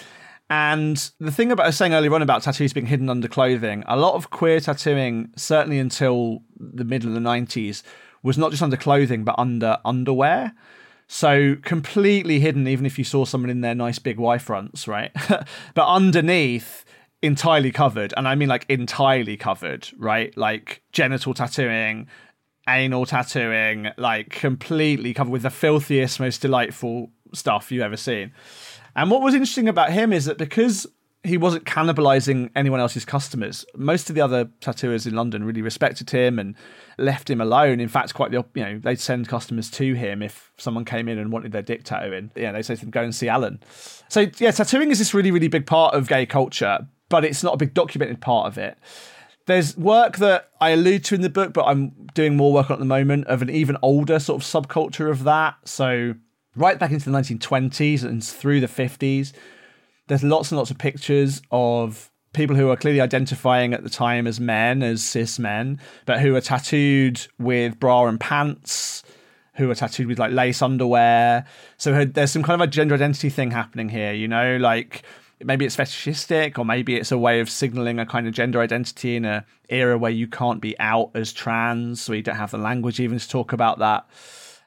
And 0.50 1.10
the 1.18 1.30
thing 1.30 1.50
about 1.50 1.64
I 1.64 1.68
was 1.68 1.76
saying 1.76 1.94
earlier 1.94 2.14
on 2.14 2.20
about 2.20 2.42
tattoos 2.42 2.72
being 2.72 2.86
hidden 2.86 3.08
under 3.08 3.26
clothing, 3.26 3.84
a 3.86 3.96
lot 3.96 4.14
of 4.14 4.30
queer 4.30 4.60
tattooing, 4.60 5.32
certainly 5.36 5.78
until 5.78 6.42
the 6.58 6.84
middle 6.84 7.08
of 7.08 7.14
the 7.14 7.20
90s, 7.20 7.82
was 8.22 8.36
not 8.36 8.50
just 8.50 8.62
under 8.62 8.76
clothing, 8.76 9.24
but 9.24 9.34
under 9.38 9.78
underwear. 9.84 10.52
So 11.08 11.56
completely 11.62 12.40
hidden, 12.40 12.66
even 12.68 12.84
if 12.84 12.98
you 12.98 13.04
saw 13.04 13.24
someone 13.24 13.50
in 13.50 13.60
their 13.60 13.74
nice 13.74 13.98
big 13.98 14.18
Y 14.18 14.38
fronts, 14.38 14.88
right? 14.88 15.10
but 15.74 15.86
underneath, 15.86 16.84
entirely 17.22 17.70
covered. 17.70 18.12
And 18.16 18.26
I 18.26 18.34
mean 18.34 18.48
like 18.48 18.66
entirely 18.68 19.36
covered, 19.36 19.88
right? 19.96 20.36
Like 20.36 20.82
genital 20.92 21.34
tattooing, 21.34 22.08
anal 22.68 23.06
tattooing, 23.06 23.88
like 23.96 24.30
completely 24.30 25.14
covered 25.14 25.30
with 25.30 25.42
the 25.42 25.50
filthiest, 25.50 26.20
most 26.20 26.42
delightful 26.42 27.10
stuff 27.32 27.72
you've 27.72 27.82
ever 27.82 27.96
seen. 27.96 28.32
And 28.94 29.10
what 29.10 29.22
was 29.22 29.34
interesting 29.34 29.68
about 29.68 29.92
him 29.92 30.12
is 30.12 30.26
that 30.26 30.36
because 30.36 30.86
he 31.24 31.36
wasn't 31.36 31.64
cannibalizing 31.64 32.50
anyone 32.56 32.80
else's 32.80 33.04
customers, 33.04 33.64
most 33.76 34.10
of 34.10 34.16
the 34.16 34.20
other 34.20 34.50
tattooers 34.60 35.06
in 35.06 35.14
London 35.14 35.44
really 35.44 35.62
respected 35.62 36.10
him 36.10 36.38
and 36.38 36.56
left 36.98 37.30
him 37.30 37.40
alone. 37.40 37.78
In 37.78 37.88
fact, 37.88 38.12
quite 38.12 38.32
the 38.32 38.44
you 38.54 38.64
know 38.64 38.80
they'd 38.80 38.98
send 38.98 39.28
customers 39.28 39.70
to 39.72 39.94
him 39.94 40.20
if 40.20 40.52
someone 40.58 40.84
came 40.84 41.08
in 41.08 41.18
and 41.18 41.32
wanted 41.32 41.52
their 41.52 41.62
dick 41.62 41.84
tattooing. 41.84 42.32
Yeah, 42.34 42.50
they'd 42.52 42.64
say 42.64 42.74
to 42.74 42.80
them, 42.80 42.90
"Go 42.90 43.02
and 43.02 43.14
see 43.14 43.28
Alan." 43.28 43.60
So 44.08 44.26
yeah, 44.38 44.50
tattooing 44.50 44.90
is 44.90 44.98
this 44.98 45.14
really 45.14 45.30
really 45.30 45.48
big 45.48 45.64
part 45.64 45.94
of 45.94 46.08
gay 46.08 46.26
culture, 46.26 46.88
but 47.12 47.26
it's 47.26 47.42
not 47.42 47.52
a 47.52 47.56
big 47.58 47.74
documented 47.74 48.22
part 48.22 48.46
of 48.46 48.56
it. 48.56 48.78
There's 49.44 49.76
work 49.76 50.16
that 50.16 50.48
I 50.62 50.70
allude 50.70 51.04
to 51.04 51.14
in 51.14 51.20
the 51.20 51.28
book, 51.28 51.52
but 51.52 51.66
I'm 51.66 51.90
doing 52.14 52.38
more 52.38 52.54
work 52.54 52.70
on 52.70 52.74
at 52.76 52.78
the 52.78 52.86
moment 52.86 53.26
of 53.26 53.42
an 53.42 53.50
even 53.50 53.76
older 53.82 54.18
sort 54.18 54.42
of 54.42 54.48
subculture 54.48 55.10
of 55.10 55.24
that. 55.24 55.56
So 55.66 56.14
right 56.56 56.78
back 56.78 56.90
into 56.90 57.10
the 57.10 57.18
1920s 57.18 58.02
and 58.02 58.24
through 58.24 58.60
the 58.60 58.66
50s, 58.66 59.34
there's 60.06 60.24
lots 60.24 60.50
and 60.50 60.56
lots 60.56 60.70
of 60.70 60.78
pictures 60.78 61.42
of 61.50 62.10
people 62.32 62.56
who 62.56 62.70
are 62.70 62.76
clearly 62.78 63.02
identifying 63.02 63.74
at 63.74 63.84
the 63.84 63.90
time 63.90 64.26
as 64.26 64.40
men, 64.40 64.82
as 64.82 65.04
cis 65.04 65.38
men, 65.38 65.78
but 66.06 66.18
who 66.18 66.34
are 66.34 66.40
tattooed 66.40 67.20
with 67.38 67.78
bra 67.78 68.06
and 68.06 68.18
pants, 68.20 69.02
who 69.56 69.70
are 69.70 69.74
tattooed 69.74 70.06
with 70.06 70.18
like 70.18 70.32
lace 70.32 70.62
underwear. 70.62 71.44
So 71.76 72.06
there's 72.06 72.30
some 72.30 72.42
kind 72.42 72.62
of 72.62 72.66
a 72.66 72.70
gender 72.70 72.94
identity 72.94 73.28
thing 73.28 73.50
happening 73.50 73.90
here, 73.90 74.14
you 74.14 74.28
know, 74.28 74.56
like 74.56 75.02
maybe 75.44 75.64
it's 75.64 75.76
fetishistic 75.76 76.58
or 76.58 76.64
maybe 76.64 76.96
it's 76.96 77.12
a 77.12 77.18
way 77.18 77.40
of 77.40 77.50
signaling 77.50 77.98
a 77.98 78.06
kind 78.06 78.26
of 78.26 78.34
gender 78.34 78.60
identity 78.60 79.16
in 79.16 79.24
a 79.24 79.44
era 79.68 79.98
where 79.98 80.10
you 80.10 80.26
can't 80.26 80.60
be 80.60 80.78
out 80.78 81.10
as 81.14 81.32
trans, 81.32 82.00
so 82.00 82.12
you 82.12 82.22
don't 82.22 82.36
have 82.36 82.50
the 82.50 82.58
language 82.58 83.00
even 83.00 83.18
to 83.18 83.28
talk 83.28 83.52
about 83.52 83.78
that. 83.78 84.06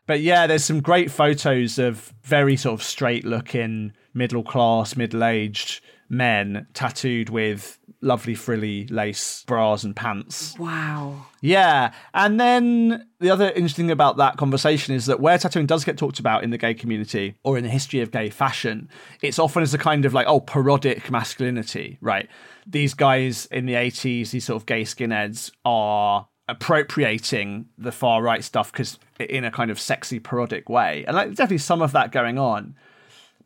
But 0.08 0.22
yeah, 0.22 0.48
there's 0.48 0.64
some 0.64 0.82
great 0.82 1.10
photos 1.10 1.80
of 1.80 2.14
very 2.24 2.58
sort 2.58 2.80
of 2.80 2.84
straight 2.86 3.26
looking, 3.26 3.94
middle 4.14 4.44
class, 4.44 4.96
middle 4.96 5.24
aged 5.24 5.82
men 6.10 6.68
tattooed 6.74 7.30
with 7.30 7.80
lovely 8.02 8.36
frilly 8.36 8.88
lace 8.88 9.44
bras 9.48 9.84
and 9.84 9.96
pants. 9.96 10.58
Wow. 10.60 11.26
Yeah. 11.42 11.94
And 12.14 12.40
then 12.40 13.08
the 13.20 13.30
other 13.30 13.50
interesting 13.50 13.86
thing 13.86 13.92
about 13.92 14.18
that 14.18 14.38
conversation 14.38 14.96
is 14.96 15.06
that 15.08 15.20
where 15.20 15.38
tattooing 15.38 15.66
does 15.66 15.84
get 15.84 15.98
talked 15.98 16.20
about 16.20 16.44
in 16.44 16.50
the 16.50 16.58
gay 16.58 16.74
community 16.74 17.36
or 17.44 17.58
in 17.58 17.64
the 17.64 17.70
history 17.70 18.02
of 18.02 18.12
gay 18.12 18.30
fashion, 18.30 18.90
it's 19.22 19.40
often 19.40 19.64
as 19.64 19.74
a 19.74 19.78
kind 19.78 20.06
of 20.06 20.14
like, 20.14 20.28
oh, 20.28 20.40
parodic 20.40 21.10
masculinity, 21.12 21.98
right? 22.02 22.30
These 22.68 22.94
guys 22.94 23.48
in 23.48 23.66
the 23.66 23.74
80s, 23.74 24.32
these 24.32 24.46
sort 24.46 24.62
of 24.62 24.66
gay 24.66 24.84
skinheads, 24.84 25.52
are 25.64 26.28
appropriating 26.48 27.66
the 27.78 27.92
far 27.92 28.22
right 28.22 28.44
stuff 28.44 28.72
because 28.72 29.00
in 29.20 29.44
a 29.44 29.52
kind 29.52 29.72
of 29.72 29.80
sexy 29.80 30.20
parodic 30.20 30.70
way. 30.70 31.04
And 31.08 31.16
like 31.16 31.30
definitely 31.30 31.58
some 31.60 31.82
of 31.82 31.92
that 31.94 32.12
going 32.12 32.38
on. 32.38 32.76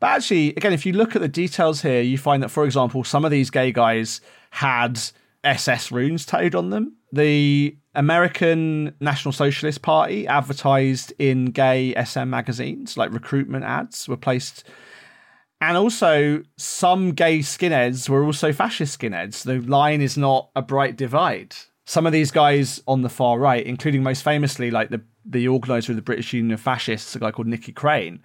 But 0.00 0.08
actually, 0.08 0.54
again, 0.54 0.72
if 0.72 0.86
you 0.86 0.94
look 0.94 1.14
at 1.14 1.20
the 1.20 1.28
details 1.28 1.82
here, 1.82 2.00
you 2.00 2.16
find 2.16 2.42
that, 2.42 2.48
for 2.48 2.64
example, 2.64 3.04
some 3.04 3.24
of 3.24 3.30
these 3.30 3.50
gay 3.50 3.70
guys 3.70 4.22
had 4.50 5.00
SS 5.44 5.90
runes 5.90 6.26
tattooed 6.26 6.54
on 6.54 6.70
them. 6.70 6.96
The 7.12 7.76
American 7.94 8.94
National 9.00 9.32
Socialist 9.32 9.82
Party 9.82 10.26
advertised 10.26 11.12
in 11.18 11.46
gay 11.46 11.94
SM 12.02 12.28
magazines, 12.28 12.96
like 12.96 13.12
recruitment 13.12 13.64
ads 13.64 14.08
were 14.08 14.16
placed. 14.16 14.64
And 15.60 15.76
also, 15.76 16.42
some 16.56 17.12
gay 17.12 17.40
skinheads 17.40 18.08
were 18.08 18.24
also 18.24 18.52
fascist 18.52 18.98
skinheads. 18.98 19.42
The 19.42 19.60
line 19.60 20.00
is 20.00 20.16
not 20.16 20.50
a 20.56 20.62
bright 20.62 20.96
divide. 20.96 21.54
Some 21.84 22.06
of 22.06 22.12
these 22.12 22.30
guys 22.30 22.80
on 22.86 23.02
the 23.02 23.08
far 23.08 23.38
right, 23.38 23.66
including 23.66 24.02
most 24.02 24.22
famously, 24.22 24.70
like 24.70 24.90
the, 24.90 25.02
the 25.24 25.48
organizer 25.48 25.92
of 25.92 25.96
the 25.96 26.02
British 26.02 26.32
Union 26.32 26.52
of 26.52 26.60
Fascists, 26.60 27.14
a 27.16 27.18
guy 27.18 27.30
called 27.30 27.48
Nicky 27.48 27.72
Crane, 27.72 28.22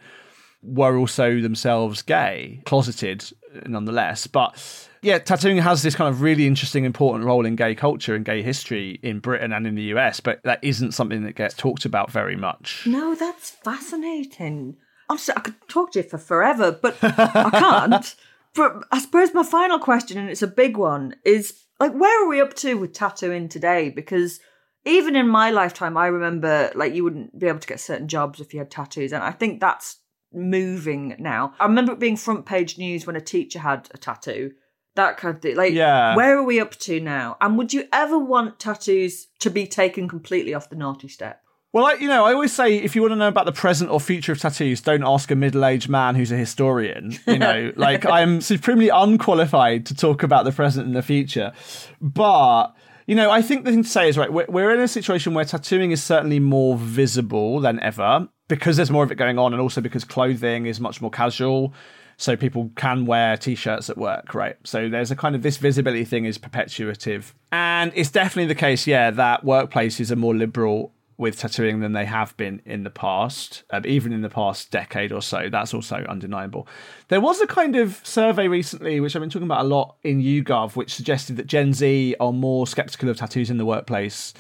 were 0.66 0.98
also 0.98 1.40
themselves 1.42 2.02
gay, 2.02 2.62
closeted 2.66 3.32
nonetheless. 3.66 4.28
But 4.28 4.90
yeah, 5.02 5.20
tattooing 5.20 5.58
has 5.58 5.84
this 5.84 5.96
kind 5.96 6.14
of 6.14 6.22
really 6.22 6.48
interesting, 6.48 6.86
important 6.86 7.26
role 7.26 7.46
in 7.46 7.56
gay 7.56 7.76
culture 7.76 8.16
and 8.16 8.26
gay 8.26 8.42
history 8.42 9.00
in 9.04 9.20
Britain 9.20 9.54
and 9.54 9.68
in 9.68 9.76
the 9.76 9.84
US, 9.96 10.20
but 10.20 10.42
that 10.44 10.60
isn't 10.62 10.94
something 10.94 11.24
that 11.24 11.36
gets 11.36 11.56
talked 11.56 11.86
about 11.86 12.12
very 12.12 12.36
much. 12.36 12.84
No, 12.86 13.16
that's 13.16 13.52
fascinating. 13.52 14.78
Honestly, 15.10 15.34
I 15.38 15.42
could 15.42 15.56
talk 15.68 15.92
to 15.92 16.00
you 16.00 16.10
for 16.10 16.18
forever, 16.18 16.72
but 16.72 16.98
I 17.02 17.50
can't. 17.52 18.16
But 18.56 18.86
I 18.90 19.00
suppose 19.00 19.34
my 19.34 19.44
final 19.44 19.80
question, 19.80 20.18
and 20.18 20.30
it's 20.30 20.42
a 20.42 20.48
big 20.48 20.78
one, 20.78 21.16
is 21.26 21.66
like, 21.78 21.92
where 21.92 22.24
are 22.24 22.30
we 22.30 22.40
up 22.40 22.54
to 22.54 22.76
with 22.76 22.94
tattooing 22.94 23.50
today? 23.50 23.90
Because 23.90 24.40
even 24.86 25.18
in 25.18 25.28
my 25.28 25.52
lifetime, 25.52 25.98
I 25.98 26.08
remember 26.08 26.72
like 26.74 26.94
you 26.94 27.04
wouldn't 27.04 27.38
be 27.38 27.48
able 27.48 27.60
to 27.60 27.68
get 27.68 27.82
certain 27.82 28.08
jobs 28.08 28.40
if 28.40 28.54
you 28.54 28.60
had 28.60 28.72
tattoos, 28.72 29.12
and 29.12 29.24
I 29.24 29.32
think 29.32 29.60
that's 29.60 29.98
moving 30.36 31.16
now. 31.20 31.54
I 31.60 31.66
remember 31.66 31.94
it 31.94 32.00
being 32.00 32.18
front 32.18 32.46
page 32.46 32.78
news 32.78 33.08
when 33.08 33.16
a 33.16 33.22
teacher 33.22 33.60
had 33.60 33.90
a 33.94 33.98
tattoo. 33.98 34.52
That 34.96 35.18
kind 35.18 35.36
of 35.36 35.42
thing. 35.42 35.56
Like, 35.58 35.74
Yeah. 35.74 36.16
where 36.16 36.38
are 36.38 36.44
we 36.44 36.60
up 36.60 36.76
to 36.82 37.00
now? 37.00 37.36
And 37.42 37.58
would 37.58 37.74
you 37.74 37.86
ever 37.92 38.18
want 38.18 38.60
tattoos 38.60 39.28
to 39.40 39.50
be 39.50 39.68
taken 39.68 40.08
completely 40.08 40.54
off 40.54 40.70
the 40.70 40.76
naughty 40.78 41.08
step? 41.10 41.42
Well, 41.74 41.88
I, 41.88 41.94
you 41.96 42.08
know, 42.08 42.24
I 42.24 42.32
always 42.32 42.54
say 42.54 42.78
if 42.78 42.96
you 42.96 43.02
want 43.02 43.12
to 43.12 43.18
know 43.18 43.28
about 43.28 43.46
the 43.46 43.52
present 43.52 43.90
or 43.92 44.00
future 44.00 44.32
of 44.32 44.40
tattoos, 44.40 44.80
don't 44.80 45.04
ask 45.04 45.30
a 45.30 45.36
middle-aged 45.36 45.90
man 45.90 46.16
who's 46.16 46.32
a 46.32 46.38
historian. 46.38 47.18
You 47.28 47.38
know, 47.40 47.74
like 47.76 48.06
I'm 48.06 48.40
supremely 48.40 48.88
unqualified 48.88 49.86
to 49.88 49.96
talk 49.96 50.24
about 50.24 50.46
the 50.46 50.54
present 50.54 50.88
and 50.88 50.96
the 50.96 51.02
future. 51.02 51.52
But 52.00 52.68
you 53.08 53.16
know, 53.16 53.30
I 53.30 53.42
think 53.42 53.66
the 53.66 53.72
thing 53.72 53.84
to 53.84 53.90
say 53.90 54.08
is 54.08 54.18
right. 54.18 54.32
We're, 54.32 54.46
we're 54.48 54.74
in 54.74 54.80
a 54.80 54.88
situation 54.88 55.34
where 55.34 55.44
tattooing 55.46 55.92
is 55.92 56.02
certainly 56.02 56.40
more 56.40 56.78
visible 56.78 57.60
than 57.60 57.80
ever 57.82 58.30
because 58.48 58.78
there's 58.78 58.92
more 58.92 59.04
of 59.04 59.12
it 59.12 59.16
going 59.16 59.40
on, 59.40 59.54
and 59.54 59.62
also 59.62 59.82
because 59.82 60.04
clothing 60.04 60.66
is 60.66 60.80
much 60.80 61.02
more 61.02 61.12
casual. 61.12 61.74
So 62.18 62.38
people 62.38 62.72
can 62.78 63.06
wear 63.06 63.36
t-shirts 63.36 63.90
at 63.90 63.98
work, 63.98 64.34
right? 64.34 64.56
So 64.64 64.88
there's 64.88 65.12
a 65.12 65.18
kind 65.18 65.36
of 65.36 65.42
this 65.42 65.58
visibility 65.58 66.06
thing 66.06 66.24
is 66.24 66.38
perpetuative, 66.38 67.34
and 67.52 67.92
it's 67.94 68.10
definitely 68.10 68.48
the 68.48 68.60
case, 68.60 68.88
yeah, 68.88 69.12
that 69.12 69.44
workplaces 69.44 70.12
are 70.12 70.16
more 70.16 70.34
liberal 70.34 70.94
with 71.18 71.40
tattooing 71.40 71.80
than 71.80 71.94
they 71.94 72.06
have 72.06 72.36
been 72.36 72.62
in 72.66 72.84
the 72.84 72.90
past, 72.90 73.64
um, 73.72 73.84
even 73.86 74.12
in 74.12 74.22
the 74.22 74.30
past 74.30 74.70
decade 74.72 75.12
or 75.12 75.22
so. 75.22 75.50
That's 75.50 75.74
also 75.74 76.06
undeniable. 76.10 76.68
There 77.08 77.22
was 77.22 77.40
a 77.42 77.48
kind 77.48 77.76
of 77.76 78.02
survey 78.04 78.48
recently, 78.48 79.00
which 79.00 79.16
I've 79.16 79.22
been 79.22 79.30
talking 79.30 79.48
about 79.48 79.62
a 79.66 79.68
lot 79.68 79.96
in 80.04 80.22
YouGov, 80.22 80.76
which 80.76 80.94
suggested 80.94 81.38
that 81.38 81.48
Gen 81.48 81.74
Z 81.74 82.16
are 82.20 82.34
more 82.34 82.68
skeptical 82.68 83.10
of 83.10 83.18
tattoos 83.18 83.50
in 83.50 83.58
the 83.58 83.66
workplace 83.66 84.34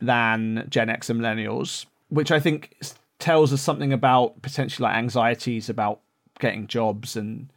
than 0.00 0.66
Gen 0.68 0.90
X 0.90 1.10
and 1.10 1.20
millennials, 1.20 1.86
which 2.08 2.30
I 2.30 2.38
think 2.38 2.76
tells 3.22 3.52
us 3.52 3.62
something 3.62 3.92
about 3.92 4.42
potentially 4.42 4.84
like 4.84 4.96
anxieties 4.96 5.68
about 5.68 6.00
getting 6.40 6.66
jobs 6.66 7.16
and 7.16 7.50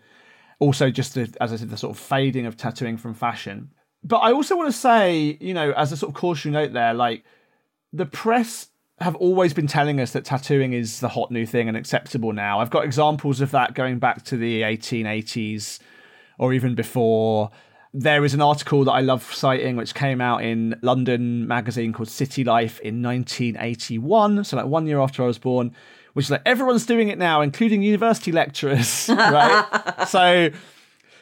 also 0.60 0.92
just 0.92 1.16
the, 1.16 1.34
as 1.42 1.52
I 1.52 1.56
said, 1.56 1.72
the 1.72 1.78
sort 1.78 1.98
of 1.98 2.02
fading 2.02 2.46
of 2.46 2.56
tattooing 2.56 2.98
from 2.98 3.16
fashion. 3.16 3.72
But 4.04 4.18
I 4.18 4.32
also 4.32 4.56
want 4.56 4.72
to 4.72 4.78
say, 4.78 5.38
you 5.42 5.56
know, 5.56 5.72
as 5.72 5.92
a 5.92 5.98
sort 5.98 6.12
of 6.12 6.16
cautionary 6.16 6.68
note 6.68 6.74
there, 6.74 6.94
like 6.94 7.24
the 7.92 8.06
press 8.06 8.70
have 9.00 9.16
always 9.16 9.54
been 9.54 9.66
telling 9.66 10.00
us 10.00 10.12
that 10.12 10.24
tattooing 10.24 10.72
is 10.72 11.00
the 11.00 11.10
hot 11.10 11.32
new 11.32 11.48
thing 11.48 11.68
and 11.68 11.76
acceptable 11.76 12.32
now. 12.32 12.60
I've 12.60 12.70
got 12.70 12.86
examples 12.86 13.42
of 13.42 13.50
that 13.52 13.74
going 13.74 13.98
back 13.98 14.24
to 14.26 14.38
the 14.38 14.62
1880s 14.62 15.80
or 16.38 16.54
even 16.54 16.76
before. 16.76 17.50
There 17.98 18.26
is 18.26 18.34
an 18.34 18.42
article 18.42 18.84
that 18.84 18.92
I 18.92 19.00
love 19.00 19.24
citing, 19.34 19.78
which 19.78 19.96
came 19.96 20.20
out 20.20 20.44
in 20.44 20.78
London 20.82 21.48
magazine 21.48 21.94
called 21.94 22.10
City 22.10 22.44
Life 22.44 22.78
in 22.82 23.02
1981, 23.02 24.44
so 24.44 24.58
like 24.58 24.66
one 24.66 24.86
year 24.86 25.00
after 25.00 25.24
I 25.24 25.28
was 25.28 25.38
born, 25.38 25.74
which 26.12 26.26
is 26.26 26.32
like 26.32 26.42
everyone's 26.46 26.86
doing 26.86 27.08
it 27.08 27.18
now, 27.18 27.40
including 27.42 27.82
university 27.82 28.34
lecturers, 28.34 29.08
right? 29.10 29.96
so 30.10 30.50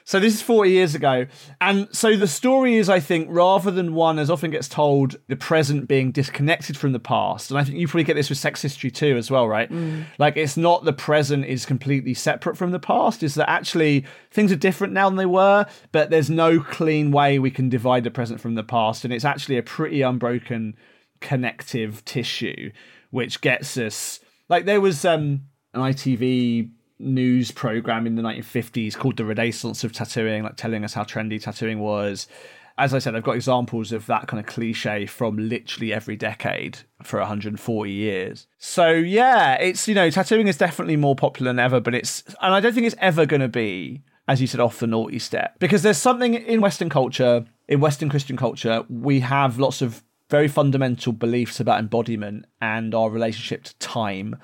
so 0.05 0.19
this 0.19 0.33
is 0.33 0.41
40 0.41 0.69
years 0.69 0.95
ago. 0.95 1.27
And 1.61 1.87
so 1.91 2.15
the 2.15 2.27
story 2.27 2.75
is, 2.75 2.89
I 2.89 2.99
think, 2.99 3.27
rather 3.29 3.71
than 3.71 3.93
one, 3.93 4.19
as 4.19 4.29
often 4.29 4.51
gets 4.51 4.67
told, 4.67 5.15
the 5.27 5.35
present 5.35 5.87
being 5.87 6.11
disconnected 6.11 6.77
from 6.77 6.91
the 6.91 6.99
past. 6.99 7.49
And 7.49 7.59
I 7.59 7.63
think 7.63 7.77
you 7.77 7.87
probably 7.87 8.03
get 8.03 8.15
this 8.15 8.29
with 8.29 8.37
sex 8.37 8.61
history 8.61 8.91
too, 8.91 9.15
as 9.17 9.31
well, 9.31 9.47
right? 9.47 9.71
Mm. 9.71 10.05
Like 10.17 10.37
it's 10.37 10.57
not 10.57 10.83
the 10.83 10.93
present 10.93 11.45
is 11.45 11.65
completely 11.65 12.13
separate 12.13 12.57
from 12.57 12.71
the 12.71 12.79
past. 12.79 13.23
Is 13.23 13.35
that 13.35 13.49
actually 13.49 14.05
things 14.31 14.51
are 14.51 14.57
different 14.57 14.93
now 14.93 15.09
than 15.09 15.17
they 15.17 15.25
were, 15.25 15.65
but 15.91 16.09
there's 16.09 16.29
no 16.29 16.59
clean 16.59 17.11
way 17.11 17.39
we 17.39 17.51
can 17.51 17.69
divide 17.69 18.03
the 18.03 18.11
present 18.11 18.41
from 18.41 18.55
the 18.55 18.63
past. 18.63 19.05
And 19.05 19.13
it's 19.13 19.25
actually 19.25 19.57
a 19.57 19.63
pretty 19.63 20.01
unbroken 20.01 20.75
connective 21.21 22.03
tissue, 22.03 22.71
which 23.11 23.41
gets 23.41 23.77
us 23.77 24.19
like 24.49 24.65
there 24.65 24.81
was 24.81 25.05
um 25.05 25.43
an 25.73 25.81
ITV 25.81 26.69
news 27.03 27.51
program 27.51 28.07
in 28.07 28.15
the 28.15 28.21
1950s 28.21 28.95
called 28.95 29.17
the 29.17 29.25
Renaissance 29.25 29.83
of 29.83 29.93
Tattooing, 29.93 30.43
like 30.43 30.55
telling 30.55 30.83
us 30.83 30.93
how 30.93 31.03
trendy 31.03 31.41
tattooing 31.41 31.79
was. 31.79 32.27
As 32.75 32.93
I 32.93 32.99
said, 32.99 33.15
I've 33.15 33.23
got 33.23 33.35
examples 33.35 33.91
of 33.91 34.07
that 34.07 34.27
kind 34.27 34.39
of 34.39 34.47
cliche 34.47 35.05
from 35.05 35.37
literally 35.37 35.93
every 35.93 36.15
decade 36.15 36.79
for 37.03 37.19
140 37.19 37.91
years. 37.91 38.47
So 38.57 38.89
yeah, 38.89 39.55
it's 39.55 39.87
you 39.87 39.93
know, 39.93 40.09
tattooing 40.09 40.47
is 40.47 40.57
definitely 40.57 40.97
more 40.97 41.15
popular 41.15 41.49
than 41.51 41.59
ever, 41.59 41.79
but 41.79 41.93
it's 41.93 42.23
and 42.41 42.53
I 42.53 42.59
don't 42.59 42.73
think 42.73 42.87
it's 42.87 42.95
ever 42.99 43.25
going 43.25 43.41
to 43.41 43.47
be 43.47 44.01
as 44.27 44.39
you 44.39 44.47
said 44.47 44.59
off 44.59 44.79
the 44.79 44.87
naughty 44.87 45.19
step 45.19 45.59
because 45.59 45.83
there's 45.83 45.97
something 45.97 46.33
in 46.33 46.61
western 46.61 46.89
culture, 46.89 47.45
in 47.67 47.79
western 47.79 48.09
Christian 48.09 48.37
culture, 48.37 48.83
we 48.89 49.19
have 49.19 49.59
lots 49.59 49.81
of 49.81 50.03
very 50.29 50.47
fundamental 50.47 51.13
beliefs 51.13 51.59
about 51.59 51.79
embodiment 51.79 52.45
and 52.61 52.95
our 52.95 53.09
relationship 53.09 53.63
to 53.63 53.75
time 53.77 54.35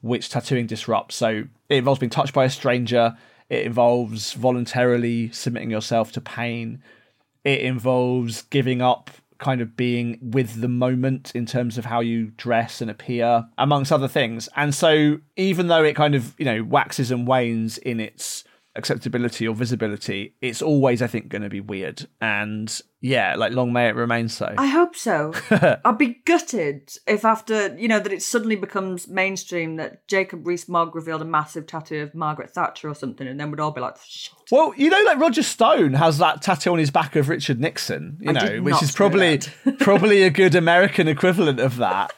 which 0.00 0.30
tattooing 0.30 0.66
disrupts. 0.66 1.16
So 1.16 1.44
it 1.68 1.76
involves 1.76 2.00
being 2.00 2.10
touched 2.10 2.34
by 2.34 2.44
a 2.44 2.50
stranger. 2.50 3.16
It 3.48 3.64
involves 3.64 4.32
voluntarily 4.32 5.30
submitting 5.32 5.70
yourself 5.70 6.12
to 6.12 6.20
pain. 6.20 6.82
It 7.44 7.60
involves 7.60 8.42
giving 8.42 8.82
up 8.82 9.10
kind 9.38 9.60
of 9.60 9.76
being 9.76 10.18
with 10.20 10.60
the 10.60 10.68
moment 10.68 11.32
in 11.34 11.46
terms 11.46 11.78
of 11.78 11.84
how 11.84 12.00
you 12.00 12.32
dress 12.36 12.80
and 12.80 12.90
appear, 12.90 13.48
amongst 13.56 13.92
other 13.92 14.08
things. 14.08 14.48
And 14.56 14.74
so 14.74 15.18
even 15.36 15.68
though 15.68 15.84
it 15.84 15.94
kind 15.94 16.14
of, 16.14 16.34
you 16.38 16.44
know, 16.44 16.64
waxes 16.64 17.10
and 17.10 17.26
wanes 17.26 17.78
in 17.78 18.00
its 18.00 18.44
acceptability 18.76 19.46
or 19.46 19.54
visibility, 19.54 20.34
it's 20.40 20.62
always, 20.62 21.02
I 21.02 21.06
think, 21.06 21.28
going 21.28 21.42
to 21.42 21.48
be 21.48 21.60
weird. 21.60 22.06
And 22.20 22.80
yeah, 23.00 23.36
like 23.36 23.52
long 23.52 23.72
may 23.72 23.88
it 23.88 23.94
remain 23.94 24.28
so. 24.28 24.54
I 24.58 24.66
hope 24.66 24.96
so. 24.96 25.32
I'd 25.84 25.98
be 25.98 26.20
gutted 26.24 26.90
if 27.06 27.24
after, 27.24 27.76
you 27.76 27.86
know, 27.86 28.00
that 28.00 28.12
it 28.12 28.22
suddenly 28.22 28.56
becomes 28.56 29.06
mainstream 29.06 29.76
that 29.76 30.06
Jacob 30.08 30.46
Rees-Mogg 30.46 30.94
revealed 30.94 31.22
a 31.22 31.24
massive 31.24 31.66
tattoo 31.66 32.02
of 32.02 32.14
Margaret 32.14 32.50
Thatcher 32.50 32.88
or 32.88 32.94
something, 32.94 33.26
and 33.26 33.38
then 33.38 33.50
we'd 33.50 33.60
all 33.60 33.70
be 33.70 33.80
like, 33.80 33.96
"Shit." 34.04 34.34
Well, 34.50 34.72
you 34.76 34.90
know, 34.90 35.02
like 35.04 35.18
Roger 35.18 35.42
Stone 35.42 35.94
has 35.94 36.18
that 36.18 36.42
tattoo 36.42 36.72
on 36.72 36.78
his 36.78 36.90
back 36.90 37.14
of 37.16 37.28
Richard 37.28 37.60
Nixon, 37.60 38.18
you 38.20 38.30
I 38.30 38.32
know, 38.32 38.62
which 38.62 38.82
is 38.82 38.92
probably 38.92 39.40
probably 39.78 40.22
a 40.22 40.30
good 40.30 40.54
American 40.54 41.06
equivalent 41.08 41.60
of 41.60 41.76
that. 41.76 42.12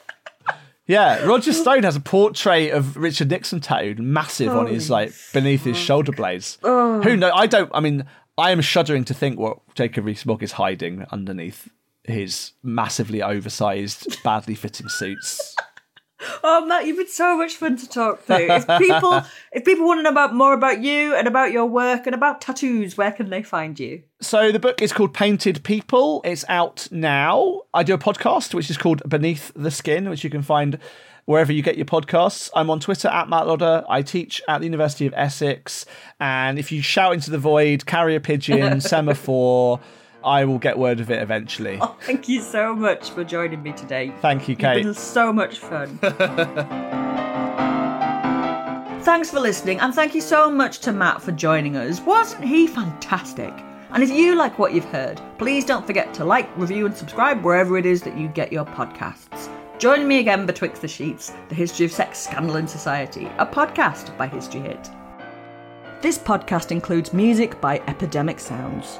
Yeah, 0.91 1.23
Roger 1.23 1.51
oh. 1.51 1.53
Stone 1.53 1.83
has 1.83 1.95
a 1.95 2.01
portrait 2.01 2.71
of 2.71 2.97
Richard 2.97 3.29
Nixon 3.29 3.61
tattooed 3.61 3.97
massive 3.97 4.49
on 4.49 4.67
his 4.67 4.91
oh. 4.91 4.95
like 4.95 5.13
beneath 5.31 5.63
his 5.63 5.77
shoulder 5.77 6.11
blades. 6.11 6.57
Oh. 6.63 7.01
Who 7.01 7.15
know? 7.15 7.31
I 7.33 7.47
don't. 7.47 7.71
I 7.73 7.79
mean, 7.79 8.05
I 8.37 8.51
am 8.51 8.59
shuddering 8.59 9.05
to 9.05 9.13
think 9.13 9.39
what 9.39 9.59
Jacob 9.73 10.03
Rees-Mogg 10.03 10.43
is 10.43 10.51
hiding 10.51 11.05
underneath 11.09 11.69
his 12.03 12.51
massively 12.61 13.23
oversized, 13.23 14.21
badly 14.21 14.53
fitting 14.53 14.89
suits. 14.89 15.55
Oh 16.43 16.65
Matt, 16.65 16.85
you've 16.85 16.97
been 16.97 17.07
so 17.07 17.37
much 17.37 17.55
fun 17.55 17.77
to 17.77 17.89
talk 17.89 18.25
to. 18.27 18.55
If 18.55 18.67
people 18.79 19.23
if 19.51 19.65
people 19.65 19.85
want 19.85 19.99
to 19.99 20.03
know 20.03 20.09
about 20.09 20.33
more 20.33 20.53
about 20.53 20.81
you 20.81 21.15
and 21.15 21.27
about 21.27 21.51
your 21.51 21.65
work 21.65 22.05
and 22.05 22.15
about 22.15 22.41
tattoos, 22.41 22.97
where 22.97 23.11
can 23.11 23.29
they 23.29 23.43
find 23.43 23.79
you? 23.79 24.03
So 24.21 24.51
the 24.51 24.59
book 24.59 24.81
is 24.81 24.93
called 24.93 25.13
Painted 25.13 25.63
People. 25.63 26.21
It's 26.23 26.45
out 26.47 26.87
now. 26.91 27.61
I 27.73 27.83
do 27.83 27.93
a 27.93 27.97
podcast 27.97 28.53
which 28.53 28.69
is 28.69 28.77
called 28.77 29.01
Beneath 29.07 29.51
the 29.55 29.71
Skin, 29.71 30.09
which 30.09 30.23
you 30.23 30.29
can 30.29 30.41
find 30.41 30.77
wherever 31.25 31.51
you 31.51 31.61
get 31.61 31.77
your 31.77 31.85
podcasts. 31.85 32.49
I'm 32.55 32.69
on 32.69 32.79
Twitter 32.79 33.07
at 33.07 33.29
Matt 33.29 33.47
Lodder. 33.47 33.83
I 33.87 34.01
teach 34.01 34.41
at 34.47 34.59
the 34.59 34.65
University 34.65 35.05
of 35.05 35.13
Essex. 35.15 35.85
And 36.19 36.59
if 36.59 36.71
you 36.71 36.81
shout 36.81 37.13
into 37.13 37.31
the 37.31 37.37
void, 37.37 37.85
carry 37.85 38.15
a 38.15 38.19
pigeon, 38.19 38.81
semaphore, 38.81 39.79
I 40.23 40.45
will 40.45 40.59
get 40.59 40.77
word 40.77 40.99
of 40.99 41.09
it 41.09 41.21
eventually. 41.21 41.79
Oh, 41.81 41.95
thank 42.01 42.27
you 42.29 42.41
so 42.41 42.75
much 42.75 43.09
for 43.11 43.23
joining 43.23 43.63
me 43.63 43.73
today. 43.73 44.13
Thank 44.21 44.47
you, 44.47 44.55
Kate. 44.55 44.83
been 44.83 44.93
so 44.93 45.33
much 45.33 45.59
fun. 45.59 45.97
Thanks 49.01 49.31
for 49.31 49.39
listening, 49.39 49.79
and 49.79 49.95
thank 49.95 50.13
you 50.13 50.21
so 50.21 50.49
much 50.49 50.77
to 50.81 50.91
Matt 50.91 51.23
for 51.23 51.31
joining 51.31 51.75
us. 51.75 51.99
Wasn't 52.01 52.43
he 52.43 52.67
fantastic? 52.67 53.51
And 53.89 54.03
if 54.03 54.11
you 54.11 54.35
like 54.35 54.59
what 54.59 54.73
you've 54.73 54.85
heard, 54.85 55.19
please 55.39 55.65
don't 55.65 55.87
forget 55.87 56.13
to 56.13 56.23
like, 56.23 56.55
review, 56.55 56.85
and 56.85 56.95
subscribe 56.95 57.43
wherever 57.43 57.79
it 57.79 57.85
is 57.87 58.03
that 58.03 58.15
you 58.15 58.27
get 58.27 58.53
your 58.53 58.63
podcasts. 58.63 59.49
Join 59.79 60.07
me 60.07 60.19
again 60.19 60.45
betwixt 60.45 60.83
the 60.83 60.87
sheets, 60.87 61.33
the 61.49 61.55
history 61.55 61.87
of 61.87 61.91
sex, 61.91 62.19
scandal, 62.19 62.57
in 62.57 62.67
society, 62.67 63.25
a 63.39 63.45
podcast 63.45 64.15
by 64.19 64.27
History 64.27 64.61
Hit. 64.61 64.89
This 66.01 66.19
podcast 66.19 66.71
includes 66.71 67.11
music 67.11 67.59
by 67.59 67.79
Epidemic 67.87 68.39
Sounds. 68.39 68.99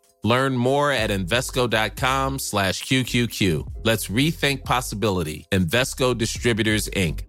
Learn 0.23 0.55
more 0.55 0.91
at 0.91 1.09
Invesco.com 1.09 2.39
slash 2.39 2.83
QQQ. 2.83 3.67
Let's 3.83 4.07
rethink 4.07 4.63
possibility. 4.63 5.47
Invesco 5.51 6.17
Distributors, 6.17 6.87
Inc. 6.89 7.21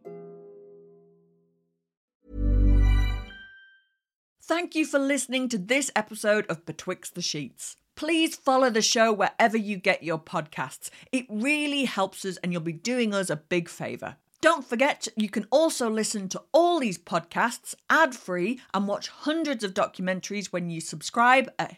Thank 4.45 4.75
you 4.75 4.85
for 4.85 4.99
listening 4.99 5.49
to 5.49 5.57
this 5.57 5.91
episode 5.97 6.45
of 6.51 6.67
Betwixt 6.67 7.15
the 7.15 7.23
Sheets. 7.23 7.77
Please 7.95 8.37
follow 8.37 8.69
the 8.69 8.83
show 8.83 9.13
wherever 9.13 9.57
you 9.57 9.77
get 9.77 10.03
your 10.03 10.19
podcasts. 10.19 10.91
It 11.11 11.27
really 11.31 11.85
helps 11.85 12.25
us, 12.25 12.37
and 12.39 12.53
you'll 12.53 12.61
be 12.61 12.73
doing 12.73 13.15
us 13.15 13.31
a 13.31 13.37
big 13.37 13.69
favour. 13.69 14.17
Don't 14.43 14.67
forget, 14.67 15.07
you 15.17 15.31
can 15.31 15.47
also 15.51 15.89
listen 15.89 16.29
to 16.31 16.43
all 16.53 16.81
these 16.81 16.99
podcasts 16.99 17.77
ad 17.89 18.15
free 18.15 18.61
and 18.75 18.89
watch 18.89 19.09
hundreds 19.09 19.63
of 19.63 19.73
documentaries 19.73 20.47
when 20.47 20.69
you 20.69 20.81
subscribe 20.81 21.49
at 21.61 21.73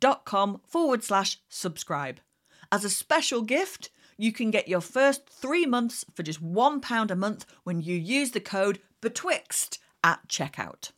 historyhit.com 0.00 0.60
forward 0.66 1.04
slash 1.04 1.38
subscribe. 1.48 2.20
As 2.72 2.84
a 2.84 2.90
special 2.90 3.42
gift, 3.42 3.90
you 4.16 4.32
can 4.32 4.50
get 4.50 4.68
your 4.68 4.80
first 4.80 5.28
three 5.28 5.66
months 5.66 6.04
for 6.14 6.22
just 6.22 6.42
£1 6.42 7.10
a 7.10 7.16
month 7.16 7.46
when 7.64 7.80
you 7.80 7.96
use 7.96 8.32
the 8.32 8.40
code 8.40 8.80
BETWIXT 9.02 9.78
at 10.04 10.28
checkout. 10.28 10.90